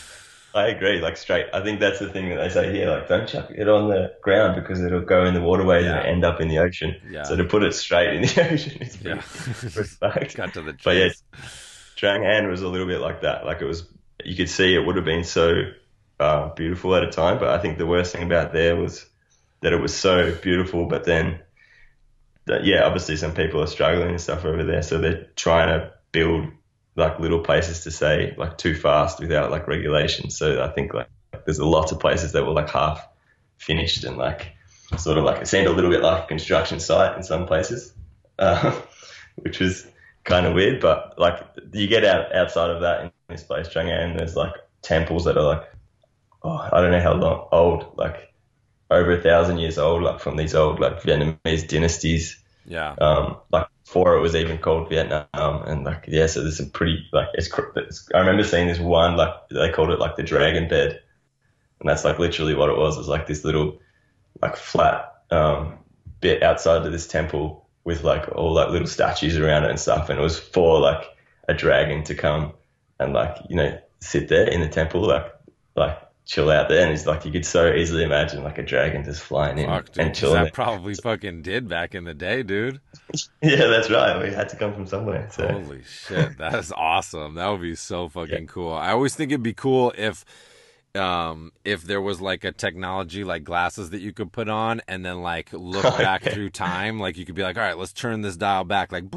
[0.54, 1.46] I agree, like straight.
[1.52, 4.14] I think that's the thing that they say here, like don't chuck it on the
[4.20, 5.98] ground because it'll go in the waterways yeah.
[5.98, 6.96] and end up in the ocean.
[7.08, 7.22] Yeah.
[7.22, 9.20] So to put it straight in the ocean is pretty,
[10.02, 10.24] yeah.
[10.34, 10.84] Cut to the chase.
[10.84, 11.10] But yeah,
[11.96, 13.44] Trang An was a little bit like that.
[13.44, 13.86] Like it was,
[14.24, 15.70] you could see it would have been so
[16.18, 19.06] uh, beautiful at a time, but I think the worst thing about there was
[19.60, 21.40] that it was so beautiful, but then,
[22.46, 25.92] that, yeah, obviously some people are struggling and stuff over there, so they're trying to
[26.12, 26.46] build
[27.00, 30.30] like little places to say like too fast without like regulation.
[30.30, 31.08] So I think like
[31.44, 33.06] there's a lot of places that were like half
[33.58, 34.52] finished and like
[34.96, 37.92] sort of like it seemed a little bit like a construction site in some places,
[38.38, 38.78] uh,
[39.36, 39.86] which was
[40.24, 40.80] kind of weird.
[40.80, 41.40] But like
[41.72, 45.36] you get out outside of that in this place, Trang An, there's like temples that
[45.36, 45.64] are like
[46.42, 48.32] oh I don't know how long old, like
[48.90, 52.42] over a thousand years old, like from these old like Vietnamese dynasties.
[52.66, 52.94] Yeah.
[53.00, 57.04] Um, like before it was even called Vietnam, and like yeah, so there's some pretty
[57.12, 58.08] like it's, it's.
[58.14, 61.02] I remember seeing this one like they called it like the dragon bed,
[61.80, 62.94] and that's like literally what it was.
[62.94, 63.80] It was like this little
[64.40, 65.76] like flat um,
[66.20, 70.08] bit outside of this temple with like all like little statues around it and stuff,
[70.08, 71.02] and it was for like
[71.48, 72.52] a dragon to come
[73.00, 75.26] and like you know sit there in the temple like
[75.74, 75.98] like
[76.30, 79.20] chill out there, and it's like you could so easily imagine like a dragon just
[79.20, 80.44] flying in Fuck, and chilling.
[80.44, 82.80] That probably fucking did back in the day, dude.
[83.42, 84.22] yeah, that's right.
[84.22, 85.28] We had to come from somewhere.
[85.32, 85.48] So.
[85.48, 87.34] Holy shit, that is awesome.
[87.34, 88.48] That would be so fucking yeah.
[88.48, 88.72] cool.
[88.72, 90.24] I always think it'd be cool if
[90.96, 95.04] um if there was like a technology like glasses that you could put on and
[95.04, 98.22] then like look back through time like you could be like all right let's turn
[98.22, 99.08] this dial back like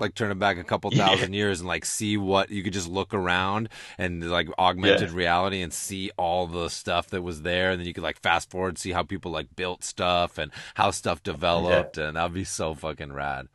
[0.00, 1.38] like turn it back a couple thousand yeah.
[1.38, 5.16] years and like see what you could just look around and like augmented yeah.
[5.16, 7.70] reality and see all the stuff that was there.
[7.70, 10.90] And then you could like fast forward see how people like built stuff and how
[10.90, 11.98] stuff developed.
[11.98, 12.08] Yeah.
[12.08, 13.48] and that'd be so fucking rad.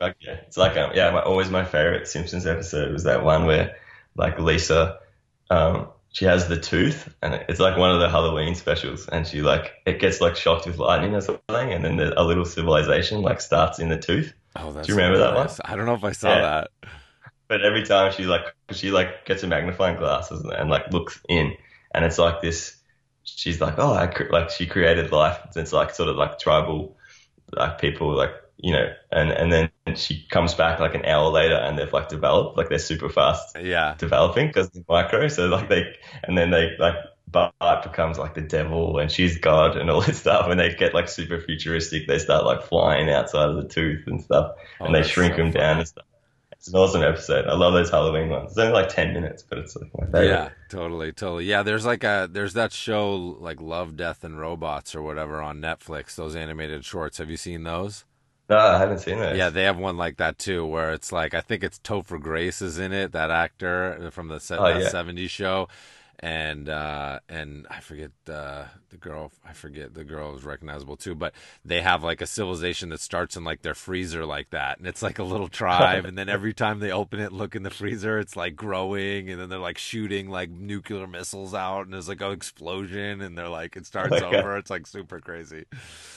[0.00, 3.76] Yeah it's like um, yeah my, always my favorite simpsons episode was that one where
[4.14, 4.96] like lisa
[5.50, 9.08] um she has the tooth and it's like one of the halloween specials.
[9.08, 11.72] And she like it gets like shocked with lightning or something.
[11.72, 14.96] And then the, a little civilization like starts in the tooth Oh, that's Do you
[14.98, 15.18] remember nice.
[15.18, 15.48] that one?
[15.64, 16.40] I don't know if I saw yeah.
[16.40, 16.70] that.
[17.48, 18.42] But every time she like
[18.72, 21.54] she like gets a magnifying glass and, and like looks in,
[21.94, 22.76] and it's like this.
[23.24, 25.38] She's like, oh, I cre-, like she created life.
[25.56, 26.96] It's like sort of like tribal,
[27.52, 31.56] like people like you know, and and then she comes back like an hour later
[31.56, 33.96] and they've like developed like they're super fast Yeah.
[33.98, 35.28] developing because it's micro.
[35.28, 35.94] So like they
[36.24, 36.96] and then they like
[37.30, 40.48] Bart becomes like the devil and she's God and all this stuff.
[40.50, 42.06] And they get like super futuristic.
[42.06, 45.42] They start like flying outside of the tooth and stuff, Oh, and they shrink so
[45.42, 46.04] them down and stuff.
[46.52, 47.46] It's an awesome episode.
[47.46, 48.50] I love those Halloween ones.
[48.50, 50.26] It's only like ten minutes, but it's like my favorite.
[50.26, 51.44] Yeah, totally, totally.
[51.44, 55.60] Yeah, there's like a there's that show like Love, Death, and Robots or whatever on
[55.60, 56.16] Netflix.
[56.16, 57.18] Those animated shorts.
[57.18, 58.04] Have you seen those?
[58.50, 59.36] No, I haven't seen those.
[59.36, 62.60] Yeah, they have one like that too, where it's like I think it's Topher Grace
[62.60, 64.88] is in it, that actor from the se- Oh, that yeah.
[64.88, 65.68] '70s show,
[66.20, 69.30] and uh, and I forget uh, the girl.
[69.46, 71.32] I forget the girl is recognizable too, but
[71.64, 75.02] they have like a civilization that starts in like their freezer like that, and it's
[75.02, 78.18] like a little tribe, and then every time they open it, look in the freezer,
[78.18, 82.20] it's like growing, and then they're like shooting like nuclear missiles out, and there's like
[82.20, 84.34] an explosion, and they're like it starts Oh my God.
[84.40, 84.56] over.
[84.56, 85.66] It's like super crazy.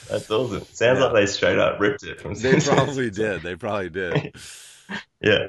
[0.08, 0.66] That's awesome.
[0.72, 1.04] Sounds Yeah.
[1.04, 2.34] like they straight up ripped it from.
[2.34, 3.42] They probably did.
[3.42, 4.20] They probably did.
[5.20, 5.48] Yeah,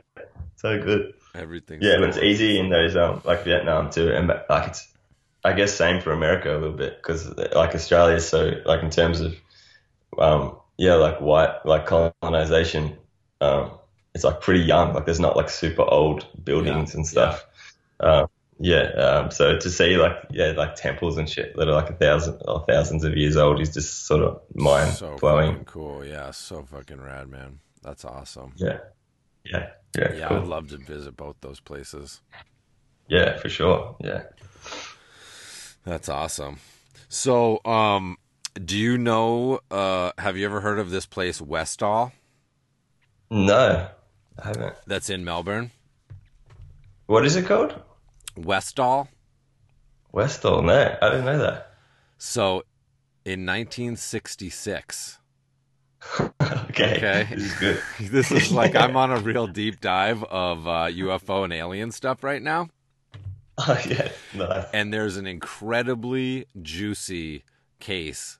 [0.55, 1.13] so good.
[1.35, 1.79] Everything.
[1.81, 4.87] Yeah, but it's easy in those um like Vietnam too, and like it's
[5.43, 8.89] I guess same for America a little bit because like Australia is so like in
[8.89, 9.35] terms of
[10.17, 12.97] um yeah like white like colonization
[13.41, 13.71] um
[14.13, 17.45] it's like pretty young like there's not like super old buildings Yeah, and stuff
[17.99, 18.27] um
[18.59, 21.93] yeah um so to see like yeah like temples and shit that are like a
[21.95, 26.05] thousand or thousands of years old is just sort of mind blowing cool.
[26.05, 27.59] Yeah, so fucking rad, man.
[27.81, 28.53] That's awesome.
[28.57, 28.77] yeah
[29.43, 30.37] yeah yeah Yeah, cool.
[30.37, 32.21] I'd love to visit both those places.
[33.07, 34.23] yeah for sure yeah
[35.85, 36.57] That's awesome.
[37.09, 38.17] So, um,
[38.55, 39.59] do you know?
[39.69, 42.11] Uh, have you ever heard of this place, Westall?
[43.29, 43.87] no
[44.41, 45.71] I haven't That's in Melbourne.
[47.07, 47.79] what is it called
[48.37, 49.09] Westall.
[50.11, 51.73] Westall, no, I didn't know that.
[52.17, 52.63] So,
[53.25, 55.17] in 1966.
[56.41, 56.97] okay.
[56.97, 57.27] Okay.
[57.31, 57.81] This is good.
[57.99, 62.23] This is like I'm on a real deep dive of uh, UFO and alien stuff
[62.23, 62.69] right now.
[63.57, 64.09] Oh, yeah.
[64.33, 64.65] Nice.
[64.73, 67.43] and there's an incredibly juicy
[67.79, 68.39] case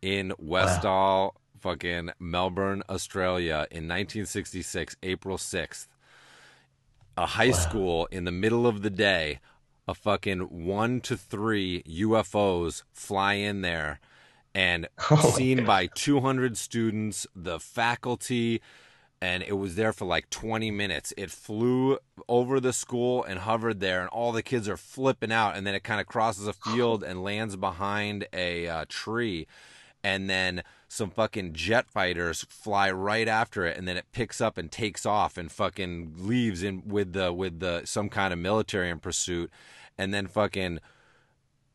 [0.00, 5.86] in Westall, fucking Melbourne, Australia, in 1966, April 6th.
[7.16, 9.38] A high school in the middle of the day,
[9.86, 14.00] a fucking one to three UFOs fly in there
[14.54, 18.60] and Oh seen by 200 students, the faculty,
[19.20, 21.14] and it was there for like 20 minutes.
[21.16, 21.98] It flew
[22.28, 25.56] over the school and hovered there, and all the kids are flipping out.
[25.56, 29.46] And then it kind of crosses a field and lands behind a uh, tree.
[30.02, 34.58] And then some fucking jet fighters fly right after it, and then it picks up
[34.58, 38.90] and takes off and fucking leaves in with the with the some kind of military
[38.90, 39.50] in pursuit.
[39.96, 40.80] And then fucking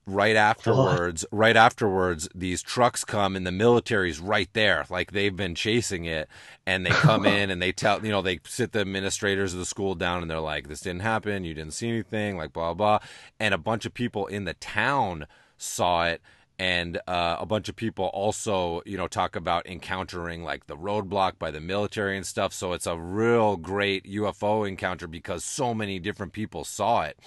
[0.07, 4.85] right afterwards right afterwards these trucks come and the military's right there.
[4.89, 6.29] Like they've been chasing it
[6.65, 9.65] and they come in and they tell you know they sit the administrators of the
[9.65, 11.43] school down and they're like this didn't happen.
[11.43, 12.99] You didn't see anything like blah blah
[13.39, 15.27] and a bunch of people in the town
[15.57, 16.21] saw it.
[16.59, 21.37] And uh, a bunch of people also you know talk about encountering like the roadblock
[21.37, 22.53] by the military and stuff.
[22.53, 27.19] So it's a real great ufo encounter because so many different people saw it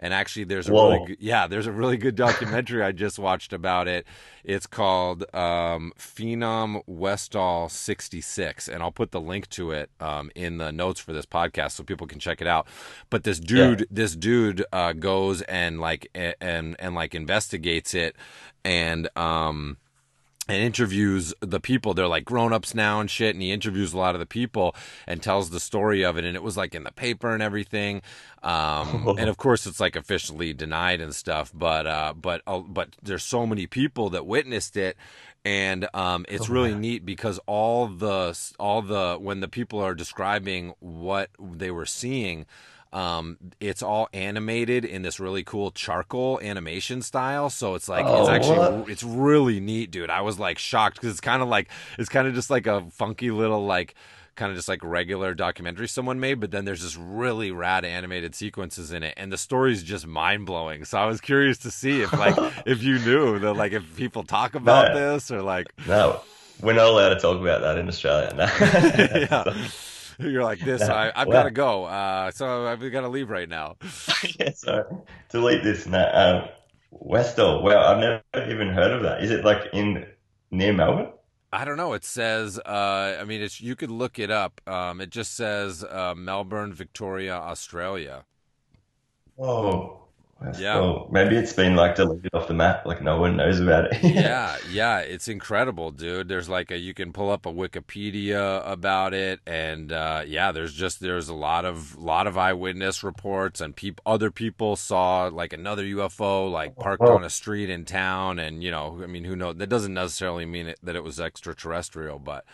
[0.00, 0.90] and actually there's a Whoa.
[0.90, 4.06] really good, yeah there's a really good documentary i just watched about it.
[4.44, 10.58] It's called um, phenom westall 66 and i'll put the link to it um, in
[10.58, 12.66] the notes for this podcast so people can check it out.
[13.10, 18.16] But this dude this dude uh, goes and like and and like investigates it.
[18.64, 19.78] And um
[20.48, 21.94] and interviews the people.
[21.94, 23.34] They're like grown ups now and shit.
[23.34, 24.74] And he interviews a lot of the people
[25.06, 26.24] and tells the story of it.
[26.24, 28.02] And it was like in the paper and everything.
[28.42, 31.50] Um, and of course, it's like officially denied and stuff.
[31.54, 34.96] But uh, but uh, but there's so many people that witnessed it.
[35.46, 40.72] And um, it's really neat because all the all the when the people are describing
[40.80, 42.46] what they were seeing,
[42.94, 47.50] um, it's all animated in this really cool charcoal animation style.
[47.50, 48.88] So it's like it's Oh, actually what?
[48.88, 50.10] it's really neat, dude.
[50.10, 51.68] I was like shocked because it's kind of like
[51.98, 53.94] it's kind of just like a funky little like
[54.36, 58.34] kind of just like regular documentary someone made, but then there's this really rad animated
[58.34, 60.84] sequences in it, and the story's just mind blowing.
[60.84, 62.34] So I was curious to see if like
[62.66, 65.12] if you knew that like if people talk about No.
[65.14, 66.20] this or like No,
[66.62, 68.32] we're not allowed to talk about that in Australia.
[68.36, 68.44] No.
[69.54, 69.68] yeah.
[70.18, 70.88] You're like this.
[70.88, 71.32] I, I've Wow.
[71.32, 71.84] got to go.
[71.84, 73.76] Uh, so I've got to leave right now.
[74.38, 74.84] yeah, sorry.
[75.30, 75.86] Delete this.
[75.86, 76.48] No, um,
[76.90, 77.62] Westall.
[77.62, 79.22] Well, I've never even heard of that.
[79.22, 80.06] Is it like in
[80.50, 81.12] near Melbourne?
[81.52, 81.92] I don't know.
[81.94, 82.58] It says.
[82.58, 84.60] Uh, I mean, it's you could look it up.
[84.66, 88.24] Um, it just says uh, Melbourne, Victoria, Australia.
[89.36, 90.03] Whoa.
[90.58, 90.76] Yeah.
[90.80, 94.02] Well, maybe it's been like deleted off the map, like no one knows about it.
[94.02, 96.28] yeah, yeah, it's incredible, dude.
[96.28, 100.72] There's like a you can pull up a Wikipedia about it, and uh, yeah, there's
[100.74, 105.52] just there's a lot of lot of eyewitness reports, and people, other people saw like
[105.52, 107.14] another UFO like parked Oh.
[107.16, 109.56] on a street in town, and you know, I mean, who knows?
[109.56, 112.44] That doesn't necessarily mean it, that it was extraterrestrial, but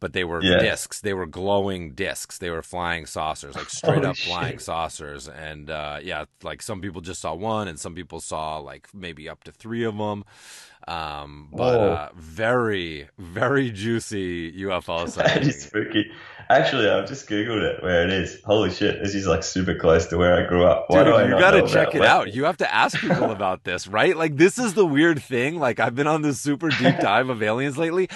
[0.00, 0.58] but they were Yeah.
[0.58, 1.00] discs.
[1.00, 2.38] They were glowing discs.
[2.38, 5.28] They were flying saucers, like straight Holy up flying saucers.
[5.28, 9.28] And uh, yeah, like some people just saw one, and some people saw like maybe
[9.28, 10.24] up to three of them.
[10.86, 15.48] Um, but uh, very, very juicy UFO That sighting.
[15.48, 16.10] is spooky.
[16.48, 18.40] Actually, I've just googled it where it is.
[18.46, 20.86] Holy shit, this is like super close to where I grew up.
[20.88, 22.32] Why do I Dude, you got to check it West- out.
[22.34, 24.16] You have to ask people about this, right?
[24.16, 25.58] Like, this is the weird thing.
[25.58, 28.08] Like, I've been on this super deep dive of aliens lately.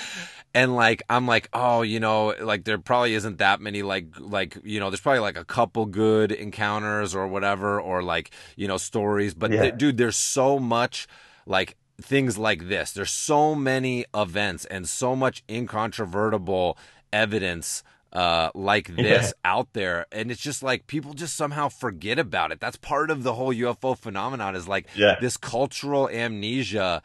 [0.55, 4.59] And like, I'm like, oh, you know, like there probably isn't that many, like, like,
[4.65, 8.77] you know, there's probably like a couple good encounters or whatever, or like, you know,
[8.77, 9.33] stories.
[9.35, 9.63] But Yeah.
[9.63, 11.07] th- dude, there's so much
[11.47, 12.93] like things like this.
[12.93, 16.77] There's so many events and so much incontrovertible
[17.13, 17.83] evidence
[18.13, 22.61] uh, like this out there, and it's just like people just somehow forget about it.
[22.61, 24.55] That's part of the whole UFO phenomenon.
[24.55, 25.17] Is like Yeah.
[25.19, 27.03] this cultural amnesia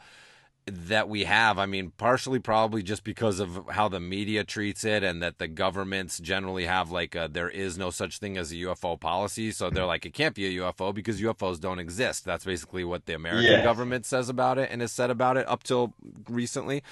[0.74, 1.58] that we have.
[1.58, 5.48] I mean, partially probably just because of how the media treats it, and that the
[5.48, 9.50] governments generally have like a, there is no such thing as a UFO policy.
[9.50, 9.88] So they're mm-hmm.
[9.88, 12.24] like, it can't be a UFO because UFOs don't exist.
[12.24, 13.64] That's basically what the American Yeah.
[13.64, 15.94] government says about it and has said about it up till
[16.28, 16.82] recently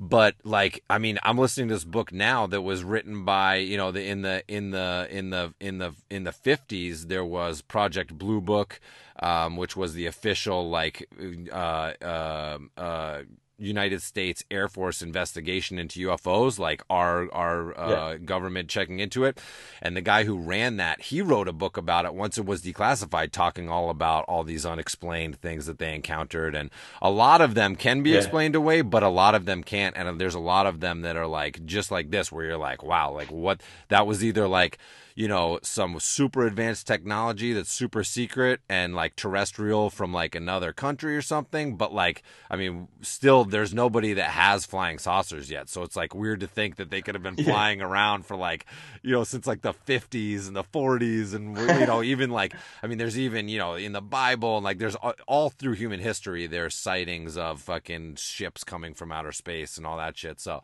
[0.00, 3.76] but like i mean i'm listening to this book now that was written by you
[3.76, 7.60] know the in the in the in the in the in the 50s there was
[7.60, 8.80] project blue book
[9.22, 11.06] um, which was the official like
[11.52, 13.22] uh, uh, uh,
[13.60, 19.38] United States Air Force investigation into UFOs, like our our uh, government checking into it,
[19.82, 22.62] and the guy who ran that, he wrote a book about it once it was
[22.62, 26.70] declassified, talking all about all these unexplained things that they encountered, and
[27.02, 28.16] a lot of them can be Yeah.
[28.18, 31.16] explained away, but a lot of them can't, and there's a lot of them that
[31.16, 34.78] are like just like this, where you're like, wow, like what that was either like
[35.14, 40.72] you know some super advanced technology that's super secret and like terrestrial from like another
[40.72, 45.68] country or something but like i mean still there's nobody that has flying saucers yet
[45.68, 47.44] so it's like weird to think that they could have been Yeah.
[47.44, 48.66] flying around for like
[49.02, 52.86] you know since like the 50s and the 40s and you know even like i
[52.86, 56.00] mean there's even you know in the bible and like there's all, all through human
[56.00, 60.62] history there's sightings of fucking ships coming from outer space and all that shit so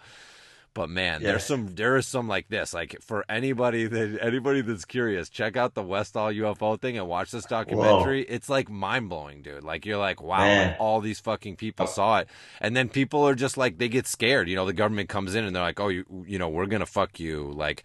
[0.76, 1.28] but man, Yeah.
[1.28, 2.74] there's some there is some like this.
[2.74, 7.30] Like for anybody that anybody that's curious, check out the Westall UFO thing and watch
[7.30, 8.22] this documentary.
[8.22, 9.64] It's like mind blowing, dude.
[9.64, 12.28] Like you're like, wow, like, all these fucking people saw it,
[12.60, 14.50] and then people are just like they get scared.
[14.50, 16.84] You know, the government comes in and they're like, oh, you you know, we're gonna
[16.86, 17.82] fuck you, like.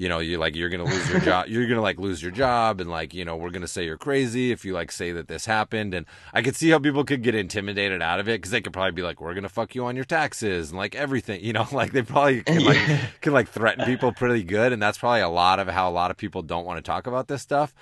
[0.00, 1.46] You know, you're like you're gonna lose your job.
[1.48, 4.52] You're gonna like lose your job, and like you know, we're gonna say you're crazy
[4.52, 5.92] if you like say that this happened.
[5.92, 8.72] And I could see how people could get intimidated out of it because they could
[8.72, 11.42] probably be like, "We're gonna fuck you on your taxes," and like everything.
[11.42, 13.06] You know, like they probably can like Yeah.
[13.20, 16.12] can like threaten people pretty good, and that's probably a lot of how a lot
[16.12, 17.74] of people don't want to talk about this stuff,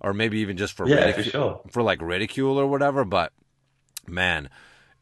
[0.00, 1.60] or maybe even just for Yeah, for sure.
[1.70, 3.04] for like ridicule or whatever.
[3.04, 3.34] But
[4.08, 4.48] man,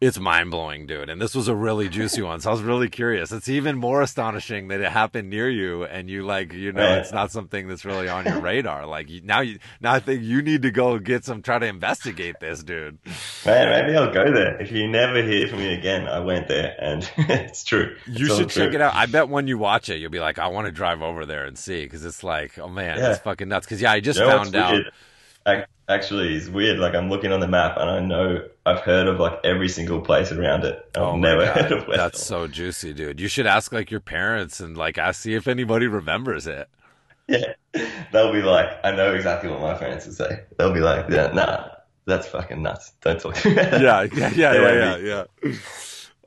[0.01, 1.09] it's mind blowing, dude.
[1.09, 3.33] And this was a really juicy one, so I was really curious.
[3.33, 6.99] It's even more astonishing that it happened near you, and you like you know Right.
[6.99, 8.87] it's not something that's really on your radar.
[8.87, 11.67] Like you, now, you now I think you need to go get some try to
[11.67, 12.99] investigate this, dude.
[13.45, 14.61] Man, maybe I'll go there.
[14.63, 17.97] If you never hear from me again, I went there and it's true.
[18.07, 18.75] You It's all should check true.
[18.77, 18.95] it out.
[18.95, 21.45] I bet when you watch it, you'll be like, I want to drive over there
[21.45, 23.11] and see because it's like, oh man, Yeah.
[23.13, 23.67] it's fucking nuts.
[23.67, 24.73] Because yeah, I just You know found out.
[24.73, 25.67] weird?
[25.91, 26.79] Actually, it's weird.
[26.79, 30.01] Like I'm looking on the map and I know I've heard of like every single
[30.01, 30.89] place around it.
[30.95, 31.87] I've Oh never God, heard of.
[31.87, 33.21] That's so juicy, dude.
[33.21, 36.69] You should ask like your parents and like ask see if anybody remembers it.
[37.27, 37.53] Yeah,
[38.13, 40.45] they'll be like, I know exactly what my parents would say.
[40.57, 41.69] They'll be like, yeah, nah,
[42.07, 42.93] that's fucking nuts.
[43.03, 43.55] Don't talk to me.
[43.55, 45.53] about that." Yeah, yeah, yeah, yeah, yeah, yeah.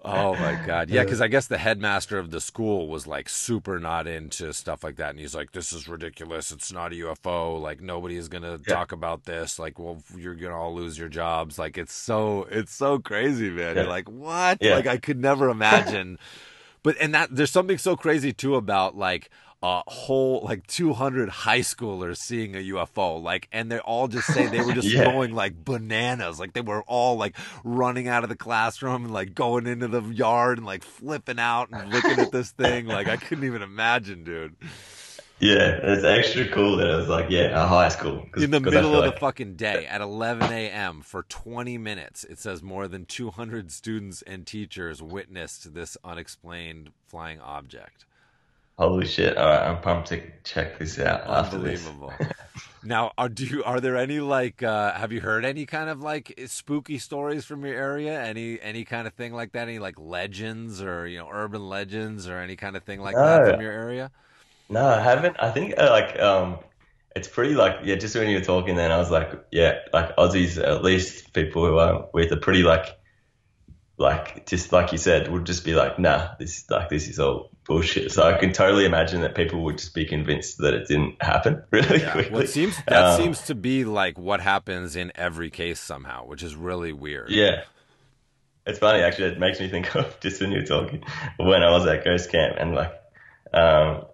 [0.03, 3.79] Oh my god, yeah, because I guess the headmaster of the school was like super
[3.79, 6.51] not into stuff like that, and he's like, "This is ridiculous.
[6.51, 7.61] It's not a UFO.
[7.61, 8.73] Like nobody is gonna Yeah.
[8.73, 9.59] talk about this.
[9.59, 11.59] Like, well, you're gonna all lose your jobs.
[11.59, 13.75] Like it's so it's so crazy, man.
[13.75, 13.83] Yeah.
[13.83, 14.57] You're like, what?
[14.59, 14.75] Yeah.
[14.75, 16.17] Like I could never imagine.
[16.83, 19.29] but and that there's something so crazy too about like
[19.63, 24.47] a whole like 200 high schoolers seeing a UFO like and they all just say
[24.47, 25.03] they were just Yeah.
[25.05, 29.35] going like bananas like they were all like running out of the classroom and like
[29.35, 33.17] going into the yard and like flipping out and looking at this thing like I
[33.17, 34.55] couldn't even imagine dude
[35.39, 38.27] Yeah, it's extra cool that it was like, yeah, a high school.
[38.37, 41.01] in the middle of the fucking day at 11 a.m.
[41.01, 47.39] for 20 minutes it says more than 200 students and teachers witnessed this unexplained flying
[47.39, 48.05] object
[48.77, 49.37] Holy shit!
[49.37, 51.87] All right, I'm pumped to check this out after this.
[51.87, 52.13] unbelievable
[52.83, 56.01] Now, are do you, are there any like uh, have you heard any kind of
[56.01, 58.19] like spooky stories from your area?
[58.21, 59.67] Any any kind of thing like that?
[59.67, 63.47] Any like legends or you know urban legends or any kind of thing like that
[63.47, 64.11] from your area?
[64.69, 65.35] no, I haven't.
[65.39, 66.57] I think uh, like um,
[67.15, 67.95] it's pretty like yeah.
[67.95, 71.65] Just when you were talking, then I was like, yeah, like Aussies, at least people
[71.65, 72.97] who are with are pretty like
[74.01, 77.49] like just like you said, would just be like, nah, this like this is all
[77.65, 78.11] bullshit.
[78.11, 81.63] So I can totally imagine that people would just be convinced that it didn't happen
[81.71, 82.05] really Yeah.
[82.15, 82.43] Well, quickly.
[82.43, 86.43] it seems that Um, seems to be like what happens in every case somehow, which
[86.43, 87.29] is really weird.
[87.29, 87.61] Yeah.
[88.65, 89.29] It's funny actually.
[89.29, 91.03] It makes me think of just when you're talking
[91.37, 92.93] when I was at Ghost Camp and like
[93.53, 94.05] um,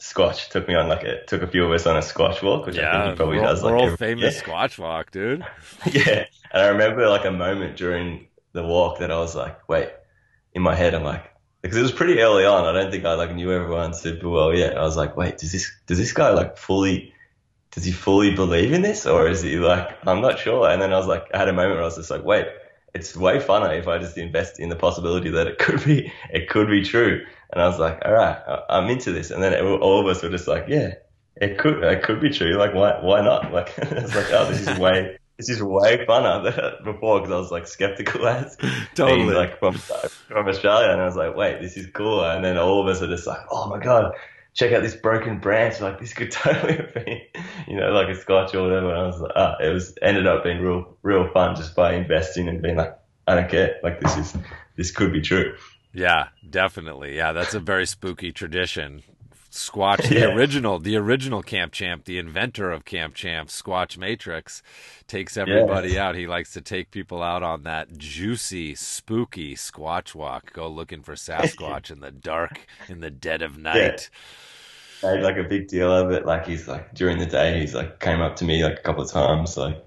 [0.00, 2.66] Squatch took me on like a took a few of us on a Squatch walk,
[2.66, 4.42] which I think Yeah, he probably world, does like world every famous year.
[4.42, 5.44] Squatch walk, dude.
[5.90, 6.24] yeah.
[6.52, 9.90] And I remember like a moment during the walk that I was like, wait,
[10.54, 11.30] in my head, I'm like,
[11.60, 12.64] because it was pretty early on.
[12.64, 14.78] I don't think I like knew everyone super well yet.
[14.78, 17.12] I was like, wait, does this does this guy like fully
[17.72, 20.68] does he fully believe in this or is he like I'm not sure.
[20.68, 22.46] And then I was like, I had a moment where I was just like, wait,
[22.94, 26.48] it's way funner if I just invest in the possibility that it could be it
[26.48, 27.24] could be true.
[27.50, 28.38] And I was like, all right,
[28.68, 29.30] I'm into this.
[29.30, 30.94] And then it, all of us were just like, yeah,
[31.36, 32.58] it could it could be true.
[32.58, 33.52] Like why why not?
[33.52, 37.38] Like it's like oh, this is way this is way funner than before because I
[37.38, 39.34] was like skeptical as being Totally.
[39.34, 42.24] like from from Australia, and I was like, wait, this is cool.
[42.24, 44.12] And then all of us are just like, oh my god,
[44.54, 45.80] check out this broken branch.
[45.80, 47.20] Like this could totally have been,
[47.66, 48.90] you know, like a squatch or whatever.
[48.90, 51.94] And I was like, ah, it was ended up being real real fun just by
[51.94, 53.76] investing and being like, I don't care.
[53.82, 54.36] Like this is
[54.76, 55.56] this could be true.
[55.92, 57.16] Yeah, definitely.
[57.16, 59.04] Yeah, that's a very spooky tradition.
[59.54, 60.34] Squatch, the Yeah.
[60.34, 64.62] original, the original Camp Champ, the inventor of Camp Champ, Squatch Matrix,
[65.06, 66.16] takes everybody out.
[66.16, 70.52] He likes to take people out on that juicy, spooky Squatch walk.
[70.52, 74.10] Go looking for Sasquatch in the dark, in the dead of night.
[75.02, 76.26] Made like a big deal of it.
[76.26, 79.02] Like he's like during the day, he's like came up to me like a couple
[79.04, 79.84] of times, like.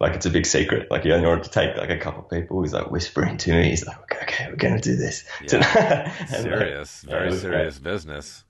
[0.00, 0.92] Like it's a big secret.
[0.92, 2.62] Like he only wanted to take like a couple of people.
[2.62, 3.70] He's like whispering to me.
[3.70, 5.24] He's like, okay, okay we're gonna do this.
[5.52, 6.12] Yeah.
[6.20, 7.50] Like, Serious, yeah, very was great.
[7.52, 8.44] serious business.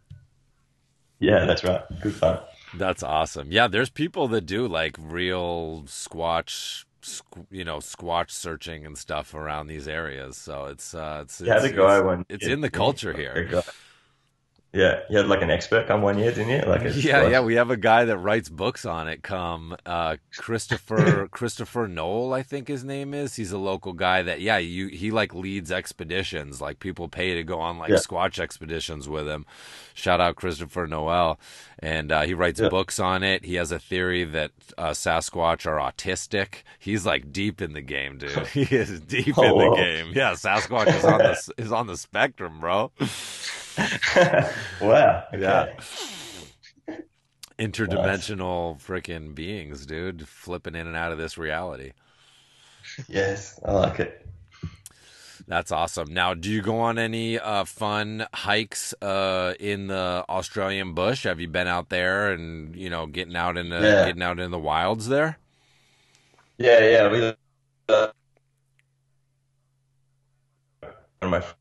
[1.21, 1.83] Yeah, that's right.
[2.01, 2.41] Good fun.
[2.75, 3.51] That's awesome.
[3.51, 9.35] Yeah, there's people that do like real squatch, squ- you know, squatch searching and stuff
[9.35, 10.37] around these areas.
[10.37, 12.27] So it's uh, it's it's, a guy it's, one.
[12.29, 13.63] it's year, in the culture here.
[14.71, 16.61] Yeah, you had like an expert come one year, didn't you?
[16.71, 19.23] Like a Yeah, yeah, we have a guy that writes books on it.
[19.23, 23.37] Come, uh, Christopher Christopher Noel, I think his name is.
[23.37, 26.61] He's a local guy that, yeah, you he like leads expeditions.
[26.61, 27.97] Like people pay to go on like Yeah.
[27.97, 29.47] Squatch expeditions with him.
[29.95, 31.41] Shout out Christopher Noel,
[31.79, 32.69] and uh, he writes Yeah.
[32.69, 33.45] books on it.
[33.47, 36.63] He has a theory that uh, Sasquatch are autistic.
[36.79, 38.47] He's like deep in the game, dude.
[38.49, 40.13] He is deep Oh, in the game.
[40.15, 42.93] Yeah, Sasquatch is on the is on the spectrum, bro.
[44.81, 45.25] wow.
[45.33, 45.41] Okay.
[45.43, 45.67] Yeah.
[47.59, 51.93] interdimensional freaking beings, dude, flipping in and out of this reality.
[53.09, 54.27] Yes, I like it.
[55.47, 56.13] That's awesome.
[56.13, 61.25] Now, do you go on any uh, fun hikes uh, in the Australian bush?
[61.25, 64.05] Have you been out there and you know getting out in the Yeah.
[64.07, 65.39] getting out in the wilds there?
[66.59, 67.09] Yeah, yeah.
[67.11, 67.35] We
[67.89, 68.09] uh,
[70.81, 71.58] one of my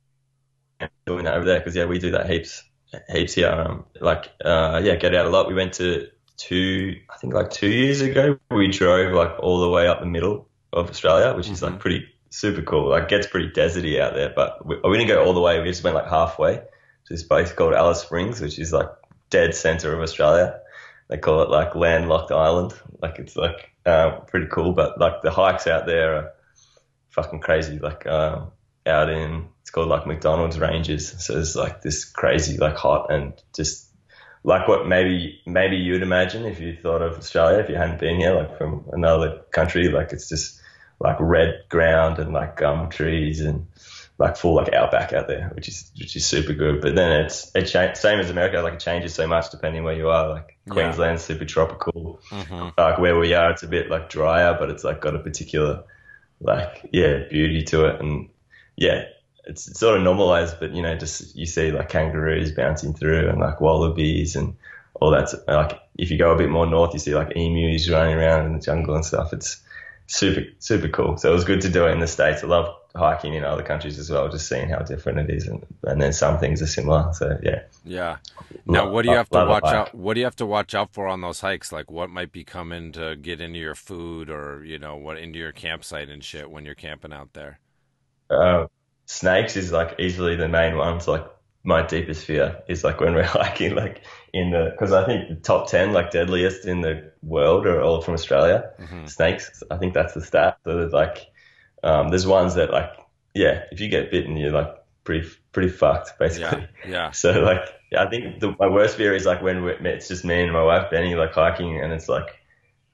[1.06, 2.64] doing that over there because yeah, we do that heaps,
[3.12, 3.50] heaps here.
[3.50, 5.48] Um, like uh, yeah, get out a lot.
[5.48, 6.08] We went to
[6.38, 8.38] two, I think like two years ago.
[8.52, 11.72] We drove like all the way up the middle of Australia, which is Mhm.
[11.72, 12.90] like pretty super cool.
[12.90, 15.60] Like gets pretty deserty out there, but we, we didn't go all the way.
[15.60, 16.64] We just went like halfway to
[17.10, 18.90] this place called Alice Springs, which is like
[19.30, 20.60] dead center of Australia.
[21.10, 22.74] They call it like landlocked island.
[23.02, 26.34] Like it's like uh, pretty cool, but like the hikes out there are
[27.10, 27.80] fucking crazy.
[27.80, 28.52] Like um,
[28.86, 31.14] out in it's called like MacDonnell's Ranges.
[31.26, 33.90] So it's like this crazy, like hot and just
[34.46, 38.16] like what maybe maybe you'd imagine if you thought of Australia if you hadn't been
[38.16, 39.90] here, like from another country.
[39.90, 40.62] Like it's just
[41.02, 43.68] like red ground and like gum trees and
[44.18, 46.80] like full like outback out there, which is which is super good.
[46.80, 49.96] But then it's it cha- same as America, like it changes so much depending where
[49.96, 50.30] you are.
[50.30, 50.72] Like Yeah.
[50.76, 52.22] Queensland's super tropical.
[52.30, 52.70] Mm-hmm.
[52.78, 55.84] Like where we are, it's a bit like drier, but it's like got a particular
[56.40, 58.30] like yeah beauty to it, and
[58.78, 59.08] yeah,
[59.48, 60.60] it's sort of normalized.
[60.60, 64.56] But you know, just you see like kangaroos bouncing through and like wallabies and
[64.96, 65.34] all that.
[65.48, 68.54] Like if you go a bit more north, you see like emus running around in
[68.54, 69.34] the jungle and stuff.
[69.34, 69.62] It's
[70.08, 71.18] super super cool.
[71.18, 72.44] So it was good to do it in the states.
[72.44, 75.66] I love hiking in other countries as well, just seeing how different it is, and,
[75.84, 77.12] and then some things are similar.
[77.14, 77.64] So yeah.
[77.86, 78.18] Yeah.
[78.66, 79.94] Now, Love- what do you have to watch out?
[79.96, 81.72] What do you have to watch out for on those hikes?
[81.72, 85.40] Like, what might be coming to get into your food, or you know, what into
[85.40, 87.60] your campsite and shit when you're camping out there?
[88.30, 88.68] Uh,
[89.08, 91.08] snakes is like easily the main ones.
[91.08, 91.26] Like
[91.64, 94.04] my deepest fear is like when we're hiking, like
[94.34, 98.02] in the because I think the top ten like deadliest in the world are all
[98.02, 98.72] from Australia.
[98.80, 99.10] Mhm.
[99.10, 100.60] Snakes, I think that's the stat.
[100.66, 101.28] So there's like
[101.84, 102.92] um, there's ones that like
[103.34, 104.74] yeah, if you get bitten, you're like
[105.06, 106.68] pretty pretty fucked basically.
[106.86, 107.62] Yeah, yeah, So like
[107.98, 110.64] I think the, my worst fear is like when we're, it's just me and my
[110.64, 112.28] wife Benny like hiking and it's like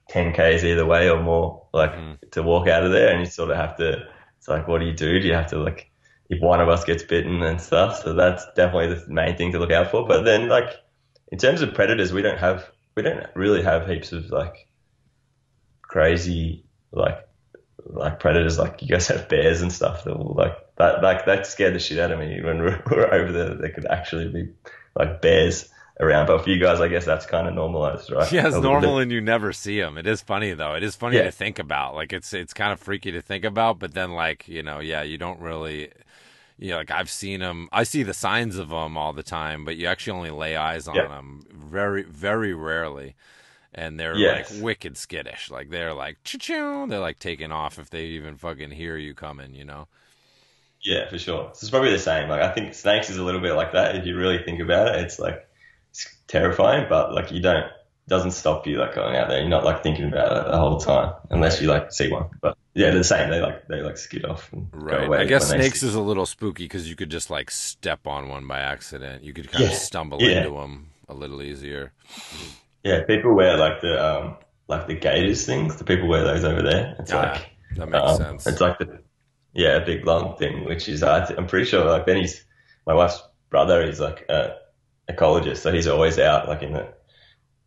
[0.09, 2.17] 10 k's either way or more like Mhm.
[2.31, 4.07] to walk out of there and you sort of have to
[4.37, 5.89] it's like what do you do do you have to like
[6.29, 9.59] if one of us gets bitten and stuff so that's definitely the main thing to
[9.59, 10.69] look out for but then like
[11.31, 14.67] in terms of predators we don't have we don't really have heaps of like
[15.81, 17.27] crazy like
[17.85, 21.45] like predators like you guys have bears and stuff that will like that like that
[21.45, 24.49] scared the shit out of me when we were over there there could actually be
[24.95, 25.69] like bears
[25.99, 28.47] around but for you guys I guess that's kind of normalized right yeah.
[28.47, 29.03] It's normal bit.
[29.03, 29.97] and you never see them.
[29.99, 30.73] It is funny though.
[30.73, 31.23] It is funny Yeah.
[31.23, 31.93] to think about.
[31.93, 35.03] Like it's it's kind of freaky to think about, but then like you know, yeah,
[35.03, 35.91] you don't really.
[36.57, 37.67] You know, like I've seen them.
[37.71, 40.87] I see the signs of them all the time, but you actually only lay eyes
[40.87, 41.07] on Yeah.
[41.07, 43.15] them very, very rarely.
[43.73, 44.51] And they're Yes.
[44.51, 45.49] like wicked skittish.
[45.49, 49.55] Like they're like choo They're like taking off if they even fucking hear you coming.
[49.55, 49.87] You know.
[50.81, 51.49] Yeah, for sure.
[51.53, 52.29] So it's probably the same.
[52.29, 53.95] Like I think snakes is a little bit like that.
[53.95, 55.47] If you really think about it, it's like
[55.89, 57.65] it's terrifying, but like you don't
[58.07, 59.39] doesn't stop you like going out there.
[59.39, 62.25] You're not like thinking about it the whole time unless you like see one.
[62.41, 63.29] But yeah, they're the same.
[63.29, 65.07] They like they like skid off and go Right.
[65.07, 65.17] away.
[65.19, 68.47] I guess snakes is a little spooky because you could just like step on one
[68.47, 69.23] by accident.
[69.23, 70.39] You could kind of stumble Yeah.
[70.43, 71.93] into them a little easier.
[72.83, 74.37] Yeah, people wear like the um
[74.67, 75.75] like the gaiters things.
[75.77, 76.95] The people wear those over there.
[76.99, 78.47] It's Ah, like That makes um, sense.
[78.47, 78.99] It's like the
[79.53, 82.43] yeah, a big long thing, which is th- I'm pretty sure like Benny's
[82.87, 84.55] my wife's brother is like a
[85.09, 86.93] ecologist, so he's always out like in the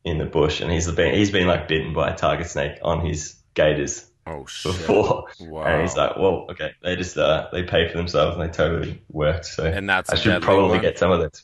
[0.04, 3.04] in the bush, and he's been he's been like bitten by a tiger snake on
[3.06, 4.72] his gaiters oh shit!
[4.72, 5.62] before, Wow.
[5.64, 9.02] and he's like, well, okay, they just uh they pay for themselves and they totally
[9.10, 9.46] worked.
[9.46, 10.80] So And that's I should probably one?
[10.82, 11.42] get some of those.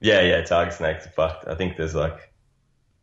[0.00, 1.48] Yeah, yeah, tiger snakes are fucked.
[1.48, 2.32] I think there's like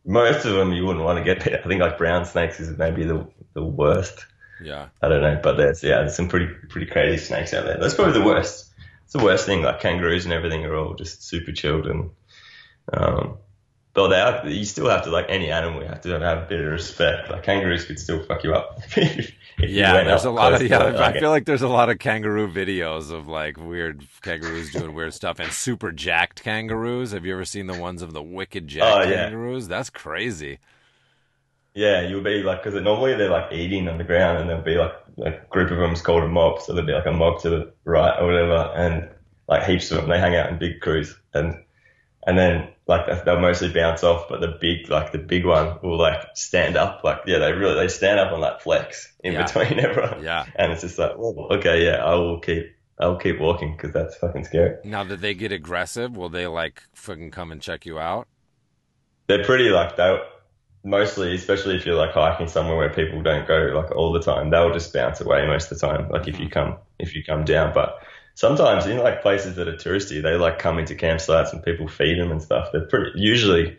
[0.04, 1.42] most of them you wouldn't want to get.
[1.64, 4.24] I think like brown snakes is maybe the the worst.
[4.62, 4.86] Yeah.
[5.02, 7.76] I don't know, but there's yeah, there's some pretty pretty crazy snakes out there.
[7.78, 8.72] That's probably the worst.
[9.04, 9.62] It's the worst thing.
[9.62, 12.10] Like kangaroos and everything are all just super chilled and
[12.92, 13.36] um,
[13.96, 15.82] but they have, you still have to like any animal.
[15.82, 17.30] You have to have a bit of respect.
[17.30, 18.80] Like kangaroos could still fuck you up.
[19.58, 20.84] Yeah, there's a lot of yeah.
[20.98, 25.14] I feel like there's a lot of kangaroo videos of like weird kangaroos doing weird
[25.14, 27.12] stuff and super jacked kangaroos.
[27.12, 29.24] Have you ever seen the ones of the wicked jacked Oh, yeah.
[29.30, 29.66] kangaroos?
[29.66, 30.58] That's crazy.
[31.72, 34.74] yeah, you'll be like because normally they're like eating on the ground and there'll be
[34.76, 34.92] like
[35.24, 36.60] a group of them is called a mob.
[36.60, 39.08] So there'll be like a mob to the right or whatever, and
[39.48, 40.10] like heaps of them.
[40.10, 41.64] They hang out in big crews and
[42.26, 45.98] and then like they'll mostly bounce off, but the big like the big one will
[45.98, 47.02] like stand up.
[47.04, 49.44] Like yeah, they really they stand up and like flex in Yeah.
[49.44, 50.22] between everyone.
[50.22, 50.44] Yeah.
[50.56, 54.16] And it's just like, well, okay, yeah, I will keep I'll keep walking because that's
[54.16, 54.76] fucking scary.
[54.84, 58.26] Now that they get aggressive, will they like fucking come and check you out?
[59.26, 60.18] they're pretty like they
[60.84, 64.50] mostly, especially if you're like hiking somewhere where people don't go like all the time,
[64.50, 66.08] they'll just bounce away most of the time.
[66.10, 66.44] Like if mm-hmm.
[66.44, 67.98] you come if you come down, but
[68.36, 72.20] sometimes in like places that are touristy, they like come into campsites and people feed
[72.20, 72.68] them and stuff.
[72.70, 73.76] They're pretty usually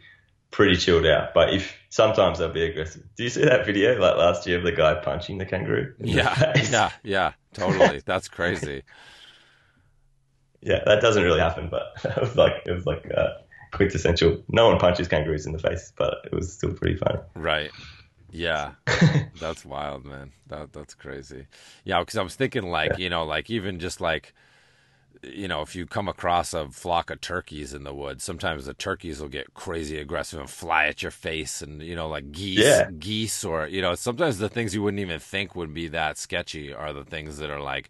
[0.52, 3.04] pretty chilled out, but if sometimes they'll be aggressive.
[3.16, 5.94] Do you see that video like last year of the guy punching the kangaroo?
[6.00, 7.32] in the Yeah, yeah, yeah.
[7.54, 8.02] Totally.
[8.06, 8.84] That's crazy.
[10.62, 10.84] yeah.
[10.86, 13.34] That doesn't really happen, but it was like it was like uh,
[13.72, 14.44] quintessential.
[14.50, 17.20] No one punches kangaroos in the face, but it was still pretty funny.
[17.36, 17.70] Right.
[18.32, 18.72] Yeah.
[19.40, 20.32] That's wild, man.
[20.48, 21.46] That that's crazy.
[21.84, 24.34] Yeah, because I was thinking like, you know, like even just like
[25.34, 28.74] you know, if you come across a flock of turkeys in the woods, sometimes the
[28.74, 32.82] turkeys will get crazy aggressive and fly at your face and you know, like geese
[32.82, 32.92] Yeah.
[33.00, 36.74] geese or you know, sometimes the things you wouldn't even think would be that sketchy
[36.74, 37.90] are the things that are like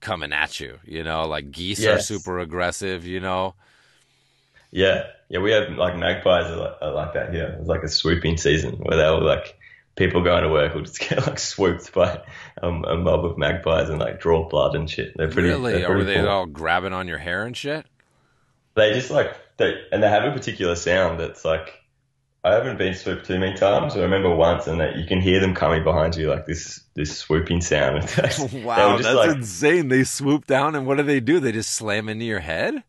[0.00, 0.78] coming at you.
[0.84, 3.54] You know, like geese are super aggressive, you know.
[4.70, 7.56] Yeah, yeah, we have like magpies are like, are like that here.
[7.58, 9.57] It's like a swooping season where they'll like
[9.98, 12.22] people going to work will just get like swooped by
[12.62, 15.12] um, a mob of magpies and like draw blood and shit.
[15.16, 15.48] They're pretty.
[15.48, 15.72] really?
[15.72, 16.28] They're Are they cool.
[16.28, 17.84] all grabbing on your hair and shit?
[18.74, 21.74] They just like they and they have a particular sound that's like.
[22.44, 23.96] I haven't been swooped too many times.
[23.96, 27.18] I remember once, and that you can hear them coming behind you, like this this
[27.18, 28.04] swooping sound.
[28.64, 29.88] Wow, that's like- insane.
[29.88, 31.40] They swoop down and what do they do?
[31.40, 32.84] They just slam into your head?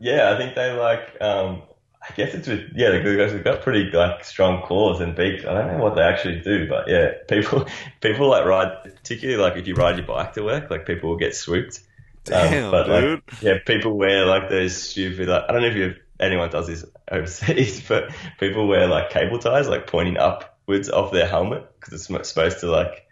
[0.00, 1.16] Yeah, I think they like.
[1.20, 1.62] Um,
[2.08, 5.44] I guess it's with yeah, they've got- got pretty like strong claws and beaks.
[5.44, 7.66] I don't know what they actually do, but yeah, people
[8.00, 11.16] people like ride, particularly like if you ride your bike to work, like people will
[11.18, 11.80] get swooped.
[12.28, 13.22] Um, Damn, but dude.
[13.32, 15.28] like yeah, people wear like those stupid.
[15.28, 18.10] Like, I don't know if anyone does this overseas, but
[18.40, 22.70] people wear like cable ties, like pointing upwards off their helmet because it's supposed to
[22.70, 23.05] like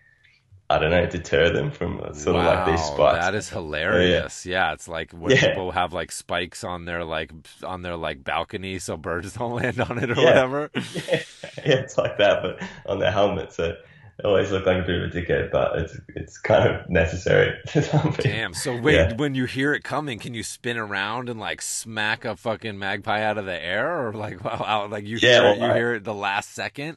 [0.71, 3.19] I don't know, deter them from sort of like these Wow, spikes.
[3.25, 4.47] That is oh, hilarious.
[4.47, 4.73] yeah.
[4.73, 5.49] it's like when Yeah.
[5.49, 7.33] people have like spikes on their like
[7.63, 10.25] on their like balcony so birds don't land on it or Yeah.
[10.25, 10.71] whatever.
[10.75, 10.83] yeah,
[11.13, 11.21] yeah,
[11.65, 13.53] it's like that, but on their helmet.
[13.53, 13.77] So
[14.17, 17.59] they always look like a bit of a dickhead, but it's it's kind of necessary.
[18.21, 18.55] Damn.
[18.55, 19.17] So wait, Yeah.
[19.17, 23.23] when you hear it coming, can you spin around and like smack a fucking magpie
[23.23, 25.75] out of the air, or like wow, out- like you Yeah, hear it, you I-
[25.77, 26.97] hear it the last second?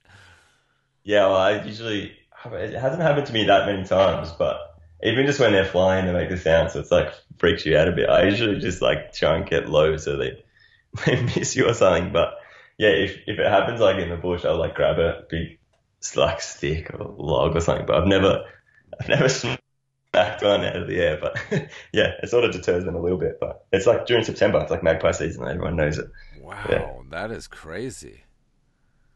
[1.04, 2.14] Yeah, well, I usually
[2.46, 4.60] it hasn't happened to me that many times, but
[5.04, 7.88] even just when they're flying, they make the sound, so it's like freaks you out
[7.88, 8.10] a bit.
[8.10, 10.44] I usually just like try and get low so they
[11.06, 12.12] they miss you or something.
[12.14, 12.36] But
[12.78, 15.60] yeah, if if it happens like in the bush, I'll like grab a big
[16.16, 17.86] like stick or log or something.
[17.86, 18.46] But I've never
[19.00, 21.20] I've never smacked one out of the air.
[21.22, 21.38] But
[21.94, 23.38] yeah, it sort of deters them a little bit.
[23.40, 25.48] But it's like during September, it's like magpie season.
[25.48, 26.08] Everyone knows it.
[26.42, 26.92] Wow, Yeah.
[27.10, 28.22] that is crazy.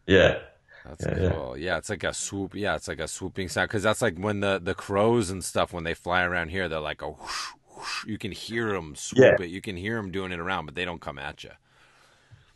[0.08, 0.40] Yeah,
[0.86, 1.32] That's Yeah, yeah.
[1.32, 1.58] cool.
[1.58, 1.78] Yeah.
[1.78, 2.56] it's like a swoop.
[2.56, 5.74] Yeah, it's like a swooping sound because that's like when the the crows and stuff
[5.74, 8.06] when they fly around here, they're like a whoosh, whoosh.
[8.08, 9.46] You can hear them swoop Yeah.
[9.46, 9.50] it.
[9.52, 11.52] You can hear them doing it around, but they don't come at you.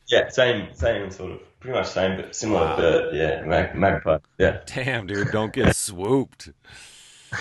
[0.08, 2.78] yeah, same same sort of pretty much same, but similar Wow.
[2.78, 3.16] bird.
[3.16, 4.18] Yeah, mag, magpie.
[4.38, 4.62] Yeah.
[4.66, 6.50] Damn, dude, don't get swooped.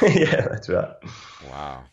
[0.03, 0.95] yeah, that's right.
[1.51, 1.85] Wow.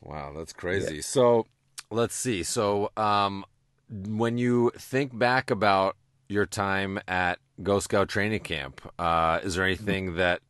[0.00, 1.02] Wow, that's crazy.
[1.02, 1.46] So,
[1.90, 2.42] let's see.
[2.42, 3.44] So, um,
[3.90, 5.96] when you think back about
[6.30, 10.40] your time at Ghost Scout training camp, uh, is there anything that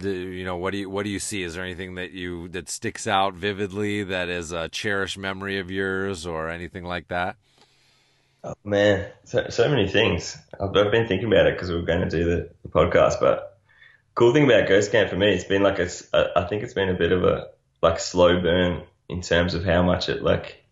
[0.00, 0.56] you know?
[0.56, 1.42] What do you what do you see?
[1.42, 5.70] Is there anything that you that sticks out vividly that is a cherished memory of
[5.70, 7.36] yours, or anything like that?
[8.44, 10.36] Oh, man, so, so many things.
[10.60, 13.20] I've, I've been thinking about it because we were going to do the, the podcast.
[13.20, 13.56] But
[14.16, 16.88] cool thing about Ghost Camp for me, it's been like a- I think it's been
[16.88, 17.48] a bit of a
[17.82, 20.64] like slow burn in terms of how much it like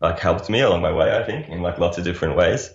[0.00, 1.14] like helped me along my way.
[1.14, 2.70] I think in like lots of different ways.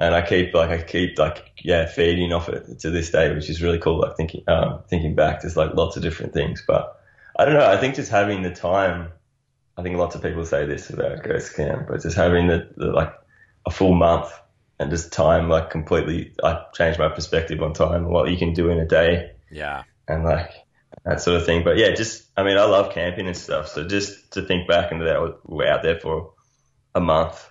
[0.00, 3.50] And I keep like I keep like yeah feeding off it to this day, which
[3.50, 4.00] is really cool.
[4.00, 6.62] Like thinking um, thinking back, there's like lots of different things.
[6.66, 7.00] But
[7.36, 7.68] I don't know.
[7.68, 9.12] I think just having the time
[9.78, 12.86] I think lots of people say this about Ghost Camp, but just having the, the
[12.86, 13.14] like
[13.64, 14.32] a full month
[14.80, 18.54] and just time like completely, I changed my perspective on time and what you can
[18.54, 20.50] do in a day Yeah, and like
[21.04, 21.62] that sort of thing.
[21.62, 24.90] But yeah, just I mean, I love camping and stuff, so just to think back
[24.90, 26.32] into that, we're out there for
[26.92, 27.48] a month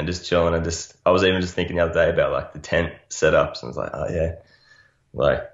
[0.00, 2.52] and just chilling and just I was even just thinking the other day about like
[2.52, 4.32] the tent setups and I was like, oh yeah,
[5.12, 5.48] like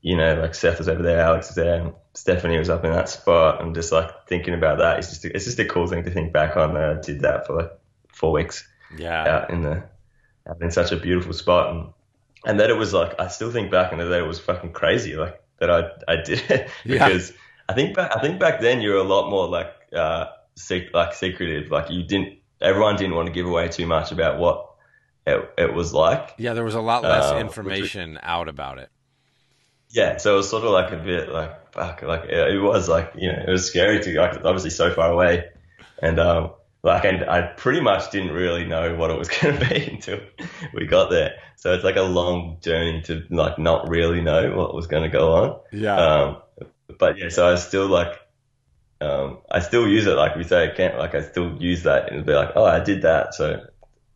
[0.00, 2.92] you know, like Seth was over there, Alex was there, and Stephanie was up in
[2.92, 6.04] that spot, and just like thinking about that, it's just it's just a cool thing
[6.04, 6.74] to think back on.
[6.74, 7.72] That I did that for like
[8.12, 9.84] four weeks yeah, out in the
[10.48, 11.88] out in such a beautiful spot, and
[12.46, 15.16] and that it was like I still think back and that it was fucking crazy,
[15.16, 17.08] like that I I did it Yeah.
[17.08, 17.32] because
[17.68, 20.94] I think back I think back then you were a lot more like uh sec-
[20.94, 24.66] like secretive, like you didn't everyone didn't want to give away too much about what
[25.26, 26.34] it, it was like.
[26.38, 26.54] yeah.
[26.54, 28.90] There was a lot less Uh, information out about it.
[29.90, 32.88] Yeah, so it was sort of like a bit like fuck, like it it was
[32.88, 35.44] like you know it was scary to like obviously so far away,
[36.02, 36.50] and um
[36.82, 40.20] like and I pretty much didn't really know what it was going to be until
[40.74, 41.36] we got there.
[41.56, 45.08] So it's like a long journey to like not really know what was going to
[45.08, 45.60] go on.
[45.72, 46.42] Yeah, Um,
[46.98, 48.12] but yeah, so I was still like
[49.00, 50.98] um I still use it like we say I can't.
[50.98, 53.64] like I still use that and be like oh I did that, so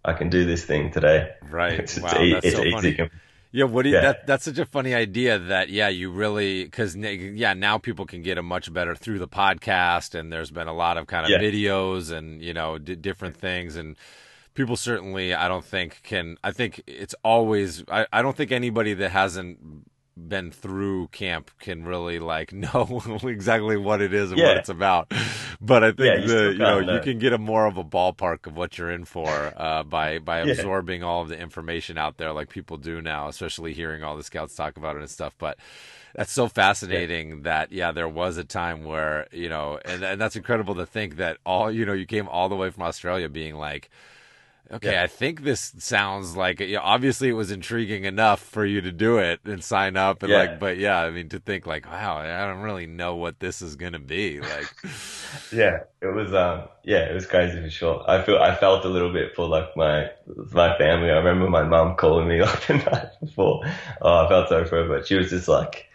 [0.05, 1.31] I can do this thing today.
[1.49, 1.79] right.
[1.81, 2.97] It's, wow, it's, that's it's so easy.
[2.97, 3.11] funny.
[3.55, 4.01] Yeah, what do you, Yeah.
[4.03, 8.23] that that's such a funny idea that yeah, you really cuz yeah, now people can
[8.23, 11.31] get a much better through the podcast and there's been a lot of kind of
[11.31, 11.39] Yeah.
[11.39, 13.95] videos and you know d- different things and
[14.55, 18.95] people certainly I don't think can I think it's always I, I don't think anybody
[18.95, 19.59] that hasn't
[20.29, 25.13] been through camp can really like know exactly what it is and what it's about.
[25.61, 28.47] But I think you the you know you can get a more of a ballpark
[28.47, 30.53] of what you're in for uh, by by Yeah.
[30.53, 34.25] absorbing all of the information out there like people do now, especially hearing all the
[34.25, 35.35] scouts talk about it and stuff.
[35.39, 35.59] But
[36.15, 40.37] that's so fascinating that yeah, there was a time where you know, and and that's
[40.37, 43.57] incredible to think that all you know you came all the way from Australia being
[43.57, 43.89] like.
[44.73, 45.03] Okay, Yeah.
[45.03, 48.91] I think this sounds like you know, obviously it was intriguing enough for you to
[48.91, 50.33] do it and sign up and Yeah.
[50.33, 53.61] like, but yeah, I mean to think like, wow, I don't really know what this
[53.61, 54.75] is gonna be like.
[55.51, 58.05] Yeah, it was um yeah, it was crazy for sure.
[58.09, 60.11] I feel I felt a little bit for like my
[60.53, 61.11] my family.
[61.11, 63.63] I remember my mom calling me like the night before.
[64.01, 65.89] Oh, I felt sorry for her, but she was just like,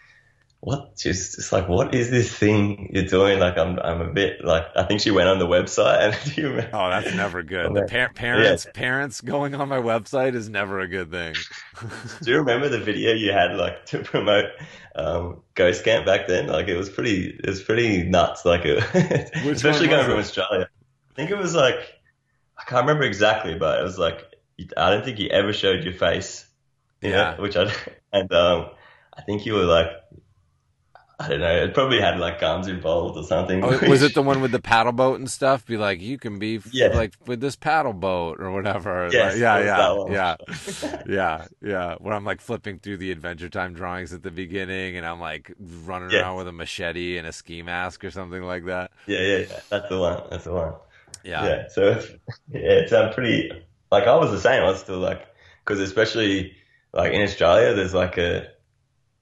[0.60, 4.64] "What?" Just like, "What is this thing you're doing?" Like I'm I'm a bit like
[4.76, 6.48] I think she went on the website and you?
[6.72, 7.72] Oh, that's never good.
[7.74, 11.34] The par- parents parents going on my website is never a good thing.
[12.22, 14.46] Do you remember the video you had like to promote
[14.96, 16.48] um, Ghost Camp back then?
[16.48, 18.44] Like it was pretty, it was pretty nuts.
[18.44, 18.78] Like it,
[19.46, 20.18] especially going from?
[20.18, 20.68] Australia.
[21.10, 21.76] I think it was like
[22.58, 24.24] I can't remember exactly, but it was like
[24.76, 26.44] I don't think you ever showed your face.
[27.00, 27.40] you know, Yeah.
[27.40, 27.72] which I
[28.12, 28.70] and um,
[29.16, 29.86] I think you were like,
[31.20, 33.64] I don't know, it probably had like guns involved or something.
[33.64, 35.66] Oh, was it the one with the paddle boat and stuff?
[35.66, 36.88] Be like, you can be f- Yeah.
[36.88, 39.08] like with this paddle boat or whatever.
[39.12, 39.58] Yes, Like, yeah,
[40.08, 40.36] yeah,
[40.86, 41.94] yeah, yeah, yeah.
[41.98, 45.52] When I'm like flipping through the Adventure Time drawings at the beginning, and I'm like
[45.58, 46.20] running Yeah.
[46.20, 48.92] around with a machete and a ski mask or something like that.
[49.06, 49.60] Yeah, yeah, yeah.
[49.70, 50.22] That's the one.
[50.30, 50.74] That's the one.
[51.24, 51.68] Yeah, Yeah.
[51.68, 52.06] So it's,
[52.52, 53.50] yeah, it's um, pretty.
[53.90, 54.62] Like I was the same.
[54.62, 55.26] I was still like,
[55.64, 56.54] because especially
[56.92, 58.46] like in Australia, there's like a,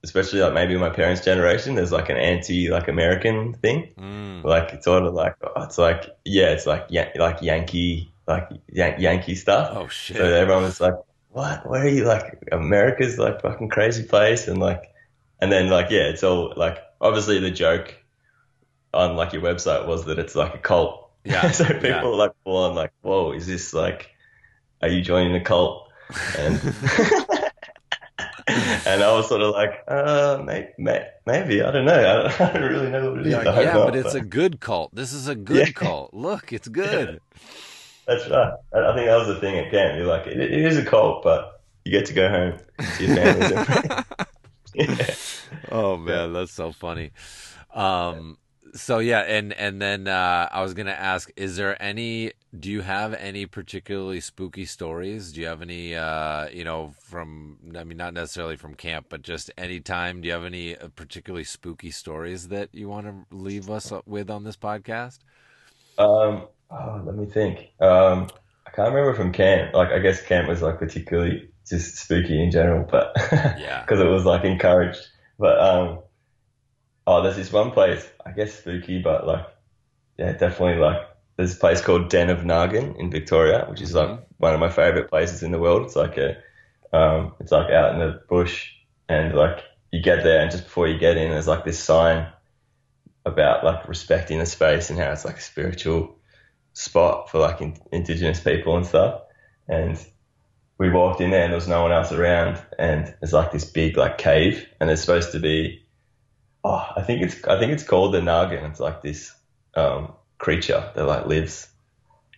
[0.03, 3.89] especially like maybe my parents' generation, there's like an anti like American thing.
[3.97, 4.43] Mm.
[4.43, 8.49] Like it's sort of like oh, it's like yeah, it's like yeah, like Yankee like
[8.71, 9.71] Yan- Yankee stuff.
[9.73, 10.17] Oh shit.
[10.17, 10.95] So everyone was like,
[11.29, 11.67] "What?
[11.69, 12.03] Where are you?
[12.03, 14.83] Like America's like fucking crazy place." And like,
[15.39, 17.95] and then like yeah, it's all like obviously the joke
[18.93, 21.09] on like your website was that it's like a cult.
[21.23, 22.01] Yeah, so people yeah.
[22.03, 24.11] like full on like, "Whoa, is this like?
[24.81, 25.89] Are you joining a cult?"
[26.37, 26.55] And
[28.93, 31.93] and I was sort of like, "Uh, may, may, maybe I don't know.
[31.93, 34.21] I don't, I don't really know what it is." Yeah, yeah, not, but it's a
[34.21, 34.93] good cult.
[34.95, 35.73] This is a good Yeah.
[35.73, 36.13] cult.
[36.13, 37.19] Look, it's good.
[38.07, 38.53] That's right.
[38.73, 39.97] I think that was the thing at camp.
[39.97, 42.59] You're like, it, it is a cult, but you get to go home
[42.97, 44.05] to your and friends.
[44.73, 45.15] yeah.
[45.71, 47.11] Oh man, that's so funny.
[47.73, 48.37] Um
[48.73, 52.69] so yeah, and and then uh I was going to ask is there any do
[52.71, 55.31] you have any particularly spooky stories?
[55.31, 59.21] Do you have any uh you know from I mean not necessarily from camp, but
[59.21, 63.35] just any time do you have any uh, particularly spooky stories that you want to
[63.35, 65.19] leave us with on this podcast?
[65.97, 67.59] Um, oh, let me think.
[67.79, 68.27] Um,
[68.65, 69.73] I can't remember from camp.
[69.73, 73.13] Like, I guess camp was like particularly just spooky in general, but
[73.53, 73.85] Yeah.
[73.85, 75.05] because it was like encouraged.
[75.39, 75.99] But um,
[77.05, 78.07] oh, there's this one place.
[78.25, 79.45] I guess spooky, but like,
[80.17, 81.01] yeah, definitely like.
[81.37, 84.69] There's a place called Den of Nargun in Victoria, which is like one of my
[84.69, 85.85] favorite places in the world.
[85.85, 86.37] It's like a,
[86.91, 88.71] um, it's like out in the bush,
[89.07, 92.27] and like you get there, and just before you get in, there's like this sign
[93.25, 96.17] about like respecting the space and how it's like a spiritual
[96.73, 99.21] spot for like in, indigenous people and stuff.
[99.67, 100.03] And
[100.77, 103.65] we walked in there and there was no one else around and it's like this
[103.65, 105.83] big like cave and there's supposed to be
[106.63, 109.33] oh I think it's I think it's called the Nargun and it's like this
[109.75, 111.67] um, creature that like lives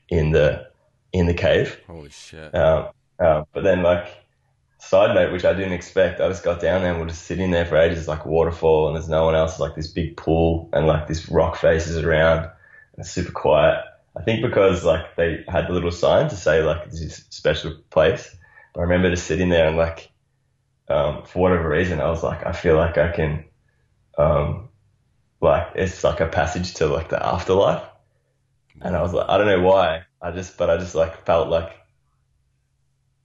[0.09, 0.67] in the
[1.13, 1.80] in the cave.
[1.88, 2.53] Holy shit.
[2.53, 2.89] Um,
[3.19, 4.07] um, but then like
[4.80, 7.51] side note, which I didn't expect, I just got down there and we're just sitting
[7.51, 9.59] there for ages, like waterfall, and there's no one else.
[9.59, 13.84] Like this big pool and like this rock faces around, and it's super quiet.
[14.17, 17.31] I think because like they had the little sign to say like this is a
[17.31, 18.35] special place.
[18.73, 20.11] But I remember just sitting there and like,
[20.89, 23.45] um, for whatever reason, I was like, I feel like I can,
[24.17, 24.68] um,
[25.41, 27.84] like it's like a passage to like the afterlife.
[28.82, 30.03] And I was like, I don't know why.
[30.22, 31.72] I just, but I just like felt like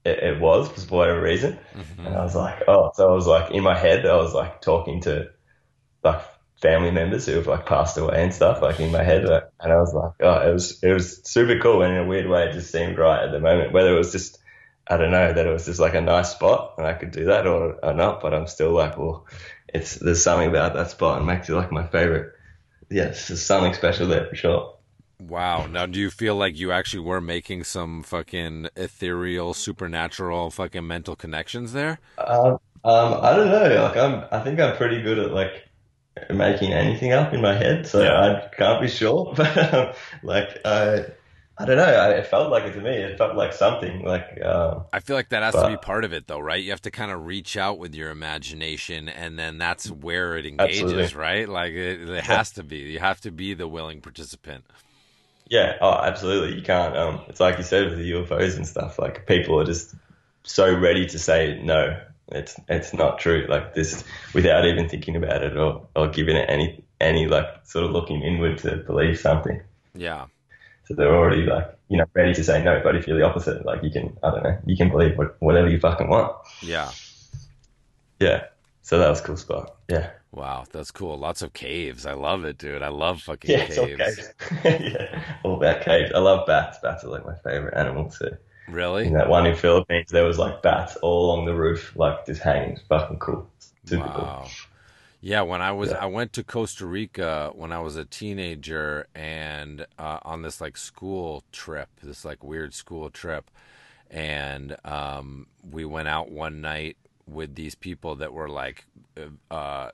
[0.04, 1.58] it, it was for whatever reason.
[1.74, 2.06] Mhm.
[2.06, 4.60] And I was like, oh, so I was like in my head, I was like
[4.60, 5.30] talking to
[6.02, 6.22] like
[6.60, 9.24] family members who have like passed away and stuff, like in my head.
[9.24, 11.82] And I was like, oh, it was, it was super cool.
[11.82, 14.12] And in a weird way, it just seemed right at the moment, whether it was
[14.12, 14.38] just,
[14.86, 17.26] I don't know, that it was just like a nice spot and I could do
[17.26, 18.20] that or, or not.
[18.20, 19.26] But I'm still like, well,
[19.68, 22.32] it's, there's something about that spot and makes it like my favorite.
[22.90, 24.74] Yes, there's something special there for sure.
[25.18, 25.66] Wow.
[25.66, 31.16] Now, do you feel like you actually were making some fucking ethereal, supernatural, fucking mental
[31.16, 31.98] connections there?
[32.18, 33.82] Um, um, I don't know.
[33.82, 35.68] Like I'm, I think I'm pretty good at like
[36.30, 38.20] making anything up in my head, so Yeah.
[38.20, 39.34] I can't be sure.
[39.36, 39.92] But um,
[40.22, 41.06] like, I,
[41.56, 41.84] I don't know.
[41.84, 42.90] I, it felt like it to me.
[42.90, 44.02] It felt like something.
[44.02, 46.62] Like, um, I feel like that has to be part of it, though, right?
[46.62, 50.46] You have to kind of reach out with your imagination, and then that's where it
[50.46, 51.20] engages, Absolutely.
[51.20, 51.48] right?
[51.48, 52.78] Like it, it has to be.
[52.78, 54.64] You have to be the willing participant.
[55.48, 55.76] yeah.
[55.80, 56.56] Oh, absolutely.
[56.56, 56.96] You can't.
[56.96, 58.98] Um, it's like you said with the UFOs and stuff.
[58.98, 59.94] Like people are just
[60.42, 62.00] so ready to say no.
[62.32, 63.46] It's it's not true.
[63.48, 64.02] Like this,
[64.34, 68.22] without even thinking about it or or giving it any any like sort of looking
[68.22, 69.60] inward to believe something.
[69.94, 70.26] Yeah.
[70.86, 72.80] So they're already like, you know, ready to say no.
[72.82, 75.36] But if you're the opposite, like you can, I don't know, you can believe what,
[75.40, 76.32] whatever you fucking want.
[76.62, 76.90] Yeah.
[78.20, 78.44] Yeah.
[78.82, 79.76] So that was a cool spot.
[79.88, 80.10] Yeah.
[80.30, 81.16] Wow, that's cool.
[81.16, 82.06] Lots of caves.
[82.06, 82.82] I love it, dude.
[82.82, 83.58] I love fucking Yeah.
[83.64, 84.32] It's all caves.
[84.62, 84.64] caves.
[84.64, 85.22] yeah.
[85.42, 86.12] All about caves.
[86.14, 86.78] I love bats.
[86.82, 88.36] Bats are like my favorite animal too.
[88.68, 89.06] Really?
[89.06, 92.40] in that one in Philippines, there was like bats all along the roof, like just
[92.40, 92.70] hanging.
[92.70, 93.48] It's fucking cool.
[93.84, 94.48] Super cool.
[95.24, 96.02] Yeah, when I was Yeah.
[96.02, 100.76] I went to Costa Rica when I was a teenager and uh, on this like
[100.76, 103.50] school trip, this like weird school trip,
[104.10, 108.84] and um, we went out one night with these people that were like
[109.50, 109.92] uh,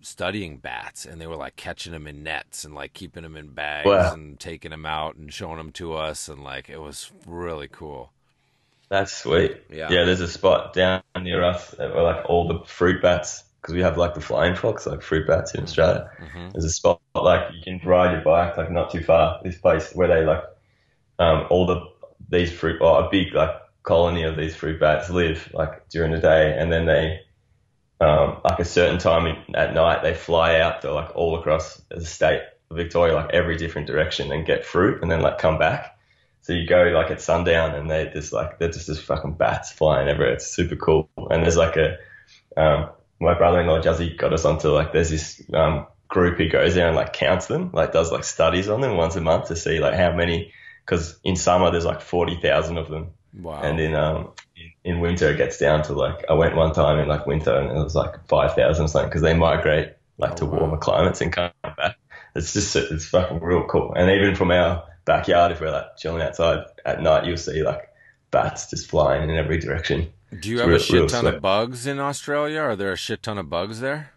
[0.00, 3.48] studying bats, and they were like catching them in nets and like keeping them in
[3.48, 4.14] bags Wow.
[4.14, 8.12] and taking them out and showing them to us, and like it was really cool.
[8.88, 9.58] That's sweet.
[9.68, 9.90] Yeah.
[9.90, 10.04] Yeah.
[10.06, 13.98] There's a spot down near us where like all the fruit bats because we have
[13.98, 16.10] like the flying fox, like fruit bats in Australia.
[16.20, 16.50] Mm-hmm.
[16.50, 19.40] There's a spot like you can ride your bike like not too far.
[19.42, 20.42] This place where they like
[21.18, 21.80] um, all the
[22.28, 26.18] these fruit or a big like colony of these fruit bats live like during the
[26.18, 27.20] day, and then they
[28.00, 31.82] um, like a certain time in, at night they fly out to like all across
[31.90, 35.58] the state of Victoria, like every different direction, and get fruit, and then like come
[35.58, 35.98] back.
[36.42, 39.70] So you go like at sundown, and they just like they're just this fucking bats
[39.70, 40.32] flying everywhere.
[40.32, 41.10] It's super cool.
[41.30, 41.98] And there's like a
[42.56, 42.90] um,
[43.20, 46.96] my brother-in-law Jazzy got us onto like there's this um, group who goes there and
[46.96, 49.94] like counts them, like does like studies on them once a month to see like
[49.94, 50.52] how many.
[50.84, 53.10] Because in summer there's like forty thousand of them,
[53.40, 53.60] Wow.
[53.62, 54.32] and in um
[54.84, 57.70] in winter it gets down to like I went one time in like winter and
[57.70, 60.58] it was like five thousand something because they migrate like Oh, to wow.
[60.60, 61.96] warmer climates and come back.
[62.34, 63.92] It's just it's fucking real cool.
[63.94, 67.88] And even from our backyard, if we're like chilling outside at night, you'll see like
[68.30, 70.12] bats just flying in every direction.
[70.38, 72.60] Do you have a shit ton of bugs in Australia?
[72.60, 74.12] Are there a shit ton of bugs there?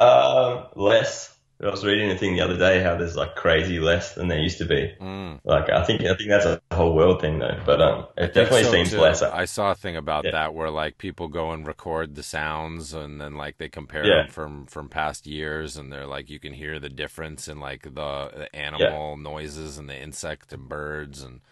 [0.00, 1.28] Um, less.
[1.62, 4.40] I was reading a thing the other day how there's like crazy less than there
[4.40, 4.92] used to be.
[5.00, 5.38] Mm.
[5.44, 7.60] Like I think I think that's a whole world thing though.
[7.64, 9.00] But um, it definitely so, seems too.
[9.00, 9.22] less.
[9.22, 10.32] I saw a thing about Yeah.
[10.32, 14.22] that where like people go and record the sounds and then like they compare Yeah.
[14.22, 17.82] them from from past years and they're like you can hear the difference in like
[17.84, 21.42] the, the animal noises and the insect and birds and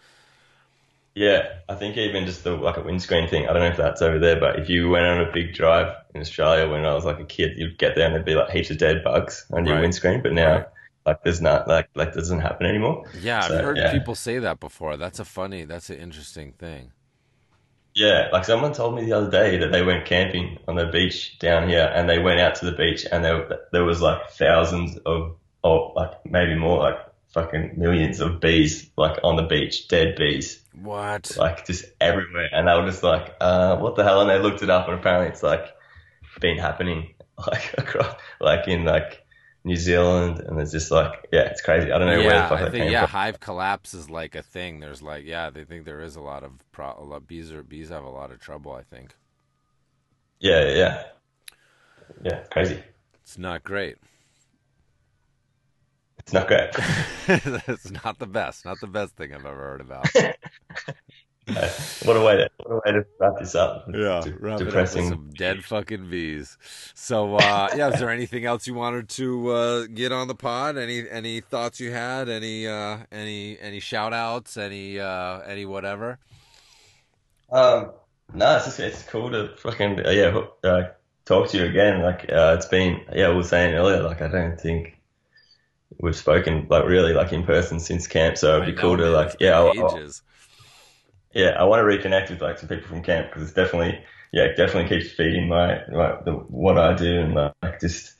[1.13, 3.43] Yeah, I think even just the like a windscreen thing.
[3.47, 5.93] I don't know if that's over there, but if you went on a big drive
[6.15, 8.49] in Australia when I was like a kid, you'd get there and there'd be like
[8.49, 10.21] heaps of dead bugs on your windscreen.
[10.21, 10.67] But now, Right.
[11.05, 13.03] like, there's not like like doesn't happen anymore.
[13.11, 13.91] yeah So, I've heard yeah.
[13.91, 14.97] people say that before.
[14.97, 15.65] That's a funny.
[15.65, 16.93] That's an interesting thing.
[17.93, 21.37] Yeah, like someone told me the other day that they went camping on the beach
[21.39, 24.97] down here, and they went out to the beach, and there there was like thousands
[25.05, 26.95] of, or like maybe more, like
[27.33, 30.61] fucking millions of bees, like on the beach, dead bees.
[30.73, 31.35] What?
[31.37, 32.49] like just everywhere.
[32.51, 34.21] And they were just like, uh, what the hell?
[34.21, 35.65] And they looked it up and apparently it's like
[36.39, 39.25] been happening like across, like in like
[39.63, 40.39] New Zealand.
[40.39, 41.91] And it's just like, yeah, it's crazy.
[41.91, 43.09] I don't know where the yeah, fuck I think yeah, from.
[43.11, 44.79] hive collapse is like a thing.
[44.79, 47.63] There's like yeah, they think there is a lot of pro- a lot, bees are
[47.63, 48.71] bees have a lot of trouble.
[48.73, 49.15] I think
[50.39, 51.03] Yeah, yeah.
[52.23, 52.81] Yeah, crazy.
[53.23, 53.97] it's not great.
[56.31, 56.69] It's not great.
[57.67, 58.63] it's not the best.
[58.63, 60.07] Not the best thing I've ever heard about.
[62.05, 63.85] What a way to what a way to wrap this up.
[63.91, 65.09] Yeah, wrap it up depressing.
[65.09, 66.57] some dead fucking bees.
[66.93, 70.77] So, uh, yeah, is there anything else you wanted to uh, get on the pod?
[70.77, 72.29] Any any thoughts you had?
[72.29, 74.55] Any uh, any any shout outs?
[74.55, 76.19] Any uh, any whatever?
[77.51, 77.91] Um,
[78.33, 80.83] no, it's just it's cool to fucking uh, yeah uh,
[81.25, 82.01] talk to you again.
[82.01, 84.03] Like uh, it's been yeah we were saying earlier.
[84.03, 85.00] Like I don't think
[85.99, 88.37] we've spoken like really like in person since camp.
[88.37, 89.99] So it'd be know, cool to man, like yeah I, I-
[91.33, 94.43] yeah I want to reconnect with like some people from camp because it's definitely yeah
[94.43, 98.13] it definitely keeps feeding my, like the, what I do and like just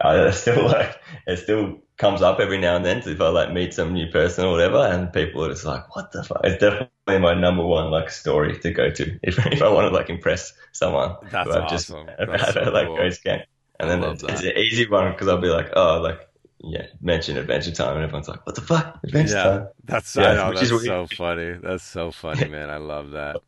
[0.04, 0.96] it's still like
[1.26, 4.44] it still comes up every now and then if I like meet some new person
[4.44, 7.90] or whatever and people are just like what the fuck it's definitely my number one
[7.90, 11.56] like story to go to if, if I want to like impress someone That's who
[11.56, 12.16] I've just awesome.
[12.18, 12.94] about That's so like cool.
[12.94, 13.42] Ghost Camp
[13.80, 16.27] and I then it's, it's an easy one because I'll be like oh like
[16.60, 20.30] yeah mention adventure time and everyone's like what the fuck adventure Yeah, time that's Yeah,
[20.30, 21.54] I know that's so funny.
[21.54, 22.70] That's so funny, man.
[22.70, 23.42] I love that.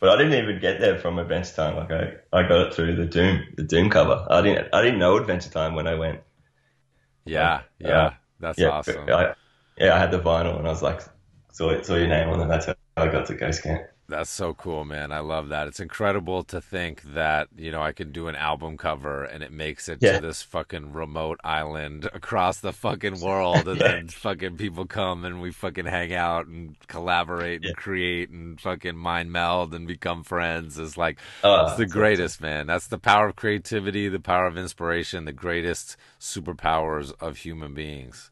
[0.00, 1.76] But I didn't even get there from Adventure Time.
[1.76, 4.26] Like I, I got it through the Doom, the Doom cover.
[4.30, 6.20] I didn't, I didn't know Adventure Time when I went.
[7.24, 9.14] Yeah, yeah, Uh, that's yeah, awesome.
[9.14, 9.34] I,
[9.78, 11.00] yeah, I had the vinyl and I was like,
[11.52, 12.48] saw, saw your name on it.
[12.48, 13.82] That's how I got to Ghost Camp.
[14.08, 15.10] That's so cool, man.
[15.10, 15.66] I love that.
[15.66, 19.50] It's incredible to think that, you know, I can do an album cover and it
[19.50, 20.20] makes it Yeah.
[20.20, 23.88] to this fucking remote island across the fucking world and Yeah.
[23.88, 28.96] then fucking people come and we fucking hang out and collaborate and create and fucking
[28.96, 30.78] mind meld and become friends.
[30.78, 32.68] It's like Oh, it's the greatest, man.
[32.68, 38.30] That's the power of creativity, the power of inspiration, the greatest superpowers of human beings.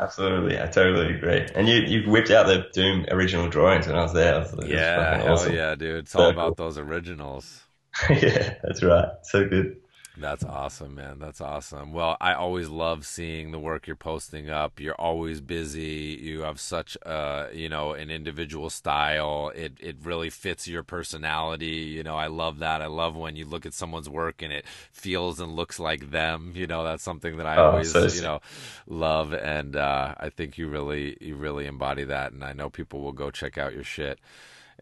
[0.00, 1.46] Absolutely, I totally agree.
[1.54, 4.34] And you, you whipped out the Doom original drawings when I was there.
[4.34, 5.52] I was like, Yeah, hell awesome.
[5.52, 5.98] yeah, dude.
[5.98, 6.66] It's all about cool.
[6.66, 7.66] those originals.
[8.10, 9.08] yeah, that's right.
[9.24, 9.79] So good.
[10.20, 11.18] That's awesome, man.
[11.18, 11.94] That's awesome.
[11.94, 14.78] Well, I always love seeing the work you're posting up.
[14.78, 16.18] You're always busy.
[16.20, 19.50] You have such a, you know, an individual style.
[19.54, 21.66] It it really fits your personality.
[21.96, 22.82] You know, I love that.
[22.82, 26.52] I love when you look at someone's work and it feels and looks like them.
[26.54, 28.40] You know, that's something that I Oh, always, so you know,
[28.86, 33.00] love and uh I think you really you really embody that and I know people
[33.00, 34.18] will go check out your shit.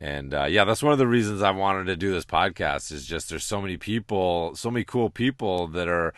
[0.00, 2.92] And uh, yeah, that's one of the reasons I wanted to do this podcast.
[2.92, 6.14] Is just there's so many people, so many cool people that are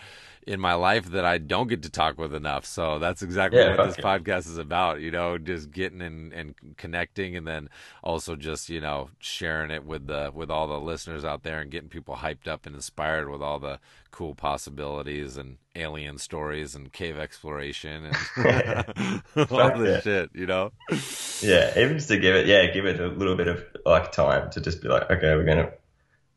[0.50, 2.66] in my life that I don't get to talk with enough.
[2.66, 6.54] So that's exactly Yeah, what this podcast is about, you know, just getting and, and
[6.76, 7.70] connecting and then
[8.02, 11.70] also just, you know, sharing it with the with all the listeners out there and
[11.70, 13.78] getting people hyped up and inspired with all the
[14.10, 19.22] cool possibilities and alien stories and cave exploration and
[19.52, 20.00] all this yeah.
[20.00, 20.72] shit, you know?
[21.42, 24.50] Yeah, even just to give it, yeah, give it a little bit of like time
[24.50, 25.70] to just be like, okay, we're gonna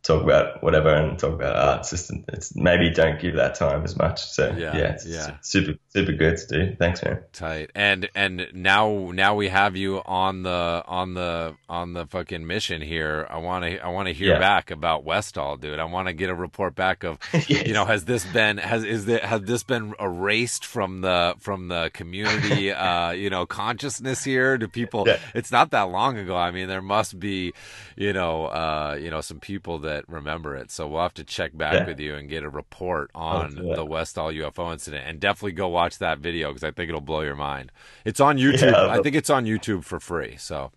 [0.04, 1.80] talk about whatever and talk about art.
[1.80, 4.22] It's just, it's maybe don't give that time as much.
[4.22, 5.38] So Yeah, yeah, it's yeah.
[5.42, 6.76] super, super good to do.
[6.78, 7.22] Thanks, man.
[7.32, 7.72] Tight.
[7.74, 12.82] And and now now we have you on the on the on the fucking mission
[12.82, 13.26] here.
[13.30, 14.40] I want to I want to hear Yeah.
[14.40, 15.80] back about Westall, dude.
[15.80, 17.68] I want to get a report back of Yes.
[17.68, 21.70] you know has this been has is that has this been erased from the from
[21.70, 25.20] the community uh you know consciousness here do people Yeah.
[25.34, 27.54] it's not that long ago i mean there must be
[27.96, 31.56] you know uh you know some people that remember it so we'll have to check
[31.58, 31.86] back Yeah.
[31.86, 36.00] with you and get a report on the westall ufo incident and definitely go watch
[36.00, 37.72] that video because i think it'll blow your mind
[38.06, 40.72] it's on youtube Yeah, i think it's on youtube for free so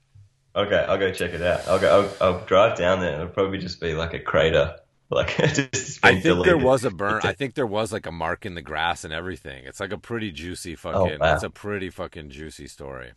[0.56, 1.68] Okay, I'll go check it out.
[1.68, 2.10] I'll go.
[2.20, 3.12] I'll, I'll drive down there.
[3.12, 4.76] It'll probably just be like a crater.
[5.09, 5.36] Like
[5.72, 7.20] just I think there was a burn.
[7.22, 9.64] I think there was like a mark in the grass and everything.
[9.64, 11.20] It's like a pretty juicy oh, fucking.
[11.20, 11.34] wow.
[11.34, 13.12] It's a pretty fucking juicy story.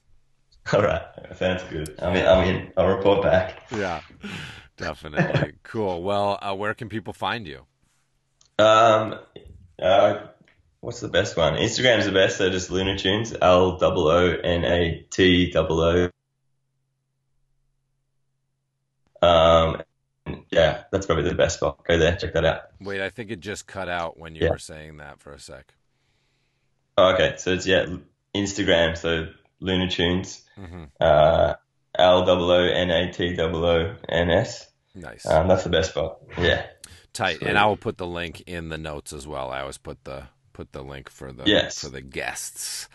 [0.72, 1.02] All right,
[1.36, 1.96] sounds good.
[2.00, 3.64] I mean, I mean, I'll report back.
[3.72, 4.02] Yeah,
[4.80, 5.54] definitely.
[5.64, 6.02] cool.
[6.04, 7.66] Well, uh, where can people find you?
[8.58, 9.16] Um,
[9.82, 10.28] uh,
[10.82, 11.54] what's the best one?
[11.54, 12.38] Instagram's the best.
[12.38, 16.10] So just Loonatoons, L O O N A T O O.
[19.22, 19.82] Um,
[20.50, 21.84] yeah, that's probably the best spot.
[21.86, 22.62] Go there, check that out.
[22.80, 24.52] Wait, I think it just cut out when you Yeah.
[24.52, 25.74] were saying that for a sec.
[26.98, 27.86] Oh, okay, so it's yeah,
[28.36, 28.98] Instagram.
[28.98, 29.28] So
[29.62, 31.56] Loonatoons, hmm uh,
[31.96, 34.69] L O O N A T O O N S.
[34.96, 36.18] Nice, Um, that's the best part.
[36.38, 36.66] Yeah.
[37.14, 37.38] tight.
[37.38, 37.48] sweet.
[37.50, 39.50] And I will put the link in the notes as well.
[39.52, 41.80] I always put the put the link for the Yes.
[41.80, 42.90] for the guests.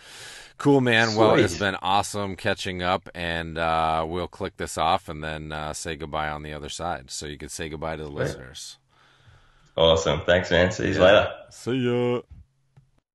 [0.59, 1.17] Cool, man.
[1.17, 5.73] Well, it's been awesome catching up, and uh, we'll click this off and then uh,
[5.73, 8.79] say goodbye on the other side, so you can say goodbye to the listeners.
[9.77, 10.21] Awesome.
[10.27, 10.71] Thanks, man.
[10.71, 11.01] See you Yeah.
[11.01, 11.33] later.
[11.51, 12.21] See ya.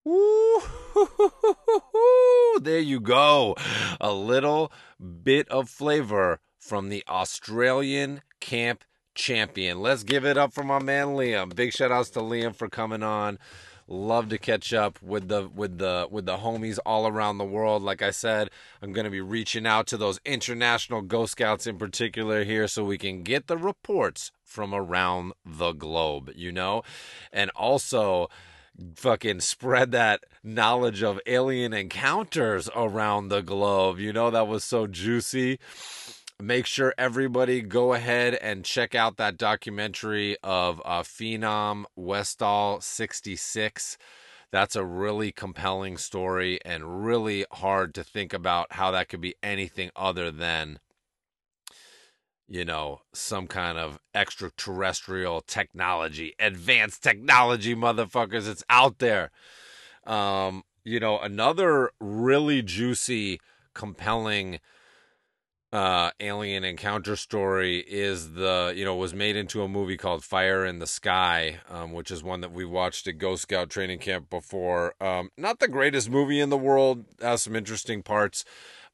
[0.04, 0.62] Woo!
[2.62, 3.56] There you go.
[4.02, 8.84] A little bit of flavor from the Australian camp
[9.16, 9.82] champion.
[9.82, 11.56] Let's give it up for my man Liam.
[11.56, 13.38] Big shout outs to Liam for coming on.
[13.92, 17.82] Love to catch up with the with the with the homies all around the world.
[17.82, 18.52] Like I said,
[18.84, 22.84] I'm going to be reaching out to those international Ghost Scouts in particular here so
[22.86, 26.84] we can get the reports from around the globe, you know?
[27.34, 28.30] And also
[28.96, 34.00] fucking spread that knowledge of alien encounters around the globe.
[34.00, 35.60] You know, that was so juicy.
[36.42, 43.98] Make sure everybody go ahead and check out that documentary of uh, Phenom Westall 66.
[44.50, 49.36] That's a really compelling story and really hard to think about how that could be
[49.44, 50.80] anything other than
[52.48, 58.50] you know, some kind of extraterrestrial technology, advanced technology, motherfuckers.
[58.50, 59.30] It's out there.
[60.04, 63.40] Um, you know, another really juicy,
[63.76, 64.60] compelling
[65.72, 70.66] uh alien encounter story is the you know was made into a movie called fire
[70.66, 74.30] in the sky um which is one that we watched at ghost scout training camp
[74.32, 78.44] before um not the greatest movie in the world has some interesting parts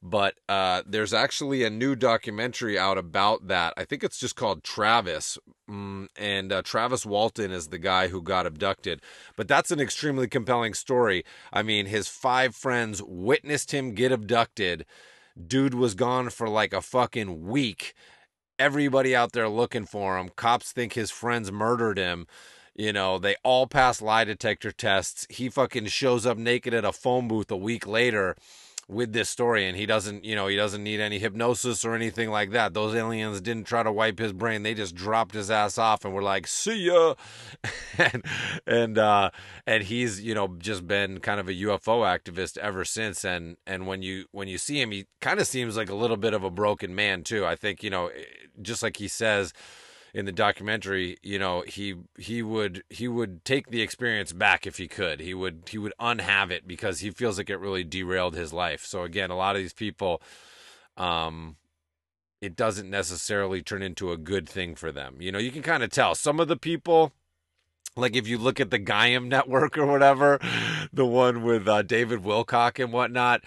[0.02, 3.74] but uh, there's actually a new documentary out about that.
[3.76, 5.38] I think it's just called Travis,
[5.68, 9.00] mm, and uh, Travis Walton is the guy who got abducted.
[9.36, 11.24] But that's an extremely compelling story.
[11.52, 14.84] I mean, his five friends witnessed him get abducted.
[15.36, 17.94] Dude was gone for like a fucking week.
[18.58, 20.30] Everybody out there looking for him.
[20.34, 22.26] Cops think his friends murdered him.
[22.74, 25.26] You know, they all pass lie detector tests.
[25.30, 28.36] He fucking shows up naked at a phone booth a week later
[28.88, 32.30] with this story and he doesn't you know he doesn't need any hypnosis or anything
[32.30, 32.72] like that.
[32.72, 34.62] Those aliens didn't try to wipe his brain.
[34.62, 37.14] They just dropped his ass off and were like see ya.
[37.98, 38.24] And
[38.66, 39.30] and uh
[39.66, 43.24] and he's you know just been kind of a UFO activist ever since.
[43.24, 46.16] And and when you when you see him he kind of seems like a little
[46.16, 47.44] bit of a broken man too.
[47.44, 48.10] I think you know
[48.62, 49.52] just like he says
[50.14, 54.78] in the documentary, you know, he he would he would take the experience back if
[54.78, 55.20] he could.
[55.20, 58.84] He would he would unhave it because he feels like it really derailed his life.
[58.84, 60.22] So again, a lot of these people
[60.96, 61.56] um
[62.40, 65.16] it doesn't necessarily turn into a good thing for them.
[65.20, 67.12] You know, you can kind of tell some of the people
[67.96, 70.38] like if you look at the Gaiam network or whatever,
[70.92, 73.42] the one with uh, David Wilcock and whatnot,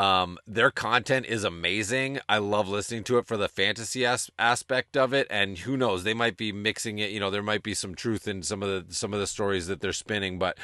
[0.00, 2.20] um, their content is amazing.
[2.26, 6.04] I love listening to it for the fantasy as- aspect of it, and who knows,
[6.04, 7.10] they might be mixing it.
[7.10, 9.66] You know, there might be some truth in some of the some of the stories
[9.66, 10.56] that they're spinning, but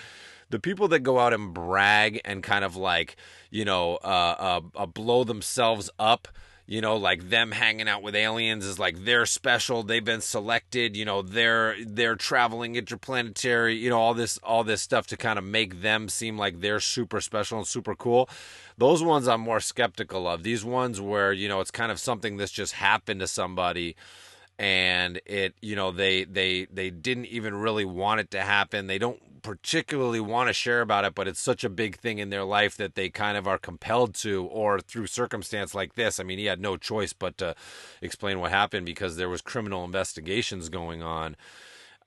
[0.49, 3.17] the people that go out and brag and kind of like
[3.51, 6.29] you know uh, uh, uh, blow themselves up
[6.67, 9.83] you know like them hanging out with aliens is like they're special.
[9.83, 14.83] They've been selected you know they're they're traveling interplanetary you know all this all this
[14.83, 18.29] stuff to kind of make them seem like they're super special and super cool.
[18.79, 20.43] Those ones i'm more skeptical of.
[20.43, 23.97] These ones where you know it's kind of something that's just happened to somebody
[24.59, 28.87] and it you know they they they didn't even really want it to happen.
[28.87, 32.31] They don't particularly want to share about it, but it's such a big thing in
[32.31, 36.18] their life that they kind of are compelled to, or through circumstance like this.
[36.18, 37.55] I mean, he had no choice but to
[38.02, 41.36] explain what happened because there was criminal investigations going on.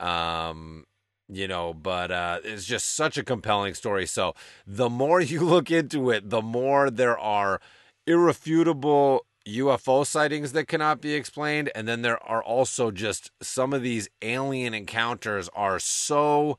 [0.01, 0.85] Um,
[1.29, 4.05] you know, but uh, it's just such a compelling story.
[4.05, 4.33] So
[4.67, 7.61] the more you look into it, the more there are
[8.05, 11.71] irrefutable UFO sightings that cannot be explained.
[11.73, 16.57] And then there are also just some of these alien encounters are so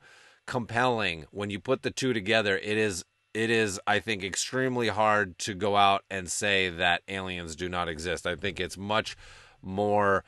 [0.51, 2.57] compelling when you put the two together.
[2.57, 7.55] It is it is I think extremely hard to go out and say that aliens
[7.55, 8.27] do not exist.
[8.27, 9.15] I think it's much
[9.61, 10.25] more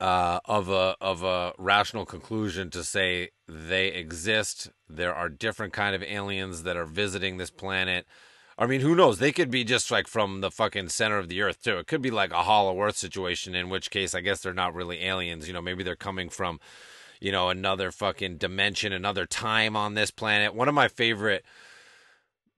[0.00, 4.70] uh, of a of a rational conclusion to say they exist.
[4.88, 8.06] There are different kind of aliens that are visiting this planet.
[8.56, 9.18] I mean, who knows?
[9.18, 11.78] They could be just like from the fucking center of the earth too.
[11.78, 14.72] It could be like a hollow earth situation, in which case I guess they're not
[14.72, 15.48] really aliens.
[15.48, 16.60] You know, maybe they're coming from
[17.22, 20.54] you know, another fucking dimension, another time on this planet.
[20.54, 21.44] One of my favorite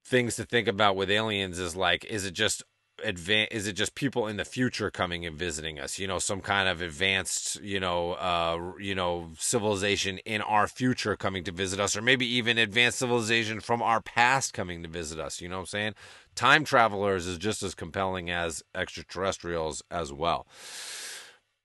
[0.03, 2.63] things to think about with aliens is like, is it just
[3.05, 5.99] advan- is it just people in the future coming and visiting us?
[5.99, 11.15] You know some kind of advanced you know uh you know civilization in our future
[11.15, 15.19] coming to visit us or maybe even advanced civilization from our past coming to visit
[15.19, 15.43] us.
[15.43, 15.95] You know what i'm saying?
[16.35, 20.47] Time travelers is just as compelling as extraterrestrials as well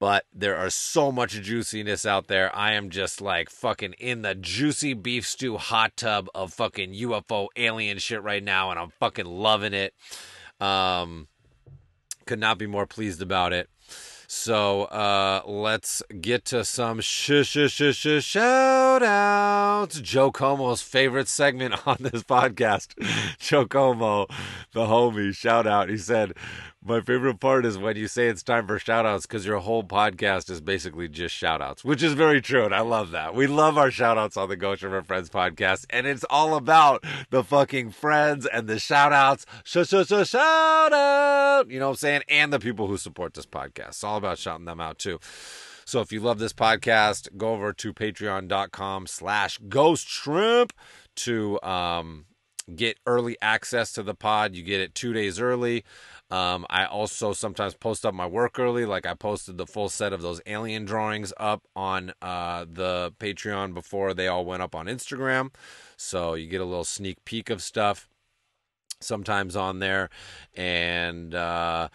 [0.00, 2.54] but there are so much juiciness out there.
[2.56, 7.48] I am just like fucking in the juicy beef stew hot tub of fucking UFO
[7.54, 9.94] alien shit right now, and I'm fucking loving it.
[10.58, 11.28] Um,
[12.24, 13.68] could not be more pleased about it.
[14.32, 20.00] So uh, let's get to some sh sh sh sh shout outs.
[20.00, 22.94] Joe Como's favorite segment on this podcast.
[23.40, 24.28] Joe Como,
[24.72, 25.88] the homie, shout out.
[25.88, 26.34] He said,
[26.82, 29.84] my favorite part is when you say it's time for shout outs because your whole
[29.84, 32.64] podcast is basically just shout outs, which is very true.
[32.64, 33.34] And I love that.
[33.34, 35.84] We love our shout outs on the Ghost River Friends podcast.
[35.90, 39.44] And it's all about the fucking friends and the shout outs.
[39.62, 41.66] Sh- sh- sh- shout out.
[41.68, 42.22] You know what I'm saying?
[42.30, 43.88] And the people who support this podcast.
[43.88, 45.20] It's all about shouting them out too.
[45.84, 50.72] So if you love this podcast, go over to patreon.com slash ghost shrimp
[51.16, 52.24] to um,
[52.74, 54.54] get early access to the pod.
[54.54, 55.84] You get it two days early.
[56.30, 58.86] Um, I also sometimes post up my work early.
[58.86, 63.74] Like I posted the full set of those alien drawings up on uh, the Patreon
[63.74, 65.52] before they all went up on Instagram.
[65.96, 68.08] So you get a little sneak peek of stuff
[69.00, 70.10] sometimes on there.
[70.54, 71.88] And uh,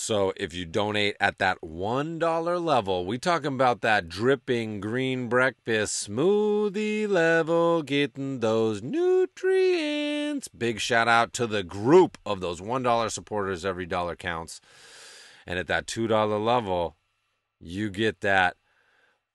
[0.00, 6.08] so if you donate at that $1 level, we talking about that dripping green breakfast
[6.08, 10.48] smoothie level, getting those nutrients.
[10.48, 13.62] Big shout out to the group of those $1 supporters.
[13.66, 14.62] Every dollar counts.
[15.46, 16.96] And at that $2 level,
[17.60, 18.56] you get that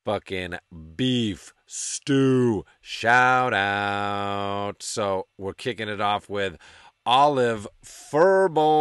[0.04, 0.56] fucking
[0.96, 4.82] beef stew shout out.
[4.82, 6.58] So we're kicking it off with
[7.06, 8.80] Olive Furbolg.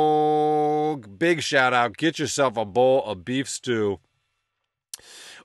[1.19, 1.97] Big shout out.
[1.97, 4.01] Get yourself a bowl of beef stew.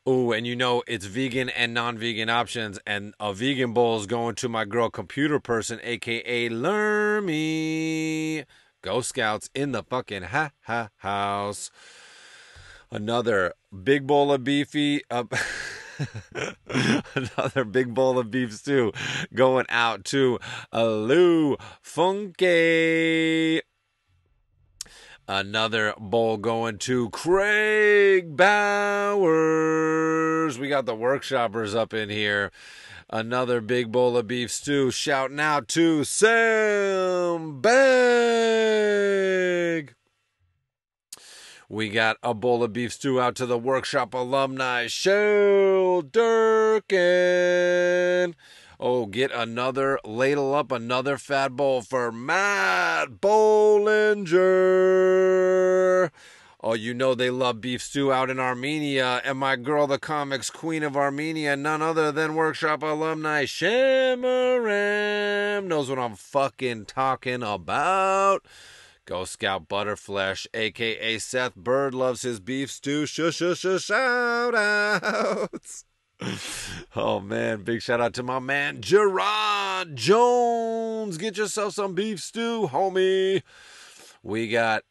[0.08, 4.36] Ooh, and you know it's vegan and non-vegan options, and a vegan bowl is going
[4.36, 8.46] to my girl computer person, aka Lermy.
[8.82, 11.70] Ghost Scouts in the fucking ha ha house.
[12.90, 13.54] Another
[13.84, 15.02] big bowl of beefy.
[15.12, 15.26] Uh,
[17.16, 18.92] Another big bowl of beef stew
[19.34, 20.40] going out to
[20.74, 23.62] Lou Funky.
[25.28, 29.30] Another bowl going to Craig Bowers.
[30.58, 32.52] We got the workshoppers up in here.
[33.12, 34.90] Another big bowl of beef stew.
[34.90, 37.80] Shouting out to Sam Bag.
[41.72, 46.90] We got a bowl of beef stew out to the workshop alumni, Shell Durkin.
[48.80, 54.40] Oh, get another ladle up, another fat bowl for Matt Bollinger.
[56.64, 59.22] Oh, you know they love beef stew out in Armenia.
[59.24, 64.58] And my girl, the comics queen of Armenia, none other than workshop alumni Shamaram,
[65.68, 68.44] knows what I'm fucking talking about.
[69.10, 73.08] Ghost Scout Butterflesh, aka Seth Bird, loves his beef stew.
[73.08, 75.86] Shush, shush, shush, shout outs.
[76.96, 81.18] oh man, big shout out to my man Gerard Jones.
[81.18, 83.42] Get yourself some beef stew, homie.
[84.22, 84.84] We got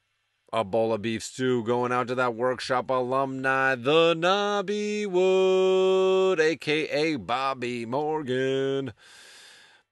[0.53, 7.15] a bowl of beef stew going out to that workshop alumni, the Nobby Wood, aka
[7.15, 8.93] Bobby Morgan.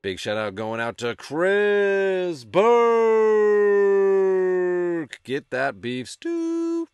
[0.06, 2.62] Big shout out going out to Chris Burke.
[5.24, 6.86] Get that beef stew.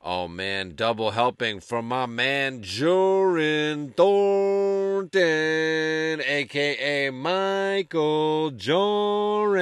[0.00, 5.20] Oh man, double helping from my man Joran Thornton,
[6.22, 9.58] aka Michael Joran.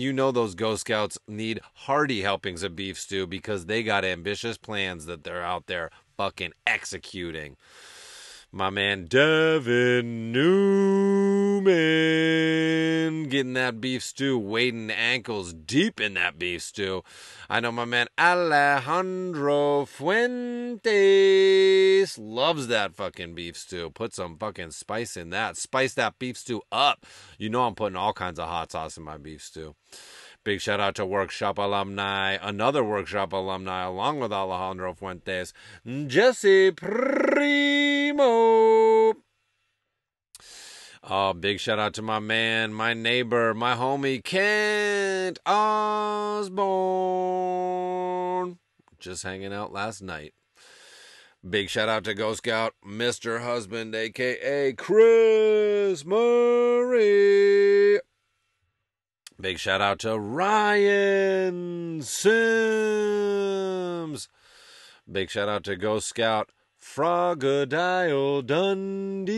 [0.00, 4.58] You know those Ghost Scouts need hearty helpings of beef stew because they got ambitious
[4.58, 7.56] plans that they're out there fucking executing
[8.54, 11.64] my man Devin Newman
[13.28, 17.02] getting that beef stew, wading ankles deep in that beef stew.
[17.50, 20.86] I know my man Alejandro Fuentes
[22.16, 23.90] loves that fucking beef stew.
[23.90, 25.56] Put some fucking spice in that.
[25.56, 27.04] Spice that beef stew up.
[27.38, 29.74] You know I'm putting all kinds of hot sauce in my beef stew.
[30.44, 35.54] Big shout out to Workshop alumni, another Workshop alumni, along with Alejandro Fuentes,
[36.06, 36.70] Jesse
[38.16, 39.14] Primo.
[41.02, 46.54] Oh, big shout out to my man, my neighbor, my homie, Kent Osborne.
[48.98, 50.32] Just hanging out last night.
[51.48, 53.42] Big shout out to Ghost Scout, Mr.
[53.42, 57.98] Husband, aka Chris Murray.
[59.38, 62.38] Big shout out to Ryan Sims.
[65.10, 66.48] Big shout out to Ghost Scout
[66.94, 69.36] Frogadile Dundee,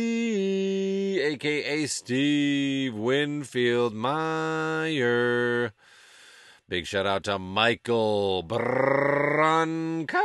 [1.22, 5.72] aka Steve Winfield Meyer.
[6.68, 10.20] Big shout out to Michael Brancaro.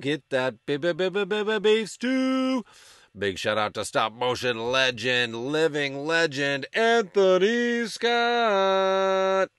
[0.00, 2.64] Get that beef stew.
[3.18, 9.50] Big shout out to stop motion legend, living legend, Anthony Scott.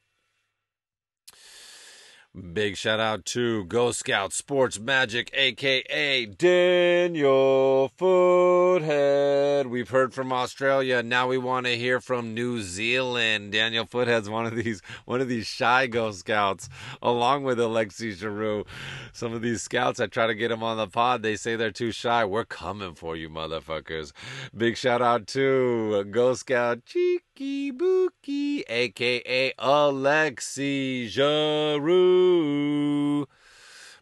[2.37, 9.65] Big shout out to Ghost Scout Sports Magic, aka Daniel Foothead.
[9.65, 11.01] We've heard from Australia.
[11.01, 13.53] Now we want to hear from New Zealand.
[13.53, 16.69] Daniel Foothead's one of these one of these shy Ghost Scouts,
[17.01, 18.65] along with Alexi Giroux.
[19.13, 21.23] Some of these scouts, I try to get them on the pod.
[21.23, 22.23] They say they're too shy.
[22.23, 24.11] We're coming for you, motherfuckers.
[24.55, 32.26] Big shout out to Ghost Scout Cheeky Bookie, aka Alexi Giroux.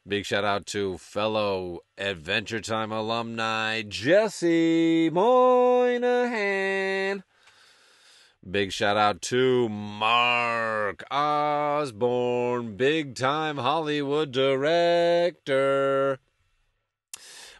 [0.08, 7.24] Big shout out to fellow Adventure Time alumni Jesse Moynihan.
[8.50, 16.20] Big shout out to Mark Osborne, big time Hollywood director.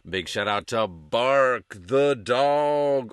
[0.08, 3.12] Big shout out to Bark the dog.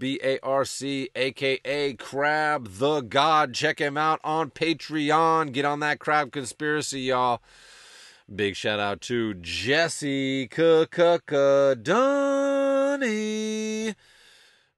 [0.00, 3.52] B A R C, aka Crab the God.
[3.52, 5.52] Check him out on Patreon.
[5.52, 7.42] Get on that crab conspiracy, y'all.
[8.34, 11.84] Big shout out to Jesse Dunny.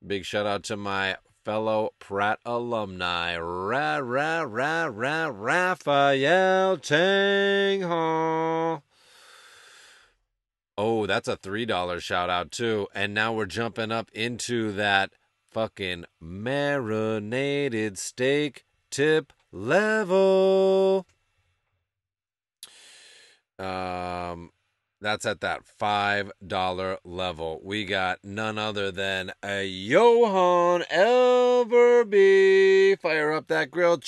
[0.05, 8.83] Big shout out to my fellow Pratt alumni, Ra Ra Ra Ra Raphael Tanghall.
[10.85, 12.89] Oh, that's a $3 shout out too.
[12.93, 15.13] And now we're jumping up into that
[15.53, 21.07] fucking marinated steak tip level.
[23.61, 24.51] Um
[25.01, 27.61] that's at that $5 level.
[27.63, 32.19] We got none other than a Johan Elverby.
[32.99, 34.01] Fire up that grill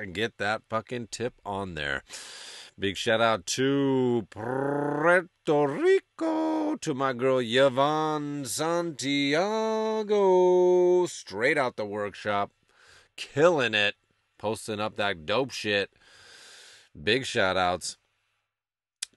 [0.00, 2.02] and get that fucking tip on there.
[2.80, 10.14] Big shout out to Puerto Rico, to my girl Yvonne Santiago,
[11.06, 12.52] straight out the workshop,
[13.16, 13.96] killing it,
[14.38, 15.90] posting up that dope shit.
[17.02, 17.96] Big shout outs.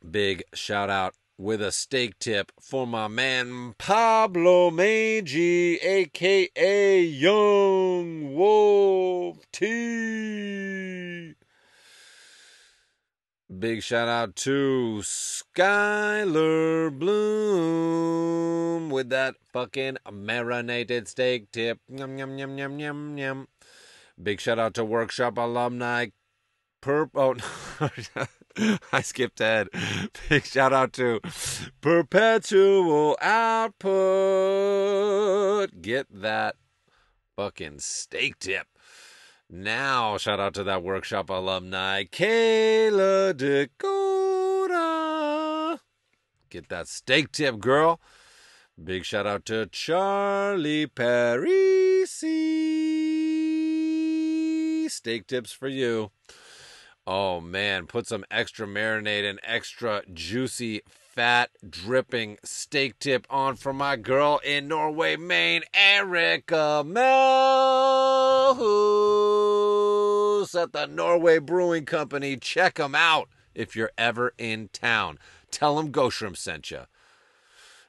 [0.10, 9.38] Big shout out with a steak tip for my man Pablo Meiji, aka Young Wolf
[9.52, 11.36] T.
[13.62, 21.80] Big shout out to Skylar Bloom with that fucking marinated steak tip.
[21.88, 23.48] Yum, yum, yum, yum, yum, yum.
[24.22, 26.08] Big shout out to Workshop alumni.
[26.82, 27.12] Perp.
[27.14, 27.36] Oh,
[28.16, 28.26] no.
[28.92, 29.68] I skipped ahead.
[30.28, 31.20] Big shout out to
[31.82, 33.84] Perpetual Output.
[35.84, 36.56] Get that
[37.36, 38.66] fucking steak tip.
[39.54, 44.78] Now, shout out to that workshop alumni, Kayla Dakota.
[46.50, 48.00] Get that steak tip, girl.
[48.82, 52.30] Big shout out to Charlie Parisi.
[54.90, 56.12] Steak tips for you.
[57.06, 60.82] Oh man, put some extra marinade and extra juicy,
[61.12, 66.96] fat, dripping steak tip on for my girl in Norway, Maine, Erica Melhus
[70.62, 72.38] at the Norway Brewing Company.
[72.38, 75.20] Check them out if you're ever in town.
[75.52, 76.84] Tell them Ghost Shrimp sent you,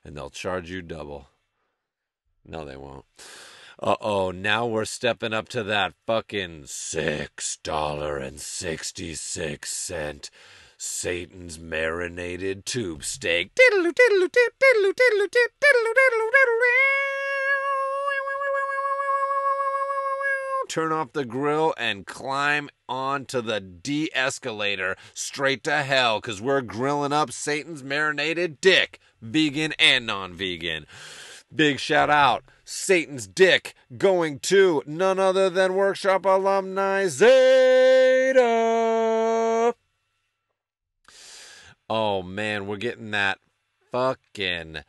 [0.05, 1.29] and they'll charge you double.
[2.45, 3.05] No, they won't.
[3.79, 6.67] Uh oh, now we're stepping up to that fucking
[10.85, 13.53] Satan's marinated tube steak.
[20.69, 26.63] Turn off the grill and climb onto the de escalator straight to hell because we're
[26.63, 30.87] grilling up Satan's marinated dick, vegan and non vegan.
[31.55, 38.82] Big shout out, Satan's Dick, going to none other than Workshop alumni Zeta.
[41.89, 43.39] Oh man, we're getting that
[43.91, 44.85] fucking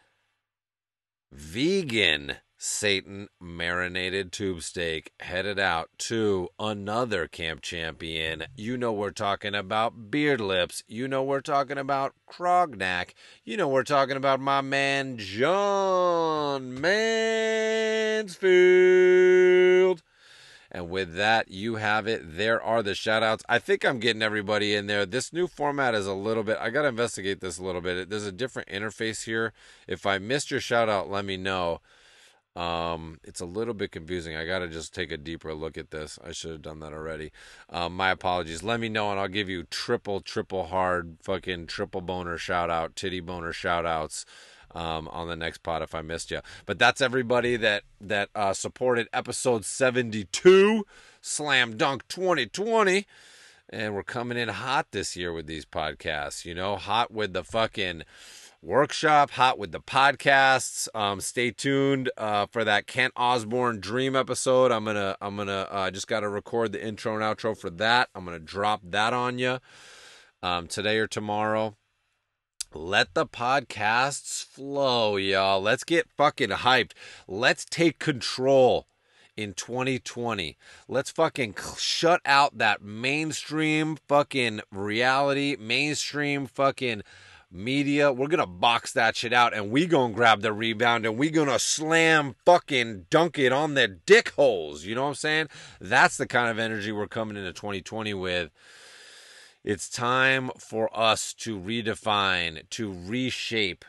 [1.32, 8.46] vegan Satan marinated tube steak headed out to another camp champion.
[8.56, 10.82] You know we're talking about Beard Lips.
[10.88, 13.16] You know we're talking about Krognack.
[13.44, 18.34] You know we're talking about my man John Mansfield.
[20.74, 22.36] And with that, you have it.
[22.36, 23.44] There are the shout outs.
[23.48, 25.06] I think I'm getting everybody in there.
[25.06, 28.10] This new format is a little bit, I got to investigate this a little bit.
[28.10, 29.54] There's a different interface here.
[29.88, 31.80] If I missed your shout out, let me know.
[32.56, 34.36] Um, it's a little bit confusing.
[34.36, 36.18] I got to just take a deeper look at this.
[36.24, 37.32] I should have done that already.
[37.70, 38.64] Um, my apologies.
[38.64, 42.96] Let me know and I'll give you triple, triple hard, fucking triple boner shout out,
[42.96, 44.26] titty boner shout outs.
[44.76, 48.54] Um, on the next pod if I missed you, but that's everybody that that uh,
[48.54, 50.86] supported episode seventy two,
[51.22, 53.06] Slam Dunk twenty twenty,
[53.70, 56.44] and we're coming in hot this year with these podcasts.
[56.44, 58.04] You know, hot with the fucking
[58.64, 60.88] workshop hot with the podcasts.
[60.96, 64.72] Um, stay tuned uh, for that kent osborne dream episode.
[64.72, 68.10] I'm gonna i'm gonna uh, just gotta record the intro and outro for that.
[68.16, 69.60] I'm gonna drop that on you
[70.42, 71.76] um, today or tomorrow
[72.74, 76.92] let the podcasts flow y'all let's get fucking hyped
[77.28, 78.88] let's take control
[79.36, 80.58] in 2020.
[80.88, 87.04] Let's fucking shut out that mainstream fucking reality, mainstream fucking
[87.54, 91.30] media, we're gonna box that shit out and we gonna grab the rebound and we
[91.30, 94.84] gonna slam fucking dunk it on their dick holes.
[94.84, 95.48] You know what I'm saying?
[95.80, 98.50] That's the kind of energy we're coming into 2020 with.
[99.64, 103.86] It's time for us to redefine, to reshape,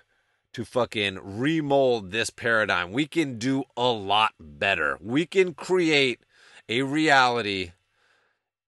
[0.53, 2.93] to fucking remold this paradigm.
[2.93, 4.97] We can do a lot better.
[5.01, 6.21] We can create
[6.69, 7.73] a reality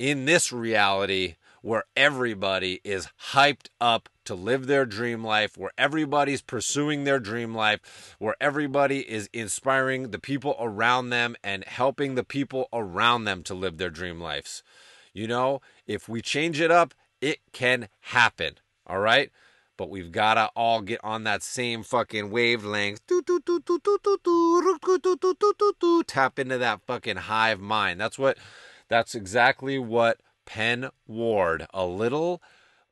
[0.00, 6.42] in this reality where everybody is hyped up to live their dream life, where everybody's
[6.42, 12.24] pursuing their dream life, where everybody is inspiring the people around them and helping the
[12.24, 14.64] people around them to live their dream lives.
[15.16, 18.54] You know, if we change it up, it can happen.
[18.86, 19.30] All right?
[19.76, 23.00] But we've got to all get on that same fucking wavelength.
[26.06, 28.00] Tap into that fucking hive mind.
[28.00, 28.38] That's what,
[28.88, 32.40] that's exactly what Pen Ward, a little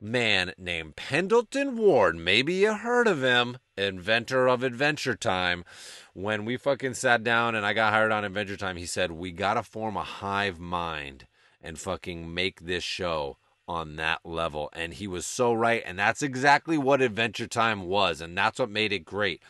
[0.01, 2.17] man named Pendleton Ward.
[2.17, 5.65] Maybe you heard of him, inventor of Adventure Time.
[6.13, 9.33] When we fucking sat down and I got hired on Adventure Time, he said, We
[9.33, 11.27] got to form a hive mind
[11.65, 14.69] and fucking make this show on that level.
[14.75, 15.83] And he was so right.
[15.85, 18.21] And that's exactly what Adventure Time was.
[18.21, 19.43] And that's what made it great.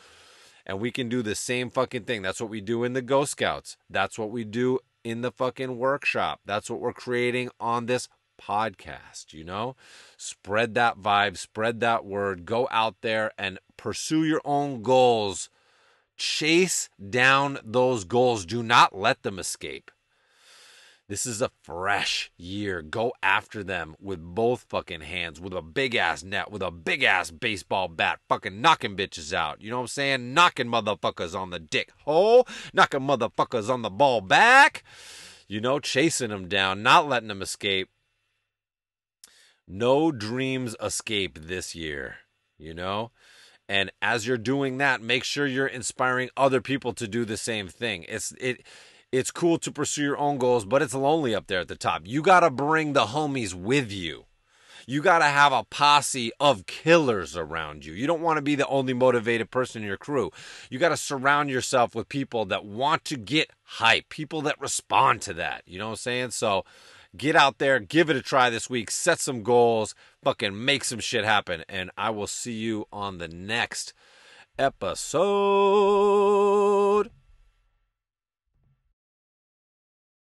[0.64, 2.22] And we can do the same fucking thing.
[2.22, 3.76] That's what we do in the Ghost Scouts.
[3.90, 6.40] That's what we do in the fucking workshop.
[6.46, 8.08] That's what we're creating on this
[8.40, 9.76] podcast, you know?
[10.16, 15.50] Spread that vibe, spread that word, go out there and pursue your own goals.
[16.16, 18.46] Chase down those goals.
[18.46, 19.90] Do not let them escape.
[21.06, 22.80] This is a fresh year.
[22.80, 27.02] Go after them with both fucking hands, with a big ass net, with a big
[27.02, 29.60] ass baseball bat, fucking knocking bitches out.
[29.60, 30.32] You know what I'm saying?
[30.32, 34.82] Knocking motherfuckers on the dick hole, knocking motherfuckers on the ball back.
[35.46, 37.90] You know, chasing them down, not letting them escape.
[39.68, 42.16] No dreams escape this year,
[42.58, 43.10] you know?
[43.68, 47.68] And as you're doing that, make sure you're inspiring other people to do the same
[47.68, 48.04] thing.
[48.08, 48.66] It's it
[49.14, 52.02] It's cool to pursue your own goals, but it's lonely up there at the top.
[52.04, 54.24] You got to bring the homies with you.
[54.88, 57.92] You got to have a posse of killers around you.
[57.92, 60.32] You don't want to be the only motivated person in your crew.
[60.68, 65.22] You got to surround yourself with people that want to get hype, people that respond
[65.22, 65.62] to that.
[65.64, 66.30] You know what I'm saying?
[66.32, 66.64] So
[67.16, 70.98] get out there, give it a try this week, set some goals, fucking make some
[70.98, 71.62] shit happen.
[71.68, 73.92] And I will see you on the next
[74.58, 75.12] episode.